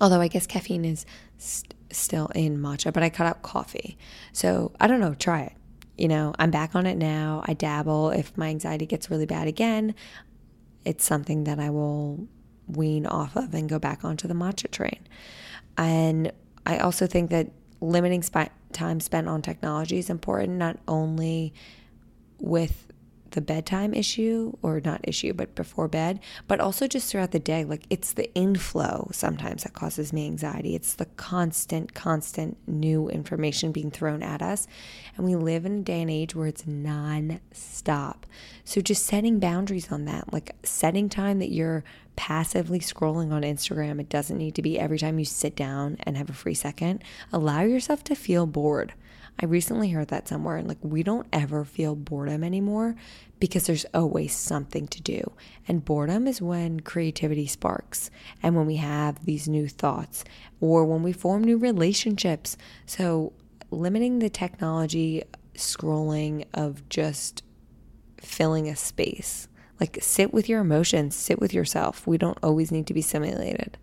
although 0.00 0.20
I 0.20 0.26
guess 0.28 0.46
caffeine 0.48 0.84
is 0.84 1.06
st- 1.38 1.74
still 1.90 2.26
in 2.34 2.58
matcha, 2.58 2.92
but 2.92 3.04
I 3.04 3.08
cut 3.08 3.26
out 3.26 3.42
coffee. 3.42 3.96
So, 4.32 4.72
I 4.80 4.88
don't 4.88 4.98
know, 4.98 5.14
try 5.14 5.42
it. 5.42 5.52
You 5.96 6.08
know, 6.08 6.34
I'm 6.40 6.50
back 6.50 6.74
on 6.74 6.86
it 6.86 6.96
now. 6.96 7.44
I 7.46 7.54
dabble. 7.54 8.10
If 8.10 8.36
my 8.36 8.48
anxiety 8.48 8.86
gets 8.86 9.10
really 9.10 9.26
bad 9.26 9.46
again, 9.46 9.94
it's 10.84 11.04
something 11.04 11.44
that 11.44 11.60
I 11.60 11.70
will 11.70 12.26
wean 12.66 13.06
off 13.06 13.36
of 13.36 13.54
and 13.54 13.68
go 13.68 13.78
back 13.78 14.04
onto 14.04 14.26
the 14.26 14.34
matcha 14.34 14.68
train. 14.70 15.06
And 15.76 16.32
I 16.66 16.78
also 16.78 17.06
think 17.06 17.30
that 17.30 17.52
limiting 17.84 18.22
sp- 18.24 18.54
time 18.72 19.00
spent 19.00 19.28
on 19.28 19.42
technology 19.42 19.98
is 19.98 20.10
important, 20.10 20.58
not 20.58 20.78
only 20.88 21.54
with 22.38 22.86
the 23.34 23.40
bedtime 23.40 23.92
issue 23.92 24.52
or 24.62 24.80
not 24.84 25.00
issue 25.02 25.32
but 25.32 25.56
before 25.56 25.88
bed 25.88 26.20
but 26.46 26.60
also 26.60 26.86
just 26.86 27.10
throughout 27.10 27.32
the 27.32 27.38
day. 27.38 27.64
Like 27.64 27.84
it's 27.90 28.12
the 28.12 28.32
inflow 28.34 29.08
sometimes 29.12 29.64
that 29.64 29.72
causes 29.72 30.12
me 30.12 30.26
anxiety. 30.26 30.74
It's 30.76 30.94
the 30.94 31.06
constant 31.06 31.94
constant 31.94 32.56
new 32.68 33.08
information 33.08 33.72
being 33.72 33.90
thrown 33.90 34.22
at 34.22 34.40
us. 34.40 34.66
And 35.16 35.26
we 35.26 35.34
live 35.34 35.66
in 35.66 35.78
a 35.78 35.82
day 35.82 36.00
and 36.00 36.10
age 36.10 36.34
where 36.34 36.46
it's 36.46 36.66
non-stop. 36.66 38.24
So 38.64 38.80
just 38.80 39.04
setting 39.04 39.40
boundaries 39.40 39.90
on 39.90 40.04
that 40.04 40.32
like 40.32 40.54
setting 40.62 41.08
time 41.08 41.40
that 41.40 41.50
you're 41.50 41.82
passively 42.16 42.78
scrolling 42.78 43.32
on 43.32 43.42
Instagram 43.42 44.00
it 44.00 44.08
doesn't 44.08 44.38
need 44.38 44.54
to 44.54 44.62
be 44.62 44.78
every 44.78 44.98
time 44.98 45.18
you 45.18 45.24
sit 45.24 45.56
down 45.56 45.96
and 46.04 46.16
have 46.16 46.30
a 46.30 46.34
free 46.34 46.54
second 46.54 47.02
allow 47.32 47.62
yourself 47.62 48.04
to 48.04 48.14
feel 48.14 48.46
bored 48.46 48.94
I 49.40 49.46
recently 49.46 49.90
heard 49.90 50.08
that 50.08 50.28
somewhere, 50.28 50.56
and 50.56 50.68
like 50.68 50.78
we 50.82 51.02
don't 51.02 51.26
ever 51.32 51.64
feel 51.64 51.96
boredom 51.96 52.44
anymore 52.44 52.94
because 53.40 53.66
there's 53.66 53.86
always 53.92 54.34
something 54.34 54.86
to 54.88 55.02
do. 55.02 55.32
And 55.66 55.84
boredom 55.84 56.28
is 56.28 56.40
when 56.40 56.80
creativity 56.80 57.46
sparks 57.46 58.10
and 58.42 58.54
when 58.54 58.66
we 58.66 58.76
have 58.76 59.24
these 59.24 59.48
new 59.48 59.66
thoughts 59.66 60.24
or 60.60 60.84
when 60.84 61.02
we 61.02 61.12
form 61.12 61.42
new 61.42 61.58
relationships. 61.58 62.56
So, 62.86 63.32
limiting 63.70 64.20
the 64.20 64.30
technology 64.30 65.24
scrolling 65.54 66.44
of 66.54 66.88
just 66.88 67.42
filling 68.18 68.68
a 68.68 68.76
space. 68.76 69.48
Like, 69.80 69.98
sit 70.00 70.32
with 70.32 70.48
your 70.48 70.60
emotions, 70.60 71.16
sit 71.16 71.40
with 71.40 71.52
yourself. 71.52 72.06
We 72.06 72.18
don't 72.18 72.38
always 72.42 72.70
need 72.70 72.86
to 72.86 72.94
be 72.94 73.02
simulated. 73.02 73.76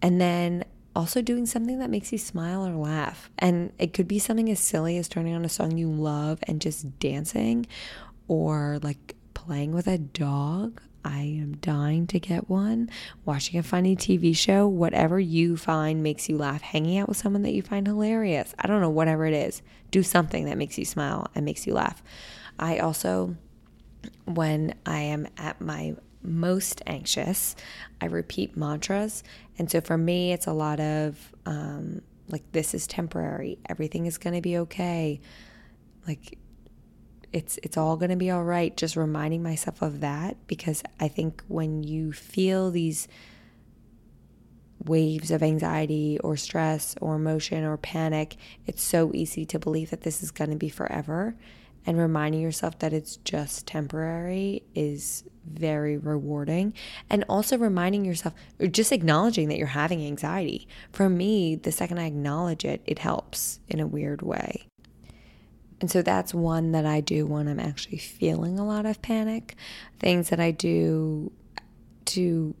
And 0.00 0.20
then 0.20 0.64
also 0.94 1.22
doing 1.22 1.46
something 1.46 1.78
that 1.78 1.90
makes 1.90 2.12
you 2.12 2.18
smile 2.18 2.66
or 2.66 2.74
laugh. 2.74 3.30
And 3.38 3.72
it 3.78 3.92
could 3.92 4.08
be 4.08 4.18
something 4.18 4.50
as 4.50 4.60
silly 4.60 4.98
as 4.98 5.08
turning 5.08 5.34
on 5.34 5.44
a 5.44 5.48
song 5.48 5.78
you 5.78 5.90
love 5.90 6.40
and 6.44 6.60
just 6.60 6.98
dancing, 6.98 7.66
or 8.26 8.78
like 8.82 9.14
playing 9.34 9.72
with 9.72 9.86
a 9.86 9.98
dog. 9.98 10.80
I 11.04 11.20
am 11.20 11.56
dying 11.58 12.06
to 12.08 12.20
get 12.20 12.50
one. 12.50 12.90
Watching 13.24 13.58
a 13.58 13.62
funny 13.62 13.96
TV 13.96 14.36
show, 14.36 14.66
whatever 14.66 15.18
you 15.18 15.56
find 15.56 16.02
makes 16.02 16.28
you 16.28 16.36
laugh. 16.36 16.60
Hanging 16.60 16.98
out 16.98 17.08
with 17.08 17.16
someone 17.16 17.42
that 17.42 17.54
you 17.54 17.62
find 17.62 17.86
hilarious. 17.86 18.54
I 18.58 18.66
don't 18.66 18.80
know, 18.80 18.90
whatever 18.90 19.24
it 19.24 19.34
is. 19.34 19.62
Do 19.90 20.02
something 20.02 20.44
that 20.46 20.58
makes 20.58 20.76
you 20.76 20.84
smile 20.84 21.28
and 21.34 21.44
makes 21.44 21.66
you 21.66 21.74
laugh. 21.74 22.02
I 22.58 22.78
also, 22.78 23.36
when 24.24 24.74
I 24.86 25.00
am 25.00 25.26
at 25.36 25.60
my 25.60 25.94
most 26.22 26.82
anxious, 26.86 27.56
I 28.00 28.06
repeat 28.06 28.56
mantras. 28.56 29.22
And 29.58 29.70
so 29.70 29.80
for 29.80 29.96
me, 29.96 30.32
it's 30.32 30.46
a 30.46 30.52
lot 30.52 30.80
of 30.80 31.32
um, 31.46 32.02
like, 32.28 32.50
this 32.52 32.74
is 32.74 32.86
temporary, 32.86 33.58
everything 33.68 34.06
is 34.06 34.18
going 34.18 34.34
to 34.34 34.42
be 34.42 34.58
okay. 34.58 35.20
Like, 36.06 36.38
it's 37.32 37.58
it's 37.62 37.76
all 37.76 37.96
going 37.96 38.10
to 38.10 38.16
be 38.16 38.30
all 38.30 38.44
right 38.44 38.76
just 38.76 38.96
reminding 38.96 39.42
myself 39.42 39.82
of 39.82 40.00
that 40.00 40.36
because 40.46 40.82
i 40.98 41.06
think 41.06 41.42
when 41.48 41.82
you 41.82 42.10
feel 42.10 42.70
these 42.70 43.06
waves 44.84 45.30
of 45.30 45.42
anxiety 45.42 46.18
or 46.20 46.36
stress 46.36 46.94
or 47.00 47.16
emotion 47.16 47.64
or 47.64 47.76
panic 47.76 48.36
it's 48.66 48.82
so 48.82 49.10
easy 49.14 49.44
to 49.44 49.58
believe 49.58 49.90
that 49.90 50.02
this 50.02 50.22
is 50.22 50.30
going 50.30 50.50
to 50.50 50.56
be 50.56 50.68
forever 50.68 51.36
and 51.88 51.96
reminding 51.96 52.42
yourself 52.42 52.78
that 52.80 52.92
it's 52.92 53.16
just 53.16 53.66
temporary 53.66 54.62
is 54.74 55.24
very 55.46 55.96
rewarding. 55.96 56.74
And 57.08 57.24
also 57.30 57.56
reminding 57.56 58.04
yourself 58.04 58.34
or 58.60 58.66
just 58.66 58.92
acknowledging 58.92 59.48
that 59.48 59.56
you're 59.56 59.68
having 59.68 60.04
anxiety. 60.04 60.68
For 60.92 61.08
me 61.08 61.56
the 61.56 61.72
second 61.72 61.98
i 61.98 62.04
acknowledge 62.04 62.62
it 62.66 62.82
it 62.84 62.98
helps 62.98 63.60
in 63.68 63.80
a 63.80 63.86
weird 63.86 64.20
way. 64.20 64.68
And 65.80 65.90
so 65.90 66.02
that's 66.02 66.34
one 66.34 66.72
that 66.72 66.84
I 66.84 67.00
do 67.00 67.24
when 67.24 67.48
I'm 67.48 67.58
actually 67.58 67.96
feeling 67.96 68.58
a 68.58 68.66
lot 68.66 68.84
of 68.84 69.00
panic. 69.00 69.56
Things 69.98 70.28
that 70.28 70.40
I 70.40 70.50
do 70.50 71.32
to 72.04 72.54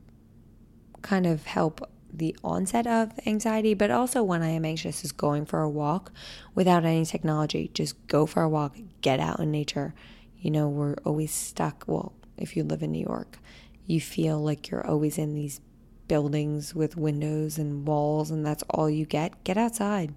kind 1.02 1.26
of 1.26 1.44
help 1.44 1.86
the 2.12 2.36
onset 2.42 2.86
of 2.86 3.12
anxiety, 3.26 3.74
but 3.74 3.90
also 3.90 4.22
when 4.22 4.42
I 4.42 4.50
am 4.50 4.64
anxious 4.64 5.04
is 5.04 5.12
going 5.12 5.46
for 5.46 5.60
a 5.60 5.68
walk 5.68 6.12
without 6.54 6.84
any 6.84 7.04
technology. 7.04 7.70
Just 7.74 8.06
go 8.06 8.26
for 8.26 8.42
a 8.42 8.48
walk, 8.48 8.76
get 9.00 9.20
out 9.20 9.40
in 9.40 9.50
nature. 9.50 9.94
You 10.40 10.50
know, 10.50 10.68
we're 10.68 10.96
always 11.04 11.32
stuck. 11.32 11.84
Well, 11.86 12.12
if 12.36 12.56
you 12.56 12.64
live 12.64 12.82
in 12.82 12.92
New 12.92 13.04
York, 13.04 13.38
you 13.86 14.00
feel 14.00 14.42
like 14.42 14.70
you're 14.70 14.86
always 14.86 15.18
in 15.18 15.34
these 15.34 15.60
buildings 16.08 16.74
with 16.74 16.96
windows 16.96 17.58
and 17.58 17.86
walls, 17.86 18.30
and 18.30 18.44
that's 18.44 18.64
all 18.70 18.88
you 18.88 19.04
get. 19.04 19.44
Get 19.44 19.56
outside. 19.56 20.14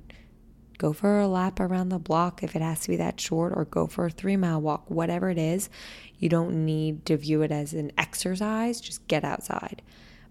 Go 0.78 0.94
for 0.94 1.20
a 1.20 1.28
lap 1.28 1.60
around 1.60 1.90
the 1.90 2.00
block 2.00 2.42
if 2.42 2.56
it 2.56 2.62
has 2.62 2.80
to 2.82 2.90
be 2.90 2.96
that 2.96 3.20
short, 3.20 3.54
or 3.56 3.66
go 3.66 3.86
for 3.86 4.08
a 4.08 4.10
three 4.10 4.38
mile 4.38 4.60
walk, 4.60 4.90
whatever 4.90 5.30
it 5.30 5.38
is. 5.38 5.70
You 6.18 6.30
don't 6.30 6.66
need 6.66 7.06
to 7.06 7.18
view 7.18 7.44
it 7.44 7.52
as 7.52 7.74
an 7.74 7.92
exercise, 7.98 8.82
just 8.82 9.08
get 9.08 9.24
outside. 9.24 9.82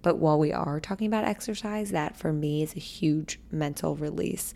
But 0.03 0.19
while 0.19 0.39
we 0.39 0.53
are 0.53 0.81
talking 0.81 1.07
about 1.07 1.25
exercise, 1.25 1.91
that 1.91 2.17
for 2.17 2.33
me 2.33 2.63
is 2.63 2.75
a 2.75 2.81
huge 2.81 3.39
mental 3.51 3.97
release. 3.97 4.55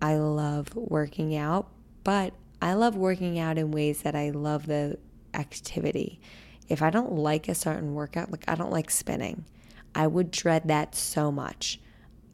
I 0.00 0.16
love 0.16 0.74
working 0.74 1.34
out, 1.36 1.68
but 2.04 2.34
I 2.60 2.74
love 2.74 2.96
working 2.96 3.38
out 3.38 3.58
in 3.58 3.70
ways 3.70 4.02
that 4.02 4.14
I 4.14 4.30
love 4.30 4.66
the 4.66 4.98
activity. 5.34 6.20
If 6.68 6.82
I 6.82 6.90
don't 6.90 7.12
like 7.12 7.48
a 7.48 7.54
certain 7.54 7.94
workout, 7.94 8.30
like 8.30 8.44
I 8.48 8.54
don't 8.54 8.70
like 8.70 8.90
spinning, 8.90 9.44
I 9.94 10.06
would 10.06 10.30
dread 10.30 10.68
that 10.68 10.94
so 10.94 11.32
much. 11.32 11.80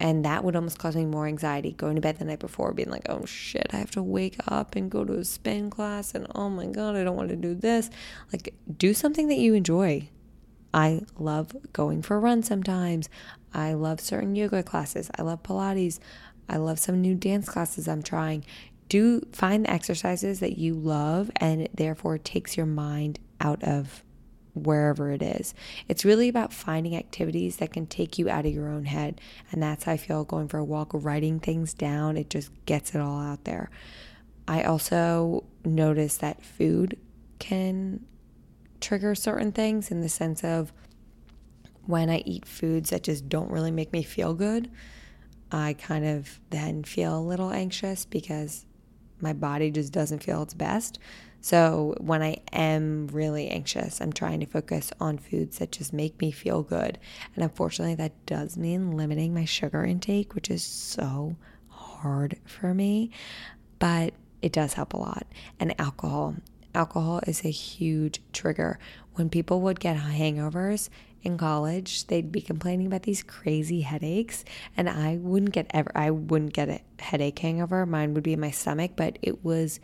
And 0.01 0.25
that 0.25 0.45
would 0.45 0.55
almost 0.55 0.79
cause 0.79 0.95
me 0.95 1.05
more 1.05 1.27
anxiety 1.27 1.73
going 1.73 1.97
to 1.97 2.01
bed 2.01 2.19
the 2.19 2.25
night 2.25 2.39
before, 2.39 2.73
being 2.73 2.91
like, 2.91 3.09
oh 3.09 3.25
shit, 3.25 3.67
I 3.73 3.77
have 3.79 3.91
to 3.93 4.03
wake 4.03 4.37
up 4.47 4.77
and 4.77 4.91
go 4.91 5.05
to 5.05 5.15
a 5.15 5.25
spin 5.25 5.71
class. 5.71 6.15
And 6.15 6.27
oh 6.37 6.49
my 6.49 6.67
God, 6.67 6.95
I 6.95 7.03
don't 7.03 7.17
want 7.17 7.31
to 7.31 7.37
do 7.37 7.55
this. 7.55 7.91
Like, 8.33 8.55
do 8.77 8.95
something 8.95 9.27
that 9.29 9.39
you 9.39 9.55
enjoy. 9.55 10.09
I 10.73 11.03
love 11.19 11.57
going 11.73 12.03
for 12.03 12.17
a 12.17 12.21
run 12.21 12.43
sometimes. 12.43 13.09
I 13.55 13.73
love 13.73 14.01
certain 14.01 14.37
yoga 14.37 14.63
classes. 14.63 15.11
I 15.19 15.23
love 15.23 15.43
Pilates. 15.43 15.99
I 16.49 16.57
love 16.57 16.79
some 16.79 17.01
new 17.01 17.15
dance 17.15 17.49
classes 17.49 17.89
I'm 17.89 18.03
trying. 18.03 18.45
Do 18.89 19.21
find 19.33 19.65
the 19.65 19.71
exercises 19.71 20.41
that 20.41 20.59
you 20.59 20.75
love 20.75 21.31
and 21.37 21.69
therefore 21.75 22.19
takes 22.19 22.57
your 22.57 22.67
mind 22.67 23.19
out 23.41 23.63
of 23.63 24.03
wherever 24.55 25.11
it 25.13 25.23
is. 25.23 25.55
It's 25.89 26.05
really 26.05 26.29
about 26.29 26.53
finding 26.53 26.97
activities 26.97 27.57
that 27.57 27.73
can 27.73 27.87
take 27.87 28.19
you 28.19 28.29
out 28.29 28.47
of 28.47 28.53
your 28.53 28.69
own 28.69 28.87
head. 28.87 29.21
And 29.53 29.63
that's 29.63 29.85
how 29.85 29.93
I 29.93 29.97
feel 29.97 30.25
going 30.25 30.49
for 30.49 30.59
a 30.59 30.65
walk, 30.65 30.91
writing 30.93 31.39
things 31.39 31.75
down. 31.75 32.17
It 32.17 32.31
just 32.31 32.51
gets 32.67 32.95
it 32.95 33.01
all 33.01 33.21
out 33.21 33.45
there. 33.45 33.71
I 34.47 34.63
also 34.63 35.45
notice 35.65 36.17
that 36.19 36.43
food 36.43 36.99
can 37.39 38.05
trigger 38.81 39.15
certain 39.15 39.53
things 39.53 39.91
in 39.91 40.01
the 40.01 40.09
sense 40.09 40.45
of 40.45 40.73
when 41.87 42.11
I 42.11 42.19
eat 42.19 42.47
foods 42.47 42.91
that 42.91 43.03
just 43.03 43.29
don't 43.29 43.51
really 43.51 43.71
make 43.71 43.93
me 43.93 44.03
feel 44.03 44.35
good, 44.35 44.71
I 45.51 45.73
kind 45.75 46.05
of 46.05 46.39
then 46.51 46.85
feel 46.85 47.19
a 47.19 47.21
little 47.21 47.51
anxious 47.51 48.05
because 48.05 48.67
my 49.21 49.33
body 49.33 49.71
just 49.71 49.93
doesn't 49.93 50.23
feel 50.23 50.43
its 50.43 50.55
best. 50.55 50.99
So 51.41 51.95
when 51.99 52.23
I 52.23 52.39
am 52.53 53.07
really 53.09 53.49
anxious, 53.49 54.01
I'm 54.01 54.13
trying 54.13 54.41
to 54.41 54.47
focus 54.47 54.93
on 55.01 55.19
foods 55.19 55.59
that 55.59 55.73
just 55.73 55.93
make 55.93 56.21
me 56.21 56.31
feel 56.31 56.63
good. 56.63 56.99
And 57.35 57.45
unfortunately, 57.45 57.95
that 57.95 58.27
does 58.27 58.57
mean 58.57 58.93
limiting 58.93 59.33
my 59.33 59.45
sugar 59.45 59.85
intake, 59.85 60.35
which 60.35 60.51
is 60.51 60.63
so 60.63 61.37
hard 61.69 62.39
for 62.45 62.75
me, 62.75 63.11
but 63.79 64.15
it 64.43 64.53
does 64.53 64.75
help 64.75 64.93
a 64.95 64.99
lot. 64.99 65.27
And 65.59 65.75
alcohol. 65.81 66.35
Alcohol 66.79 67.21
is 67.27 67.45
a 67.45 67.51
huge 67.51 68.23
trigger. 68.33 68.79
When 69.15 69.29
people 69.29 69.61
would 69.63 69.81
get 69.81 69.97
hangovers 69.97 70.91
in 71.23 71.37
college, 71.37 72.07
they'd 72.07 72.31
be 72.31 72.41
complaining 72.41 72.87
about 72.87 73.03
these 73.03 73.25
crazy 73.25 73.81
headaches, 73.81 74.45
and 74.77 74.89
I 74.89 75.17
wouldn't 75.17 75.51
get 75.51 75.67
ever 75.71 75.91
I 75.97 76.13
wouldn't 76.13 76.53
get 76.53 76.69
a 76.69 76.81
headache 77.01 77.41
hangover. 77.41 77.85
Mine 77.85 78.15
would 78.15 78.23
be 78.23 78.35
in 78.35 78.39
my 78.39 78.53
stomach, 78.53 78.93
but 78.95 79.19
it 79.23 79.45
was 79.45 79.81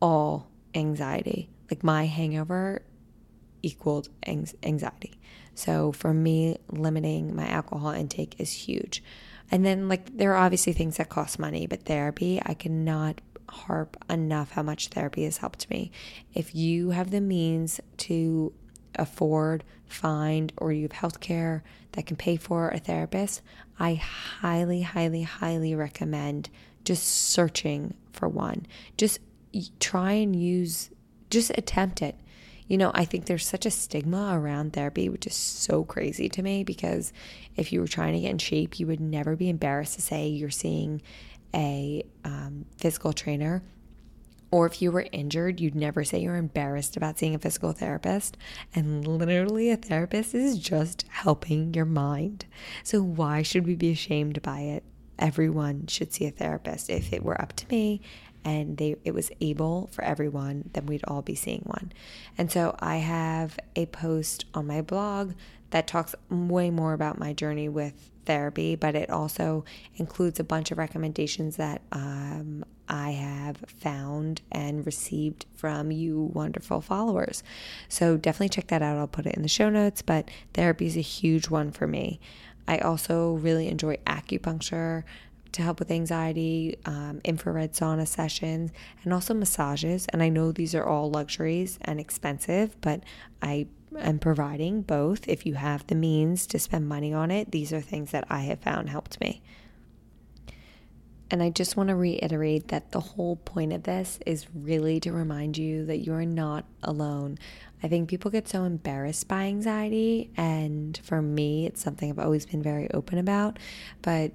all 0.00 0.48
anxiety. 0.72 1.50
Like 1.68 1.82
my 1.82 2.06
hangover 2.06 2.82
equaled 3.62 4.08
anxiety. 4.24 5.18
So 5.54 5.90
for 5.90 6.14
me, 6.14 6.58
limiting 6.68 7.34
my 7.34 7.48
alcohol 7.48 7.90
intake 7.90 8.36
is 8.38 8.52
huge. 8.52 9.02
And 9.50 9.64
then, 9.66 9.88
like, 9.88 10.16
there 10.16 10.32
are 10.32 10.44
obviously 10.44 10.74
things 10.74 10.96
that 10.98 11.08
cost 11.08 11.38
money, 11.38 11.66
but 11.66 11.84
therapy, 11.84 12.40
I 12.44 12.54
cannot 12.54 13.20
harp 13.54 13.96
enough 14.10 14.50
how 14.52 14.62
much 14.62 14.88
therapy 14.88 15.24
has 15.24 15.38
helped 15.38 15.70
me. 15.70 15.90
If 16.34 16.54
you 16.54 16.90
have 16.90 17.10
the 17.10 17.20
means 17.20 17.80
to 17.98 18.52
afford, 18.96 19.64
find, 19.86 20.52
or 20.56 20.72
you 20.72 20.82
have 20.82 20.92
healthcare 21.12 21.62
that 21.92 22.06
can 22.06 22.16
pay 22.16 22.36
for 22.36 22.68
a 22.70 22.78
therapist, 22.78 23.42
I 23.78 23.94
highly, 23.94 24.82
highly, 24.82 25.22
highly 25.22 25.74
recommend 25.74 26.50
just 26.84 27.06
searching 27.06 27.94
for 28.12 28.28
one. 28.28 28.66
Just 28.96 29.20
try 29.80 30.12
and 30.12 30.36
use, 30.36 30.90
just 31.30 31.50
attempt 31.56 32.02
it. 32.02 32.16
You 32.66 32.78
know, 32.78 32.92
I 32.94 33.04
think 33.04 33.26
there's 33.26 33.46
such 33.46 33.66
a 33.66 33.70
stigma 33.70 34.38
around 34.38 34.72
therapy, 34.72 35.08
which 35.08 35.26
is 35.26 35.34
so 35.34 35.84
crazy 35.84 36.28
to 36.30 36.42
me 36.42 36.64
because 36.64 37.12
if 37.56 37.72
you 37.72 37.80
were 37.80 37.86
trying 37.86 38.14
to 38.14 38.20
get 38.20 38.30
in 38.30 38.38
shape, 38.38 38.80
you 38.80 38.86
would 38.86 39.00
never 39.00 39.36
be 39.36 39.50
embarrassed 39.50 39.94
to 39.96 40.02
say 40.02 40.28
you're 40.28 40.50
seeing 40.50 41.02
a 41.54 42.04
um, 42.24 42.66
physical 42.76 43.12
trainer. 43.12 43.62
Or 44.50 44.66
if 44.66 44.80
you 44.80 44.92
were 44.92 45.06
injured, 45.10 45.58
you'd 45.58 45.74
never 45.74 46.04
say 46.04 46.20
you're 46.20 46.36
embarrassed 46.36 46.96
about 46.96 47.18
seeing 47.18 47.34
a 47.34 47.40
physical 47.40 47.72
therapist. 47.72 48.36
And 48.74 49.06
literally, 49.06 49.70
a 49.70 49.76
therapist 49.76 50.34
is 50.34 50.58
just 50.58 51.04
helping 51.08 51.74
your 51.74 51.84
mind. 51.84 52.46
So, 52.84 53.02
why 53.02 53.42
should 53.42 53.66
we 53.66 53.74
be 53.74 53.90
ashamed 53.90 54.42
by 54.42 54.60
it? 54.60 54.84
Everyone 55.18 55.86
should 55.88 56.12
see 56.12 56.26
a 56.26 56.30
therapist. 56.30 56.88
If 56.88 57.12
it 57.12 57.24
were 57.24 57.40
up 57.40 57.54
to 57.54 57.68
me 57.68 58.00
and 58.44 58.76
they 58.76 58.96
it 59.04 59.14
was 59.14 59.30
able 59.40 59.88
for 59.92 60.04
everyone, 60.04 60.70
then 60.72 60.86
we'd 60.86 61.04
all 61.08 61.22
be 61.22 61.34
seeing 61.34 61.62
one. 61.64 61.92
And 62.36 62.52
so 62.52 62.76
I 62.78 62.96
have 62.98 63.58
a 63.74 63.86
post 63.86 64.44
on 64.54 64.66
my 64.66 64.82
blog 64.82 65.32
that 65.74 65.88
talks 65.88 66.14
way 66.30 66.70
more 66.70 66.92
about 66.92 67.18
my 67.18 67.32
journey 67.32 67.68
with 67.68 68.12
therapy, 68.26 68.76
but 68.76 68.94
it 68.94 69.10
also 69.10 69.64
includes 69.96 70.38
a 70.38 70.44
bunch 70.44 70.70
of 70.70 70.78
recommendations 70.78 71.56
that 71.56 71.82
um, 71.90 72.64
I 72.88 73.10
have 73.10 73.56
found 73.66 74.40
and 74.52 74.86
received 74.86 75.46
from 75.56 75.90
you 75.90 76.30
wonderful 76.32 76.80
followers. 76.80 77.42
So 77.88 78.16
definitely 78.16 78.50
check 78.50 78.68
that 78.68 78.82
out. 78.82 78.98
I'll 78.98 79.08
put 79.08 79.26
it 79.26 79.34
in 79.34 79.42
the 79.42 79.48
show 79.48 79.68
notes, 79.68 80.00
but 80.00 80.30
therapy 80.52 80.86
is 80.86 80.96
a 80.96 81.00
huge 81.00 81.50
one 81.50 81.72
for 81.72 81.88
me. 81.88 82.20
I 82.68 82.78
also 82.78 83.32
really 83.32 83.66
enjoy 83.66 83.96
acupuncture 84.06 85.02
to 85.50 85.62
help 85.62 85.80
with 85.80 85.90
anxiety, 85.90 86.76
um, 86.84 87.20
infrared 87.24 87.72
sauna 87.72 88.06
sessions, 88.06 88.70
and 89.02 89.12
also 89.12 89.34
massages. 89.34 90.06
And 90.12 90.22
I 90.22 90.28
know 90.28 90.52
these 90.52 90.76
are 90.76 90.86
all 90.86 91.10
luxuries 91.10 91.80
and 91.82 91.98
expensive, 91.98 92.80
but 92.80 93.02
I 93.42 93.66
am 94.00 94.18
providing 94.18 94.82
both. 94.82 95.28
If 95.28 95.46
you 95.46 95.54
have 95.54 95.86
the 95.86 95.94
means 95.94 96.46
to 96.48 96.58
spend 96.58 96.88
money 96.88 97.12
on 97.12 97.30
it, 97.30 97.50
these 97.50 97.72
are 97.72 97.80
things 97.80 98.10
that 98.10 98.24
I 98.28 98.40
have 98.40 98.60
found 98.60 98.88
helped 98.88 99.20
me. 99.20 99.42
And 101.30 101.42
I 101.42 101.50
just 101.50 101.76
want 101.76 101.88
to 101.88 101.96
reiterate 101.96 102.68
that 102.68 102.92
the 102.92 103.00
whole 103.00 103.36
point 103.36 103.72
of 103.72 103.84
this 103.84 104.18
is 104.26 104.46
really 104.54 105.00
to 105.00 105.12
remind 105.12 105.56
you 105.56 105.86
that 105.86 105.98
you're 105.98 106.26
not 106.26 106.64
alone. 106.82 107.38
I 107.82 107.88
think 107.88 108.08
people 108.08 108.30
get 108.30 108.46
so 108.48 108.64
embarrassed 108.64 109.26
by 109.26 109.44
anxiety, 109.44 110.30
and 110.36 110.98
for 111.02 111.20
me, 111.20 111.66
it's 111.66 111.82
something 111.82 112.10
I've 112.10 112.18
always 112.18 112.46
been 112.46 112.62
very 112.62 112.90
open 112.92 113.18
about. 113.18 113.58
But 114.02 114.32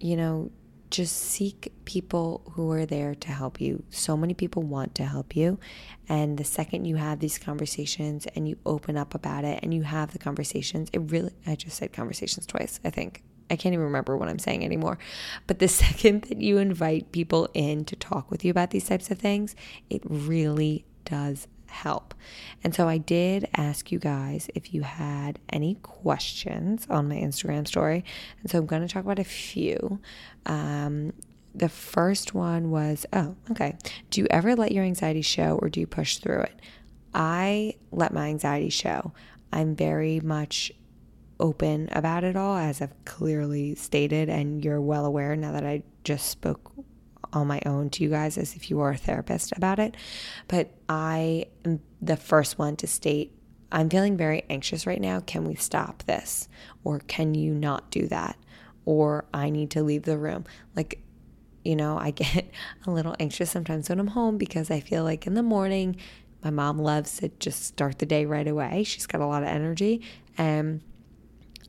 you 0.00 0.16
know, 0.16 0.50
just 0.90 1.16
seek 1.16 1.72
people 1.84 2.42
who 2.52 2.70
are 2.72 2.84
there 2.84 3.14
to 3.14 3.28
help 3.28 3.60
you. 3.60 3.84
So 3.90 4.16
many 4.16 4.34
people 4.34 4.62
want 4.62 4.94
to 4.96 5.04
help 5.04 5.36
you. 5.36 5.58
And 6.08 6.36
the 6.36 6.44
second 6.44 6.84
you 6.84 6.96
have 6.96 7.20
these 7.20 7.38
conversations 7.38 8.26
and 8.34 8.48
you 8.48 8.58
open 8.66 8.96
up 8.96 9.14
about 9.14 9.44
it 9.44 9.60
and 9.62 9.72
you 9.72 9.82
have 9.82 10.12
the 10.12 10.18
conversations, 10.18 10.88
it 10.92 10.98
really, 10.98 11.32
I 11.46 11.54
just 11.54 11.76
said 11.76 11.92
conversations 11.92 12.46
twice, 12.46 12.80
I 12.84 12.90
think. 12.90 13.22
I 13.50 13.56
can't 13.56 13.72
even 13.72 13.84
remember 13.84 14.16
what 14.16 14.28
I'm 14.28 14.38
saying 14.38 14.64
anymore. 14.64 14.98
But 15.46 15.58
the 15.58 15.68
second 15.84 16.22
that 16.22 16.40
you 16.40 16.58
invite 16.58 17.12
people 17.12 17.48
in 17.54 17.84
to 17.86 17.96
talk 17.96 18.30
with 18.30 18.44
you 18.44 18.50
about 18.50 18.70
these 18.70 18.88
types 18.88 19.10
of 19.10 19.18
things, 19.18 19.54
it 19.88 20.02
really 20.04 20.84
does 21.04 21.46
help. 21.70 22.14
And 22.62 22.74
so 22.74 22.88
I 22.88 22.98
did 22.98 23.48
ask 23.56 23.90
you 23.90 23.98
guys 23.98 24.48
if 24.54 24.74
you 24.74 24.82
had 24.82 25.38
any 25.48 25.76
questions 25.76 26.86
on 26.90 27.08
my 27.08 27.16
Instagram 27.16 27.66
story. 27.66 28.04
And 28.40 28.50
so 28.50 28.58
I'm 28.58 28.66
going 28.66 28.82
to 28.82 28.92
talk 28.92 29.04
about 29.04 29.18
a 29.18 29.24
few. 29.24 30.00
Um, 30.46 31.12
the 31.54 31.68
first 31.68 32.34
one 32.34 32.70
was, 32.70 33.06
oh, 33.12 33.34
okay. 33.50 33.76
Do 34.10 34.20
you 34.20 34.26
ever 34.30 34.54
let 34.54 34.72
your 34.72 34.84
anxiety 34.84 35.22
show 35.22 35.58
or 35.60 35.68
do 35.68 35.80
you 35.80 35.86
push 35.86 36.18
through 36.18 36.42
it? 36.42 36.60
I 37.12 37.74
let 37.90 38.12
my 38.12 38.28
anxiety 38.28 38.70
show. 38.70 39.12
I'm 39.52 39.74
very 39.74 40.20
much 40.20 40.70
open 41.40 41.88
about 41.92 42.22
it 42.22 42.36
all, 42.36 42.56
as 42.56 42.80
I've 42.80 43.04
clearly 43.04 43.74
stated, 43.74 44.28
and 44.28 44.64
you're 44.64 44.80
well 44.80 45.06
aware 45.06 45.34
now 45.34 45.52
that 45.52 45.64
I 45.64 45.82
just 46.04 46.28
spoke 46.28 46.72
on 47.32 47.46
my 47.46 47.60
own 47.66 47.90
to 47.90 48.02
you 48.02 48.10
guys 48.10 48.36
as 48.38 48.56
if 48.56 48.70
you 48.70 48.76
were 48.76 48.90
a 48.90 48.96
therapist 48.96 49.52
about 49.56 49.78
it. 49.78 49.96
But 50.48 50.70
I 50.88 51.46
am 51.64 51.80
the 52.00 52.16
first 52.16 52.58
one 52.58 52.76
to 52.76 52.86
state 52.86 53.32
I'm 53.72 53.88
feeling 53.88 54.16
very 54.16 54.44
anxious 54.50 54.86
right 54.86 55.00
now. 55.00 55.20
Can 55.20 55.44
we 55.44 55.54
stop 55.54 56.02
this? 56.04 56.48
Or 56.82 57.00
can 57.00 57.34
you 57.34 57.54
not 57.54 57.90
do 57.90 58.06
that? 58.08 58.36
Or 58.84 59.26
I 59.32 59.50
need 59.50 59.70
to 59.72 59.82
leave 59.82 60.02
the 60.02 60.18
room. 60.18 60.44
Like, 60.74 61.00
you 61.64 61.76
know, 61.76 61.96
I 61.96 62.10
get 62.10 62.50
a 62.86 62.90
little 62.90 63.14
anxious 63.20 63.50
sometimes 63.50 63.88
when 63.88 64.00
I'm 64.00 64.08
home 64.08 64.38
because 64.38 64.70
I 64.70 64.80
feel 64.80 65.04
like 65.04 65.26
in 65.26 65.34
the 65.34 65.42
morning, 65.42 65.96
my 66.42 66.50
mom 66.50 66.78
loves 66.78 67.18
to 67.18 67.28
just 67.38 67.64
start 67.64 67.98
the 67.98 68.06
day 68.06 68.24
right 68.24 68.48
away. 68.48 68.82
She's 68.84 69.06
got 69.06 69.20
a 69.20 69.26
lot 69.26 69.42
of 69.42 69.48
energy. 69.48 70.02
And 70.36 70.80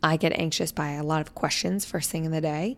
I 0.01 0.17
get 0.17 0.31
anxious 0.33 0.71
by 0.71 0.91
a 0.91 1.03
lot 1.03 1.21
of 1.21 1.35
questions 1.35 1.85
first 1.85 2.09
thing 2.09 2.25
in 2.25 2.31
the 2.31 2.41
day. 2.41 2.77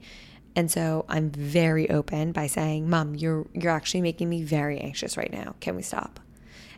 And 0.56 0.70
so 0.70 1.06
I'm 1.10 1.30
very 1.32 1.90
open 1.90 2.32
by 2.32 2.48
saying, 2.48 2.90
"Mom, 2.90 3.16
you're 3.16 3.48
you're 3.54 3.72
actually 3.72 4.02
making 4.02 4.30
me 4.30 4.44
very 4.44 4.80
anxious 4.80 5.18
right 5.18 5.32
now. 5.32 5.56
Can 5.60 5.76
we 5.76 5.82
stop?" 5.82 6.20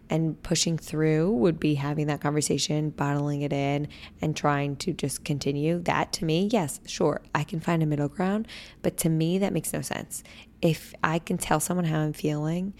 And 0.09 0.41
pushing 0.43 0.77
through 0.77 1.31
would 1.31 1.59
be 1.59 1.75
having 1.75 2.07
that 2.07 2.21
conversation, 2.21 2.91
bottling 2.91 3.41
it 3.41 3.51
in, 3.51 3.87
and 4.21 4.35
trying 4.35 4.75
to 4.77 4.93
just 4.93 5.23
continue. 5.23 5.79
That 5.79 6.13
to 6.13 6.25
me, 6.25 6.47
yes, 6.51 6.79
sure, 6.85 7.21
I 7.33 7.43
can 7.43 7.59
find 7.59 7.81
a 7.81 7.87
middle 7.87 8.07
ground, 8.07 8.47
but 8.83 8.97
to 8.97 9.09
me, 9.09 9.39
that 9.39 9.51
makes 9.51 9.73
no 9.73 9.81
sense. 9.81 10.23
If 10.61 10.93
I 11.03 11.19
can 11.19 11.37
tell 11.37 11.59
someone 11.59 11.85
how 11.85 11.99
I'm 12.01 12.13
feeling 12.13 12.73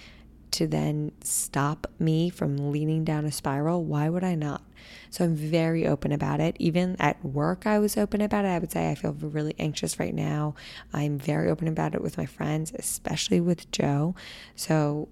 to 0.56 0.68
then 0.68 1.12
stop 1.22 1.88
me 2.00 2.30
from 2.30 2.72
leaning 2.72 3.04
down 3.04 3.26
a 3.26 3.32
spiral, 3.32 3.84
why 3.84 4.10
would 4.10 4.24
I 4.24 4.36
not? 4.36 4.64
So 5.10 5.26
I'm 5.26 5.36
very 5.36 5.86
open 5.86 6.12
about 6.12 6.40
it. 6.40 6.56
Even 6.60 6.96
at 7.00 7.24
work, 7.24 7.68
I 7.68 7.80
was 7.80 7.98
open 7.98 8.22
about 8.22 8.46
it. 8.46 8.50
I 8.50 8.60
would 8.60 8.72
say 8.72 8.90
I 8.90 8.96
feel 8.96 9.14
really 9.14 9.56
anxious 9.60 10.00
right 10.00 10.14
now. 10.14 10.56
I'm 10.94 11.18
very 11.18 11.50
open 11.50 11.68
about 11.68 11.94
it 11.94 12.02
with 12.02 12.18
my 12.18 12.26
friends, 12.26 12.72
especially 12.78 13.42
with 13.42 13.70
Joe. 13.72 14.16
So 14.56 15.10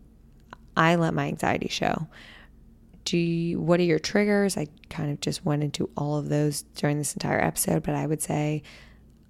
I 0.77 0.95
let 0.95 1.13
my 1.13 1.27
anxiety 1.27 1.67
show. 1.67 2.07
Do 3.05 3.17
you, 3.17 3.59
what 3.59 3.79
are 3.81 3.83
your 3.83 3.99
triggers? 3.99 4.55
I 4.55 4.67
kind 4.89 5.11
of 5.11 5.19
just 5.19 5.43
went 5.43 5.63
into 5.63 5.89
all 5.97 6.17
of 6.17 6.29
those 6.29 6.61
during 6.75 6.97
this 6.97 7.13
entire 7.13 7.43
episode, 7.43 7.83
but 7.83 7.95
I 7.95 8.07
would 8.07 8.21
say 8.21 8.63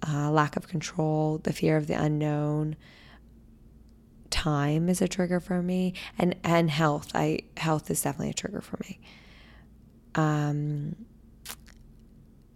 uh, 0.06 0.30
lack 0.30 0.56
of 0.56 0.68
control, 0.68 1.38
the 1.38 1.52
fear 1.52 1.76
of 1.76 1.88
the 1.88 1.94
unknown, 1.94 2.76
time 4.34 4.88
is 4.88 5.00
a 5.00 5.06
trigger 5.06 5.38
for 5.38 5.62
me 5.62 5.94
and 6.18 6.34
and 6.42 6.68
health. 6.70 7.12
I 7.14 7.40
health 7.56 7.88
is 7.90 8.02
definitely 8.02 8.30
a 8.30 8.34
trigger 8.34 8.60
for 8.60 8.78
me. 8.82 9.00
Um 10.14 10.96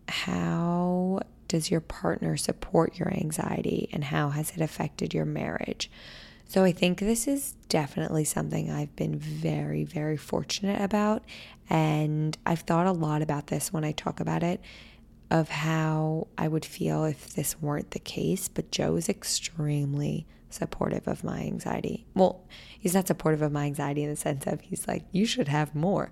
how 0.09 1.21
does 1.47 1.71
your 1.71 1.81
partner 1.81 2.37
support 2.37 2.99
your 2.99 3.13
anxiety 3.15 3.89
and 3.93 4.05
how 4.05 4.31
has 4.31 4.51
it 4.51 4.61
affected 4.61 5.15
your 5.15 5.25
marriage? 5.25 5.91
So 6.47 6.65
i 6.65 6.73
think 6.73 6.99
this 6.99 7.29
is 7.29 7.55
definitely 7.69 8.25
something 8.25 8.71
i've 8.71 8.97
been 8.97 9.19
very 9.19 9.85
very 9.85 10.17
fortunate 10.17 10.81
about 10.81 11.23
and 11.69 12.39
i've 12.47 12.61
thought 12.61 12.87
a 12.87 12.93
lot 12.93 13.21
about 13.21 13.49
this 13.49 13.71
when 13.71 13.85
i 13.85 13.93
talk 13.93 14.19
about 14.19 14.43
it 14.43 14.59
of 15.31 15.51
how 15.51 16.27
i 16.39 16.49
would 16.49 16.65
feel 16.65 17.05
if 17.05 17.35
this 17.35 17.61
weren't 17.61 17.91
the 17.91 17.99
case 17.99 18.49
but 18.49 18.71
joe 18.71 18.97
is 18.97 19.11
extremely 19.11 20.27
supportive 20.51 21.07
of 21.07 21.25
my 21.25 21.41
anxiety. 21.41 22.07
Well, 22.15 22.45
he's 22.79 22.95
not 22.95 23.07
supportive 23.07 23.43
of 23.43 23.53
my 23.53 23.67
anxiety 23.67 24.03
in 24.03 24.11
the 24.11 24.17
sense 24.17 24.47
of 24.47 24.61
he's 24.61 24.89
like, 24.89 25.05
you 25.13 25.27
should 25.27 25.49
have 25.49 25.75
more, 25.75 26.11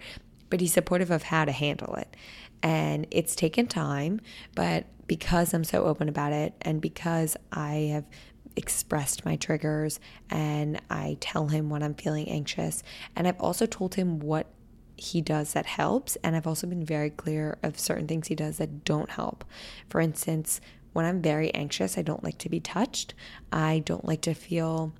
but 0.51 0.61
he's 0.61 0.73
supportive 0.73 1.11
of 1.11 1.25
how 1.25 1.45
to 1.45 1.53
handle 1.53 1.95
it. 1.95 2.17
And 2.63 3.07
it's 3.11 3.37
taken 3.37 3.67
time, 3.67 4.21
but 4.55 4.87
because 5.07 5.55
I'm 5.55 5.65
so 5.65 5.85
open 5.85 6.09
about 6.09 6.33
it 6.33 6.55
and 6.63 6.81
because 6.81 7.37
I 7.53 7.91
have 7.93 8.05
expressed 8.57 9.25
my 9.25 9.37
triggers 9.37 10.01
and 10.31 10.81
I 10.91 11.19
tell 11.21 11.49
him 11.49 11.71
when 11.71 11.83
I'm 11.83 11.95
feeling 11.95 12.29
anxious, 12.29 12.83
and 13.15 13.29
I've 13.29 13.41
also 13.41 13.67
told 13.67 13.95
him 13.95 14.19
what 14.19 14.47
he 14.97 15.21
does 15.21 15.53
that 15.53 15.67
helps. 15.67 16.17
And 16.25 16.35
I've 16.35 16.47
also 16.47 16.67
been 16.67 16.85
very 16.85 17.11
clear 17.11 17.59
of 17.63 17.79
certain 17.79 18.09
things 18.09 18.29
he 18.29 18.35
does 18.35 18.57
that 18.59 18.85
don't 18.85 19.11
help. 19.11 19.45
For 19.91 20.01
instance, 20.01 20.61
when 20.97 21.05
I'm 21.05 21.21
very 21.21 21.53
anxious, 21.53 21.99
I 21.99 22.03
don't 22.03 22.25
like 22.25 22.39
to 22.39 22.49
be 22.49 22.59
touched. 22.59 23.13
I 23.53 23.83
don't 23.85 24.07
like 24.07 24.23
to 24.23 24.33
feel 24.33 24.95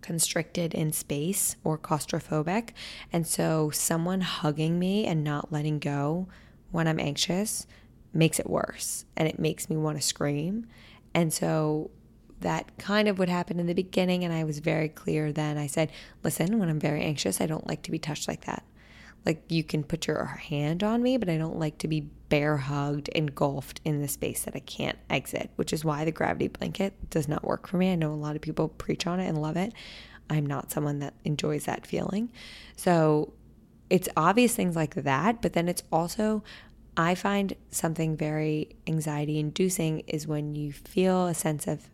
constricted 0.00 0.74
in 0.74 0.92
space 0.92 1.54
or 1.62 1.78
claustrophobic. 1.78 2.70
And 3.12 3.24
so, 3.24 3.70
someone 3.70 4.22
hugging 4.22 4.76
me 4.76 5.06
and 5.06 5.22
not 5.22 5.52
letting 5.52 5.78
go 5.78 6.26
when 6.72 6.88
I'm 6.88 6.98
anxious 6.98 7.68
makes 8.12 8.40
it 8.40 8.50
worse 8.50 9.04
and 9.16 9.28
it 9.28 9.38
makes 9.38 9.70
me 9.70 9.76
want 9.76 9.98
to 9.98 10.02
scream. 10.02 10.66
And 11.14 11.32
so, 11.32 11.92
that 12.40 12.76
kind 12.78 13.06
of 13.06 13.20
would 13.20 13.28
happen 13.28 13.60
in 13.60 13.68
the 13.68 13.72
beginning. 13.72 14.24
And 14.24 14.34
I 14.34 14.42
was 14.42 14.58
very 14.58 14.88
clear 14.88 15.32
then. 15.32 15.58
I 15.58 15.68
said, 15.68 15.92
listen, 16.24 16.58
when 16.58 16.68
I'm 16.68 16.80
very 16.80 17.02
anxious, 17.04 17.40
I 17.40 17.46
don't 17.46 17.68
like 17.68 17.82
to 17.84 17.92
be 17.92 18.00
touched 18.00 18.26
like 18.26 18.46
that. 18.46 18.64
Like 19.24 19.44
you 19.48 19.62
can 19.62 19.84
put 19.84 20.08
your 20.08 20.24
hand 20.24 20.82
on 20.82 21.04
me, 21.04 21.18
but 21.18 21.28
I 21.28 21.38
don't 21.38 21.60
like 21.60 21.78
to 21.78 21.88
be 21.88 22.10
bear 22.34 22.56
hugged, 22.56 23.06
engulfed 23.10 23.80
in 23.84 24.02
the 24.02 24.08
space 24.08 24.42
that 24.42 24.56
I 24.56 24.58
can't 24.58 24.98
exit, 25.08 25.50
which 25.54 25.72
is 25.72 25.84
why 25.84 26.04
the 26.04 26.10
gravity 26.10 26.48
blanket 26.48 27.08
does 27.08 27.28
not 27.28 27.44
work 27.44 27.68
for 27.68 27.76
me. 27.76 27.92
I 27.92 27.94
know 27.94 28.12
a 28.12 28.14
lot 28.14 28.34
of 28.34 28.42
people 28.42 28.70
preach 28.70 29.06
on 29.06 29.20
it 29.20 29.28
and 29.28 29.40
love 29.40 29.56
it. 29.56 29.72
I'm 30.28 30.44
not 30.44 30.72
someone 30.72 30.98
that 30.98 31.14
enjoys 31.24 31.66
that 31.66 31.86
feeling. 31.86 32.32
So 32.74 33.34
it's 33.88 34.08
obvious 34.16 34.52
things 34.52 34.74
like 34.74 34.96
that, 34.96 35.42
but 35.42 35.52
then 35.52 35.68
it's 35.68 35.84
also, 35.92 36.42
I 36.96 37.14
find 37.14 37.54
something 37.70 38.16
very 38.16 38.74
anxiety 38.88 39.38
inducing 39.38 40.00
is 40.08 40.26
when 40.26 40.56
you 40.56 40.72
feel 40.72 41.28
a 41.28 41.34
sense 41.34 41.68
of 41.68 41.88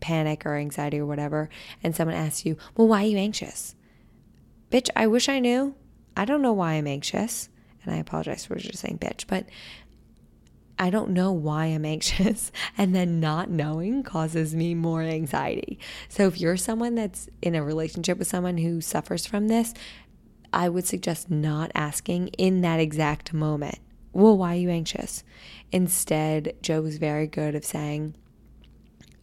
panic 0.00 0.46
or 0.46 0.56
anxiety 0.56 0.98
or 0.98 1.04
whatever, 1.04 1.50
and 1.82 1.94
someone 1.94 2.16
asks 2.16 2.46
you, 2.46 2.56
Well, 2.74 2.88
why 2.88 3.04
are 3.04 3.08
you 3.08 3.18
anxious? 3.18 3.74
Bitch, 4.70 4.88
I 4.96 5.06
wish 5.06 5.28
I 5.28 5.40
knew. 5.40 5.74
I 6.16 6.24
don't 6.24 6.40
know 6.40 6.54
why 6.54 6.72
I'm 6.72 6.86
anxious. 6.86 7.50
And 7.86 7.94
I 7.94 7.98
apologize 7.98 8.44
for 8.44 8.56
just 8.56 8.78
saying 8.78 8.98
bitch, 8.98 9.26
but 9.26 9.46
I 10.78 10.90
don't 10.90 11.10
know 11.10 11.32
why 11.32 11.66
I'm 11.66 11.84
anxious. 11.96 12.52
And 12.76 12.94
then 12.94 13.20
not 13.20 13.50
knowing 13.50 14.02
causes 14.02 14.54
me 14.54 14.74
more 14.74 15.02
anxiety. 15.02 15.78
So 16.08 16.26
if 16.26 16.40
you're 16.40 16.56
someone 16.56 16.94
that's 16.94 17.28
in 17.42 17.54
a 17.54 17.64
relationship 17.64 18.18
with 18.18 18.28
someone 18.28 18.58
who 18.58 18.80
suffers 18.80 19.26
from 19.26 19.48
this, 19.48 19.72
I 20.52 20.68
would 20.68 20.86
suggest 20.86 21.30
not 21.30 21.70
asking 21.74 22.28
in 22.38 22.60
that 22.62 22.80
exact 22.80 23.32
moment, 23.32 23.78
well, 24.12 24.38
why 24.38 24.54
are 24.54 24.58
you 24.58 24.70
anxious? 24.70 25.22
Instead, 25.72 26.54
Joe 26.62 26.80
was 26.80 26.96
very 26.96 27.26
good 27.26 27.54
of 27.54 27.64
saying, 27.64 28.14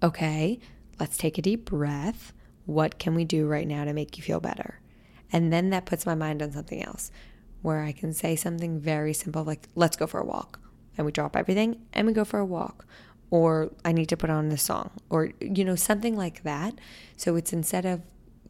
okay, 0.03 0.59
let's 0.99 1.17
take 1.17 1.37
a 1.37 1.41
deep 1.41 1.65
breath. 1.65 2.33
What 2.65 2.99
can 2.99 3.15
we 3.15 3.25
do 3.25 3.47
right 3.47 3.67
now 3.67 3.85
to 3.85 3.93
make 3.93 4.17
you 4.17 4.23
feel 4.23 4.39
better? 4.39 4.79
And 5.31 5.51
then 5.51 5.71
that 5.71 5.85
puts 5.87 6.05
my 6.05 6.13
mind 6.13 6.43
on 6.43 6.51
something 6.51 6.83
else 6.83 7.09
where 7.63 7.81
I 7.81 7.91
can 7.91 8.13
say 8.13 8.35
something 8.35 8.79
very 8.79 9.13
simple 9.13 9.43
like, 9.43 9.67
let's 9.73 9.97
go 9.97 10.05
for 10.05 10.19
a 10.19 10.25
walk. 10.25 10.59
And 10.95 11.05
we 11.05 11.11
drop 11.11 11.35
everything 11.35 11.81
and 11.91 12.05
we 12.05 12.13
go 12.13 12.23
for 12.23 12.37
a 12.39 12.45
walk. 12.45 12.85
Or 13.31 13.71
I 13.83 13.93
need 13.93 14.09
to 14.09 14.17
put 14.17 14.29
on 14.29 14.49
this 14.49 14.61
song. 14.61 14.91
Or, 15.09 15.31
you 15.41 15.65
know, 15.65 15.75
something 15.75 16.15
like 16.15 16.43
that. 16.43 16.75
So 17.17 17.35
it's 17.35 17.51
instead 17.51 17.85
of, 17.85 18.01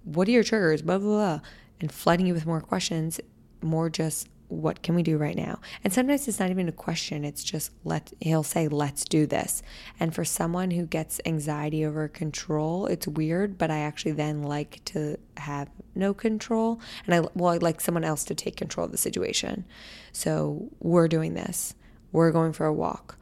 what 0.04 0.28
are 0.28 0.32
your 0.32 0.44
triggers, 0.44 0.82
blah, 0.82 0.98
blah, 0.98 1.08
blah, 1.08 1.40
and 1.80 1.90
flooding 1.90 2.28
you 2.28 2.34
with 2.34 2.46
more 2.46 2.60
questions, 2.60 3.22
more 3.62 3.90
just, 3.90 4.28
what 4.54 4.82
can 4.84 4.96
we 4.96 5.04
do 5.04 5.18
right 5.18 5.36
now? 5.36 5.60
And 5.84 5.92
sometimes 5.94 6.28
it's 6.28 6.40
not 6.40 6.50
even 6.52 6.68
a 6.70 6.74
question, 6.74 7.24
it's 7.26 7.44
just 7.44 7.72
let 7.84 8.14
he'll 8.22 8.44
say 8.44 8.68
let's 8.68 9.04
do 9.04 9.26
this. 9.26 9.64
And 10.00 10.14
for 10.14 10.24
someone 10.26 10.72
who 10.72 10.86
gets 10.86 11.20
anxiety 11.26 11.86
over 11.86 12.08
control, 12.08 12.86
it's 12.88 13.08
weird, 13.08 13.58
but 13.58 13.72
I 13.72 13.80
actually 13.80 14.14
then 14.14 14.44
like 14.44 14.82
to 14.86 15.18
have 15.38 15.70
no 15.96 16.14
control 16.14 16.80
and 17.06 17.16
I 17.16 17.28
well 17.36 17.54
I 17.54 17.58
like 17.58 17.82
someone 17.82 18.04
else 18.04 18.24
to 18.26 18.36
take 18.36 18.56
control 18.58 18.86
of 18.86 18.92
the 18.92 18.98
situation. 18.98 19.66
So, 20.12 20.70
we're 20.80 21.08
doing 21.08 21.34
this. 21.34 21.76
We're 22.12 22.32
going 22.32 22.54
for 22.54 22.66
a 22.68 22.74
walk. 22.74 23.18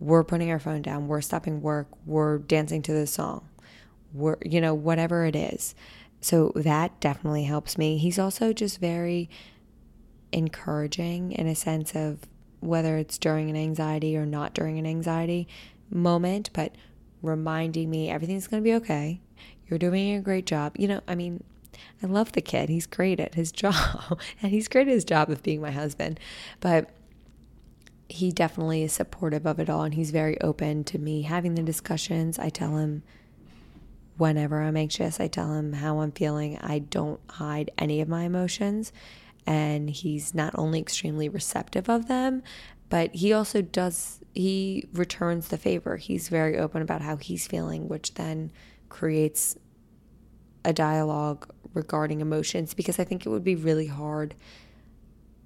we're 0.00 0.24
putting 0.24 0.50
our 0.50 0.58
phone 0.58 0.82
down, 0.82 1.06
we're 1.06 1.20
stopping 1.20 1.60
work, 1.60 1.86
we're 2.06 2.38
dancing 2.38 2.82
to 2.82 2.92
the 2.92 3.06
song, 3.06 3.46
we're, 4.14 4.38
you 4.44 4.60
know, 4.60 4.74
whatever 4.74 5.26
it 5.26 5.36
is. 5.36 5.74
So 6.22 6.52
that 6.56 6.98
definitely 7.00 7.44
helps 7.44 7.78
me. 7.78 7.98
He's 7.98 8.18
also 8.18 8.52
just 8.52 8.80
very 8.80 9.28
encouraging 10.32 11.32
in 11.32 11.46
a 11.46 11.54
sense 11.54 11.94
of 11.94 12.20
whether 12.60 12.96
it's 12.96 13.18
during 13.18 13.48
an 13.50 13.56
anxiety 13.56 14.16
or 14.16 14.26
not 14.26 14.54
during 14.54 14.78
an 14.78 14.86
anxiety 14.86 15.48
moment, 15.90 16.50
but 16.52 16.72
reminding 17.22 17.90
me 17.90 18.10
everything's 18.10 18.46
going 18.46 18.62
to 18.62 18.68
be 18.68 18.74
okay. 18.74 19.20
You're 19.66 19.78
doing 19.78 20.14
a 20.14 20.20
great 20.20 20.46
job. 20.46 20.76
You 20.78 20.88
know, 20.88 21.00
I 21.06 21.14
mean, 21.14 21.42
I 22.02 22.06
love 22.06 22.32
the 22.32 22.40
kid. 22.40 22.68
He's 22.68 22.86
great 22.86 23.20
at 23.20 23.34
his 23.34 23.52
job, 23.52 24.20
and 24.42 24.50
he's 24.50 24.68
great 24.68 24.88
at 24.88 24.94
his 24.94 25.04
job 25.04 25.30
of 25.30 25.42
being 25.42 25.60
my 25.60 25.70
husband. 25.70 26.20
But 26.60 26.90
he 28.08 28.32
definitely 28.32 28.82
is 28.82 28.92
supportive 28.92 29.46
of 29.46 29.60
it 29.60 29.70
all, 29.70 29.82
and 29.82 29.94
he's 29.94 30.10
very 30.10 30.40
open 30.40 30.84
to 30.84 30.98
me 30.98 31.22
having 31.22 31.54
the 31.54 31.62
discussions. 31.62 32.38
I 32.38 32.48
tell 32.48 32.76
him 32.76 33.02
whenever 34.16 34.60
I'm 34.60 34.76
anxious, 34.76 35.20
I 35.20 35.28
tell 35.28 35.54
him 35.54 35.74
how 35.74 36.00
I'm 36.00 36.12
feeling. 36.12 36.58
I 36.58 36.80
don't 36.80 37.20
hide 37.30 37.70
any 37.78 38.00
of 38.00 38.08
my 38.08 38.24
emotions, 38.24 38.92
and 39.46 39.90
he's 39.90 40.34
not 40.34 40.54
only 40.56 40.78
extremely 40.78 41.28
receptive 41.28 41.88
of 41.88 42.08
them, 42.08 42.42
but 42.88 43.14
he 43.14 43.32
also 43.32 43.62
does, 43.62 44.20
he 44.34 44.84
returns 44.92 45.48
the 45.48 45.56
favor. 45.58 45.96
He's 45.96 46.28
very 46.28 46.58
open 46.58 46.82
about 46.82 47.02
how 47.02 47.16
he's 47.16 47.46
feeling, 47.46 47.88
which 47.88 48.14
then 48.14 48.50
creates 48.88 49.56
a 50.64 50.72
dialogue 50.72 51.48
regarding 51.72 52.20
emotions 52.20 52.74
because 52.74 52.98
I 52.98 53.04
think 53.04 53.24
it 53.24 53.28
would 53.30 53.44
be 53.44 53.54
really 53.54 53.86
hard 53.86 54.34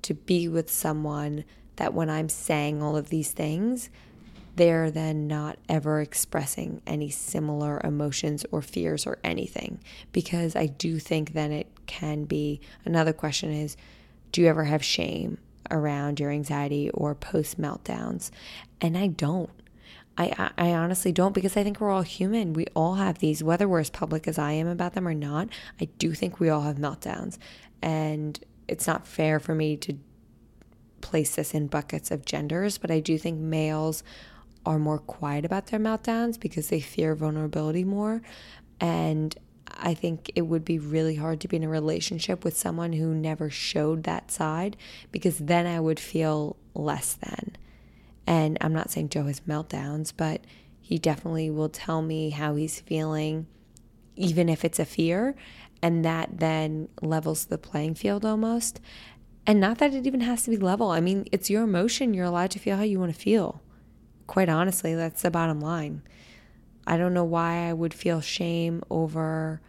to 0.03 0.15
be 0.15 0.49
with 0.49 0.71
someone 0.71 1.45
that 1.77 1.95
when 1.95 2.11
I'm 2.11 2.29
saying 2.29 2.83
all 2.83 2.97
of 2.97 3.11
these 3.11 3.33
things, 3.33 3.91
they're 4.57 4.91
then 4.91 5.27
not 5.27 5.59
ever 5.69 6.01
expressing 6.01 6.81
any 6.87 7.11
similar 7.11 7.81
emotions 7.83 8.47
or 8.53 8.63
fears 8.63 9.07
or 9.07 9.19
anything. 9.25 9.81
Because 10.13 10.55
I 10.55 10.67
do 10.67 10.99
think 10.99 11.33
then 11.33 11.53
it 11.53 11.74
can 11.87 12.25
be 12.25 12.61
another 12.85 13.13
question 13.13 13.51
is 13.51 13.77
do 14.33 14.41
you 14.41 14.49
ever 14.49 14.65
have 14.65 14.85
shame 14.85 15.39
around 15.71 16.19
your 16.19 16.31
anxiety 16.31 16.91
or 16.91 17.15
post 17.15 17.61
meltdowns? 17.61 18.31
And 18.81 18.99
I 18.99 19.07
don't. 19.07 19.51
I, 20.17 20.51
I 20.57 20.73
honestly 20.73 21.13
don't 21.13 21.35
because 21.35 21.57
I 21.57 21.65
think 21.65 21.81
we're 21.81 21.91
all 21.91 22.03
human. 22.03 22.53
We 22.53 22.67
all 22.75 22.95
have 22.95 23.19
these, 23.19 23.43
whether 23.43 23.67
we're 23.67 23.81
as 23.81 23.91
public 23.91 24.29
as 24.29 24.39
I 24.39 24.53
am 24.53 24.69
about 24.69 24.95
them 24.95 25.09
or 25.09 25.15
not. 25.15 25.49
I 25.81 25.87
do 25.99 26.15
think 26.15 26.39
we 26.39 26.49
all 26.49 26.63
have 26.63 26.77
meltdowns. 26.77 27.39
And 27.83 28.39
it's 28.69 28.87
not 28.87 29.07
fair 29.07 29.41
for 29.41 29.55
me 29.55 29.77
to 29.79 29.99
place 31.01 31.35
this 31.35 31.53
in 31.53 31.67
buckets 31.67 32.11
of 32.11 32.25
genders, 32.25 32.79
but 32.79 32.91
I 32.91 33.01
do 33.01 33.19
think 33.19 33.39
males 33.39 34.03
are 34.65 34.79
more 34.79 34.99
quiet 34.99 35.45
about 35.45 35.67
their 35.67 35.81
meltdowns 35.81 36.41
because 36.41 36.69
they 36.69 36.81
fear 36.81 37.15
vulnerability 37.15 37.85
more. 37.85 38.23
And 38.81 39.37
I 39.69 39.95
think 39.95 40.31
it 40.35 40.43
would 40.43 40.65
be 40.65 40.79
really 40.79 41.17
hard 41.17 41.41
to 41.41 41.49
be 41.49 41.57
in 41.57 41.65
a 41.65 41.69
relationship 41.69 42.45
with 42.45 42.57
someone 42.57 42.93
who 42.93 43.15
never 43.15 43.51
showed 43.51 44.05
that 44.05 44.31
side 44.31 44.77
because 45.11 45.39
then 45.39 45.67
I 45.67 45.81
would 45.81 46.01
feel 46.01 46.57
less 46.75 47.15
than. 47.15 47.57
And 48.27 48.59
I'm 48.61 48.73
not 48.73 48.91
saying 48.91 49.11
Joe 49.11 49.25
has 49.25 49.41
meltdowns, 49.41 50.13
but 50.17 50.43
he 50.81 50.99
definitely 50.99 51.51
will 51.51 51.69
tell 51.69 52.03
me 52.03 52.31
how 52.31 52.55
he's 52.55 52.81
feeling, 52.81 53.47
even 54.17 54.49
if 54.49 54.65
it's 54.65 54.79
a 54.79 54.85
fear. 54.85 55.35
And 55.83 56.05
that 56.05 56.39
then 56.39 56.89
levels 57.03 57.47
the 57.47 57.59
playing 57.59 57.95
field 57.95 58.25
almost. 58.25 58.81
And 59.47 59.61
not 59.61 59.79
that 59.79 59.93
it 59.93 60.07
even 60.07 60.23
has 60.23 60.45
to 60.45 60.51
be 60.51 60.57
level. 60.57 60.91
I 60.91 61.01
mean, 61.01 61.27
it's 61.31 61.51
your 61.51 61.63
emotion. 61.63 62.15
You're 62.15 62.25
allowed 62.25 62.51
to 62.53 62.59
feel 62.59 62.77
how 62.77 62.83
you 62.83 62.99
want 62.99 63.15
to 63.15 63.21
feel. 63.21 63.61
Quite 64.27 64.49
honestly, 64.49 64.95
that's 64.95 65.21
the 65.21 65.31
bottom 65.31 65.61
line. 65.61 66.03
I 66.87 66.97
don't 66.97 67.15
know 67.15 67.25
why 67.25 67.69
I 67.69 67.73
would 67.73 67.95
feel 67.95 68.21
shame 68.21 68.83
over 68.91 69.61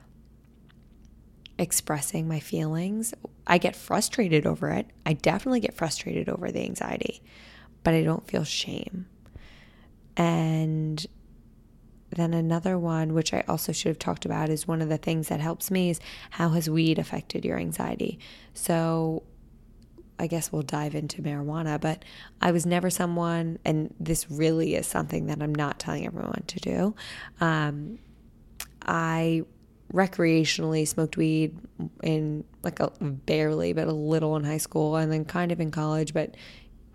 expressing 1.57 2.27
my 2.27 2.39
feelings. 2.39 3.13
I 3.47 3.57
get 3.57 3.75
frustrated 3.75 4.45
over 4.45 4.69
it. 4.71 4.87
I 5.05 5.13
definitely 5.13 5.61
get 5.61 5.73
frustrated 5.73 6.27
over 6.29 6.51
the 6.51 6.63
anxiety, 6.63 7.21
but 7.83 7.93
I 7.93 8.03
don't 8.03 8.27
feel 8.27 8.43
shame. 8.43 9.07
And 10.17 11.05
then 12.09 12.33
another 12.33 12.79
one, 12.79 13.13
which 13.13 13.33
I 13.33 13.43
also 13.47 13.71
should 13.71 13.89
have 13.89 13.99
talked 13.99 14.25
about, 14.25 14.49
is 14.49 14.67
one 14.67 14.81
of 14.81 14.89
the 14.89 14.97
things 14.97 15.27
that 15.27 15.39
helps 15.39 15.69
me 15.69 15.89
is 15.89 15.99
how 16.31 16.49
has 16.49 16.69
weed 16.69 16.97
affected 16.97 17.45
your 17.45 17.57
anxiety? 17.57 18.19
So 18.53 19.23
I 20.17 20.27
guess 20.27 20.51
we'll 20.51 20.61
dive 20.61 20.95
into 20.95 21.21
marijuana, 21.21 21.79
but 21.79 22.03
I 22.41 22.51
was 22.51 22.65
never 22.65 22.89
someone, 22.89 23.59
and 23.65 23.93
this 23.99 24.29
really 24.31 24.75
is 24.75 24.87
something 24.87 25.25
that 25.27 25.41
I'm 25.41 25.53
not 25.53 25.79
telling 25.79 26.05
everyone 26.05 26.43
to 26.47 26.59
do. 26.59 26.95
Um, 27.41 27.99
I 28.81 29.43
recreationally 29.93 30.87
smoked 30.87 31.17
weed 31.17 31.57
in 32.01 32.43
like 32.63 32.79
a 32.79 32.91
barely, 33.01 33.73
but 33.73 33.87
a 33.87 33.93
little 33.93 34.35
in 34.35 34.43
high 34.43 34.57
school, 34.57 34.95
and 34.95 35.11
then 35.11 35.25
kind 35.25 35.51
of 35.51 35.59
in 35.59 35.71
college. 35.71 36.13
But 36.13 36.35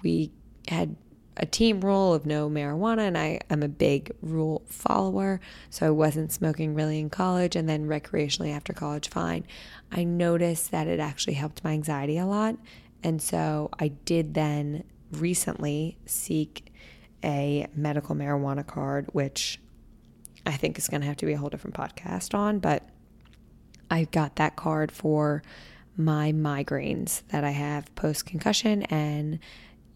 we 0.03 0.33
had 0.68 0.97
a 1.37 1.47
team 1.47 1.81
rule 1.81 2.12
of 2.12 2.27
no 2.27 2.51
marijuana, 2.51 3.01
and 3.01 3.16
I 3.16 3.41
am 3.49 3.62
a 3.62 3.68
big 3.68 4.12
rule 4.21 4.62
follower, 4.66 5.41
so 5.71 5.87
I 5.87 5.91
wasn't 5.91 6.33
smoking 6.33 6.75
really 6.75 6.99
in 6.99 7.11
college, 7.11 7.57
and 7.57 7.68
then 7.68 7.87
recreationally 7.87 8.55
after 8.55 8.73
college, 8.73 9.09
fine. 9.09 9.47
I 9.91 10.05
noticed 10.05 10.71
that 10.71 10.87
it 10.87 11.01
actually 11.01 11.35
helped 11.35 11.64
my 11.64 11.73
anxiety 11.73 12.18
a 12.18 12.27
lot, 12.27 12.57
and 13.03 13.20
so 13.20 13.70
I 13.78 13.88
did 13.88 14.34
then 14.34 14.84
recently 15.12 15.98
seek 16.07 16.72
a 17.24 17.66
medical 17.74 18.14
marijuana 18.14 18.66
card, 18.66 19.09
which 19.12 19.59
I 20.46 20.53
think 20.53 20.78
is 20.78 20.88
going 20.88 21.01
to 21.03 21.07
have 21.07 21.16
to 21.18 21.26
be 21.26 21.32
a 21.32 21.38
whole 21.38 21.51
different 21.51 21.76
podcast 21.76 22.34
on, 22.34 22.59
but 22.59 22.88
I 23.90 24.05
got 24.05 24.36
that 24.36 24.57
card 24.57 24.92
for 24.92 25.42
my 25.96 26.32
migraines 26.32 27.22
that 27.28 27.44
I 27.44 27.51
have 27.51 27.94
post 27.94 28.24
concussion. 28.24 28.84
And, 28.84 29.38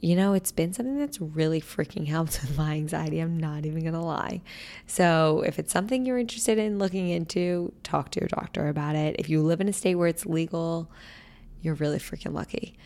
you 0.01 0.17
know, 0.17 0.35
it's 0.35 0.53
been 0.53 0.73
something 0.73 0.99
that's 0.99 1.21
really 1.21 1.61
freaking 1.61 2.07
helped 2.07 2.41
with 2.43 2.59
my 2.59 2.75
anxiety. 2.75 3.21
I'm 3.21 3.39
not 3.39 3.65
even 3.65 3.81
going 3.81 3.95
to 3.95 4.01
lie. 4.01 4.43
So, 4.87 5.43
if 5.47 5.59
it's 5.59 5.73
something 5.73 6.05
you're 6.05 6.19
interested 6.19 6.59
in 6.59 6.79
looking 6.79 7.09
into, 7.09 7.73
talk 7.83 8.11
to 8.11 8.21
your 8.21 8.29
doctor 8.29 8.69
about 8.69 8.97
it. 8.97 9.17
If 9.19 9.29
you 9.29 9.43
live 9.43 9.61
in 9.61 9.69
a 9.69 9.73
state 9.73 9.95
where 9.95 10.09
it's 10.09 10.27
legal, 10.27 10.91
you're 11.65 11.75
really 11.75 11.99
freaking 11.99 12.35
lucky. 12.35 12.77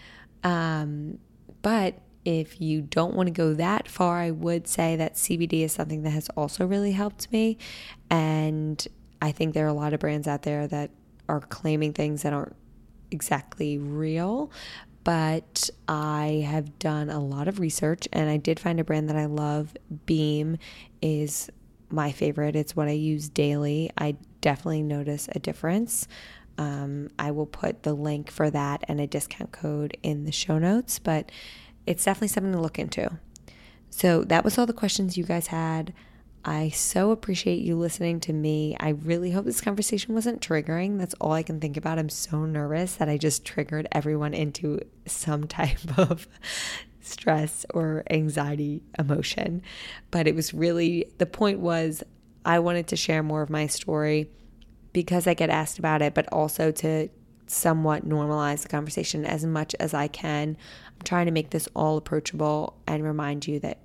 Um, 0.45 1.19
but 1.63 1.99
if 2.25 2.61
you 2.61 2.83
don't 2.83 3.15
want 3.15 3.27
to 3.27 3.33
go 3.33 3.55
that 3.55 3.89
far, 3.89 4.19
I 4.19 4.31
would 4.31 4.69
say 4.69 4.97
that 4.97 5.15
CBD 5.15 5.65
is 5.65 5.73
something 5.73 6.03
that 6.03 6.11
has 6.11 6.29
also 6.31 6.67
really 6.67 6.93
helped 6.93 7.31
me. 7.33 7.59
And 8.11 8.87
I 9.21 9.33
think 9.33 9.55
there 9.55 9.65
are 9.65 9.69
a 9.69 9.75
lot 9.75 9.93
of 9.93 10.01
brands 10.01 10.29
out 10.29 10.43
there 10.43 10.67
that 10.69 10.91
are 11.29 11.41
claiming 11.41 11.93
things 11.93 12.23
that 12.23 12.33
aren't 12.33 12.57
exactly 13.11 13.79
real. 13.79 14.51
But 15.05 15.71
I 15.89 16.45
have 16.47 16.79
done 16.79 17.09
a 17.09 17.19
lot 17.19 17.49
of 17.49 17.61
research 17.61 18.07
and 18.13 18.29
I 18.29 18.37
did 18.37 18.61
find 18.61 18.79
a 18.79 18.85
brand 18.85 19.09
that 19.09 19.17
I 19.17 19.25
love. 19.25 19.75
Beam 20.05 20.59
is 21.01 21.49
my 21.91 22.13
favorite. 22.13 22.55
It's 22.55 22.77
what 22.77 22.89
I 22.89 22.93
use 22.93 23.29
daily. 23.29 23.91
I 23.97 24.17
definitely 24.41 24.83
notice 24.83 25.29
a 25.35 25.39
difference. 25.39 26.07
Um, 26.59 27.09
I 27.19 27.31
will 27.31 27.47
put 27.47 27.85
the 27.85 27.95
link 27.95 28.31
for 28.31 28.51
that 28.51 28.85
and 28.89 29.01
a 29.01 29.07
discount 29.07 29.53
code 29.53 29.97
in 30.03 30.25
the 30.25 30.33
show 30.33 30.59
notes, 30.59 30.99
but 30.99 31.31
it's 31.87 32.05
definitely 32.05 32.29
something 32.29 32.53
to 32.53 32.61
look 32.61 32.79
into. 32.79 33.19
So 33.91 34.25
that 34.25 34.45
was 34.45 34.59
all 34.59 34.67
the 34.67 34.73
questions 34.73 35.17
you 35.17 35.25
guys 35.25 35.47
had. 35.47 35.95
I 36.45 36.71
so 36.71 37.11
appreciate 37.11 37.63
you 37.63 37.77
listening 37.77 38.21
to 38.21 38.33
me. 38.33 38.77
I 38.79 38.91
really 38.91 39.31
hope 39.31 39.45
this 39.45 39.61
conversation 39.61 40.15
wasn't 40.15 40.41
triggering. 40.41 40.99
That's 40.99 41.15
all 41.21 41.33
I 41.33 41.43
can 41.43 41.61
think 41.61 41.77
about. 41.77 41.99
I'm 41.99 42.09
so 42.09 42.45
nervous 42.45 42.95
that 42.95 43.09
I 43.09 43.19
just 43.19 43.45
triggered 43.45 43.89
everyone 43.93 44.35
into 44.35 44.81
some 45.07 45.45
type 45.49 45.99
of 45.99 46.29
stress 47.01 47.65
or 47.73 48.03
anxiety 48.11 48.83
emotion. 48.99 49.63
But 50.11 50.27
it 50.27 50.35
was 50.35 50.55
really 50.55 51.11
the 51.19 51.27
point 51.27 51.61
was 51.61 52.03
I 52.45 52.59
wanted 52.61 52.87
to 52.89 52.97
share 52.97 53.23
more 53.23 53.43
of 53.43 53.51
my 53.51 53.67
story 53.67 54.31
because 54.99 55.29
I 55.29 55.35
get 55.35 55.49
asked 55.49 55.79
about 55.79 56.03
it, 56.03 56.13
but 56.13 56.27
also 56.33 56.73
to 56.73 57.09
somewhat 57.47 58.05
normalize 58.05 58.63
the 58.63 58.69
conversation 58.69 59.25
as 59.25 59.47
much 59.47 59.73
as 59.79 59.95
I 59.95 60.09
can. 60.09 60.57
I'm 60.89 61.05
trying 61.05 61.27
to 61.27 61.33
make 61.33 61.51
this 61.51 61.69
all 61.77 61.99
approachable 61.99 62.77
and 62.89 63.05
remind 63.05 63.47
you 63.47 63.61
that 63.61 63.79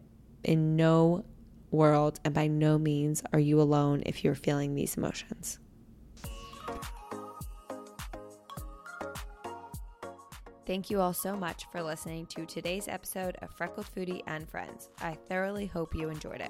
in 0.43 0.75
no 0.75 1.23
world 1.69 2.19
and 2.25 2.33
by 2.33 2.47
no 2.47 2.79
means 2.79 3.21
are 3.31 3.37
you 3.37 3.61
alone 3.61 4.01
if 4.07 4.23
you're 4.23 4.33
feeling 4.33 4.73
these 4.73 4.97
emotions. 4.97 5.59
Thank 10.65 10.89
you 10.89 10.99
all 10.99 11.13
so 11.13 11.35
much 11.35 11.65
for 11.71 11.83
listening 11.83 12.25
to 12.27 12.47
today's 12.47 12.87
episode 12.87 13.37
of 13.43 13.51
Freckled 13.51 13.85
Foodie 13.85 14.23
and 14.25 14.49
Friends. 14.49 14.89
I 14.99 15.13
thoroughly 15.13 15.67
hope 15.67 15.93
you 15.93 16.09
enjoyed 16.09 16.41
it. 16.41 16.49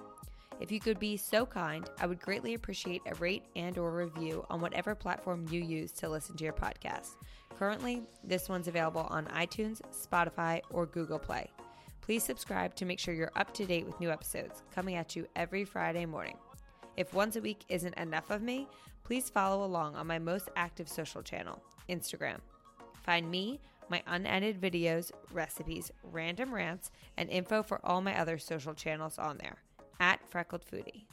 If 0.60 0.72
you 0.72 0.80
could 0.80 0.99
be 0.99 1.18
so 1.18 1.45
kind, 1.45 1.89
I 1.99 2.06
would 2.06 2.22
greatly 2.22 2.54
appreciate 2.54 3.01
a 3.06 3.16
rate 3.16 3.43
and 3.56 3.78
or 3.78 3.91
review 3.91 4.45
on 4.49 4.62
whatever 4.62 4.95
platform 4.95 5.45
you 5.49 5.62
use 5.62 5.91
to 5.93 6.10
listen 6.10 6.38
to 6.38 6.43
your 6.43 6.54
podcast. 6.54 7.16
Currently, 7.58 8.04
this 8.24 8.49
one's 8.49 8.68
available 8.68 9.08
on 9.10 9.26
iTunes, 9.28 9.82
Spotify, 9.91 10.62
or 10.70 10.86
Google 10.86 11.20
Play. 11.20 11.49
Please 12.01 12.24
subscribe 12.24 12.76
to 12.76 12.86
make 12.86 12.99
sure 12.99 13.14
you're 13.14 13.32
up 13.36 13.54
to 13.54 13.66
date 13.66 13.86
with 13.86 13.99
new 13.99 14.12
episodes 14.12 14.62
coming 14.74 14.95
at 14.95 15.16
you 15.16 15.28
every 15.36 15.66
Friday 15.66 16.06
morning. 16.06 16.38
If 16.97 17.14
once 17.14 17.36
a 17.36 17.41
week 17.41 17.64
isn't 17.70 17.97
enough 17.97 18.30
of 18.30 18.41
me, 18.41 18.68
please 19.04 19.30
follow 19.30 19.66
along 19.66 19.95
on 19.95 20.08
my 20.08 20.20
most 20.20 20.49
active 20.56 20.88
social 20.88 21.22
channel, 21.22 21.62
Instagram. 21.89 22.39
Find 23.04 23.30
me, 23.30 23.60
my 23.89 24.01
unedited 24.08 24.62
videos, 24.62 25.12
recipes, 25.32 25.91
random 26.04 26.54
rants, 26.54 26.91
and 27.18 27.30
info 27.30 27.64
for 27.64 27.86
all 27.86 28.01
my 28.01 28.18
other 28.20 28.38
social 28.38 28.74
channels 28.74 29.18
on 29.18 29.38
there 29.38 29.58
at 30.04 30.20
Freckled 30.30 30.64
Foodie. 30.70 31.06